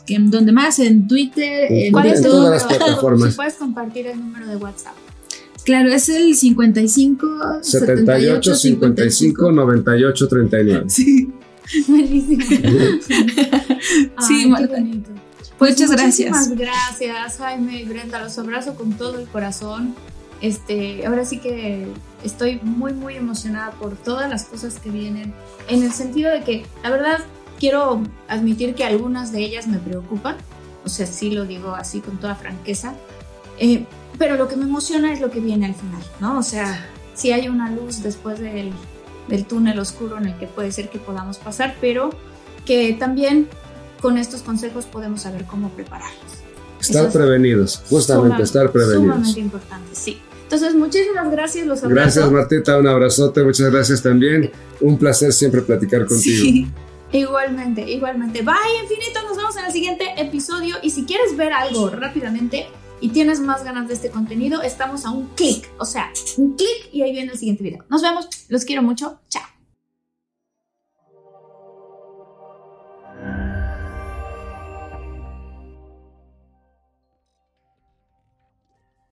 en 0.08 0.30
donde 0.30 0.52
más, 0.52 0.78
en 0.78 1.08
Twitter, 1.08 1.66
en, 1.70 1.92
¿Cuál 1.92 2.06
es 2.06 2.22
todas 2.22 2.50
las 2.50 2.64
plataformas. 2.64 3.30
Si 3.30 3.36
puedes 3.36 3.54
compartir 3.54 4.06
el 4.08 4.20
número 4.20 4.46
de 4.46 4.56
WhatsApp. 4.56 4.94
Claro, 5.64 5.90
es 5.90 6.08
el 6.08 6.34
55 6.34 7.62
78 7.62 8.54
55 8.54 9.52
98 9.52 10.28
39. 10.28 10.84
Sí. 10.88 11.32
Buenísimo. 11.86 12.44
sí, 14.26 14.46
Marta. 14.46 14.76
Pues 15.58 15.72
Muchas 15.72 15.90
gracias. 15.90 16.30
Muchísimas 16.30 16.58
gracias, 16.58 17.36
Jaime 17.36 17.82
y 17.82 17.84
Brenda. 17.84 18.22
Los 18.22 18.38
abrazo 18.38 18.74
con 18.74 18.94
todo 18.94 19.18
el 19.18 19.28
corazón. 19.28 19.94
Este, 20.40 21.06
ahora 21.06 21.26
sí 21.26 21.38
que 21.38 21.86
estoy 22.24 22.60
muy, 22.62 22.94
muy 22.94 23.16
emocionada 23.16 23.72
por 23.72 23.94
todas 23.94 24.30
las 24.30 24.44
cosas 24.44 24.78
que 24.78 24.90
vienen. 24.90 25.34
En 25.68 25.82
el 25.82 25.92
sentido 25.92 26.30
de 26.30 26.42
que, 26.42 26.64
la 26.82 26.90
verdad, 26.90 27.18
quiero 27.58 28.02
admitir 28.26 28.74
que 28.74 28.84
algunas 28.84 29.32
de 29.32 29.40
ellas 29.40 29.68
me 29.68 29.78
preocupan. 29.78 30.36
O 30.84 30.88
sea, 30.88 31.06
sí 31.06 31.30
lo 31.30 31.44
digo 31.44 31.74
así 31.74 32.00
con 32.00 32.18
toda 32.18 32.34
franqueza. 32.34 32.94
Eh, 33.58 33.84
pero 34.20 34.36
lo 34.36 34.48
que 34.48 34.56
me 34.56 34.64
emociona 34.64 35.14
es 35.14 35.20
lo 35.22 35.30
que 35.30 35.40
viene 35.40 35.64
al 35.64 35.74
final, 35.74 36.02
¿no? 36.20 36.38
O 36.38 36.42
sea, 36.42 36.86
si 37.14 37.32
hay 37.32 37.48
una 37.48 37.70
luz 37.70 38.02
después 38.02 38.38
del, 38.38 38.70
del 39.28 39.46
túnel 39.46 39.78
oscuro 39.78 40.18
en 40.18 40.26
el 40.26 40.36
que 40.36 40.46
puede 40.46 40.72
ser 40.72 40.90
que 40.90 40.98
podamos 40.98 41.38
pasar, 41.38 41.74
pero 41.80 42.10
que 42.66 42.94
también 43.00 43.48
con 44.02 44.18
estos 44.18 44.42
consejos 44.42 44.84
podemos 44.84 45.22
saber 45.22 45.46
cómo 45.46 45.70
prepararnos. 45.70 46.34
Estar 46.82 47.10
prevenidos, 47.10 47.82
justamente 47.88 48.42
estar 48.42 48.70
prevenidos. 48.70 49.14
Sumamente 49.14 49.40
importante, 49.40 49.88
sí. 49.94 50.20
Entonces, 50.42 50.74
muchísimas 50.74 51.30
gracias, 51.30 51.66
los 51.66 51.82
abrazo. 51.82 51.94
Gracias, 51.94 52.30
Martita, 52.30 52.78
un 52.78 52.88
abrazote, 52.88 53.42
muchas 53.42 53.72
gracias 53.72 54.02
también. 54.02 54.50
Un 54.82 54.98
placer 54.98 55.32
siempre 55.32 55.62
platicar 55.62 56.04
contigo. 56.04 56.42
Sí. 56.42 56.70
Igualmente, 57.12 57.90
igualmente. 57.90 58.42
Bye, 58.42 58.54
infinito, 58.82 59.20
nos 59.26 59.36
vemos 59.36 59.56
en 59.56 59.64
el 59.64 59.72
siguiente 59.72 60.04
episodio. 60.16 60.76
Y 60.80 60.90
si 60.90 61.04
quieres 61.04 61.36
ver 61.36 61.52
algo 61.52 61.90
rápidamente, 61.90 62.68
y 63.00 63.10
tienes 63.10 63.40
más 63.40 63.64
ganas 63.64 63.88
de 63.88 63.94
este 63.94 64.10
contenido, 64.10 64.62
estamos 64.62 65.04
a 65.04 65.10
un 65.10 65.28
clic, 65.28 65.68
o 65.78 65.84
sea, 65.84 66.10
un 66.36 66.56
clic 66.56 66.88
y 66.92 67.02
ahí 67.02 67.12
viene 67.12 67.32
el 67.32 67.38
siguiente 67.38 67.62
video. 67.62 67.84
Nos 67.88 68.02
vemos, 68.02 68.28
los 68.48 68.64
quiero 68.64 68.82
mucho, 68.82 69.20
chao. 69.28 69.49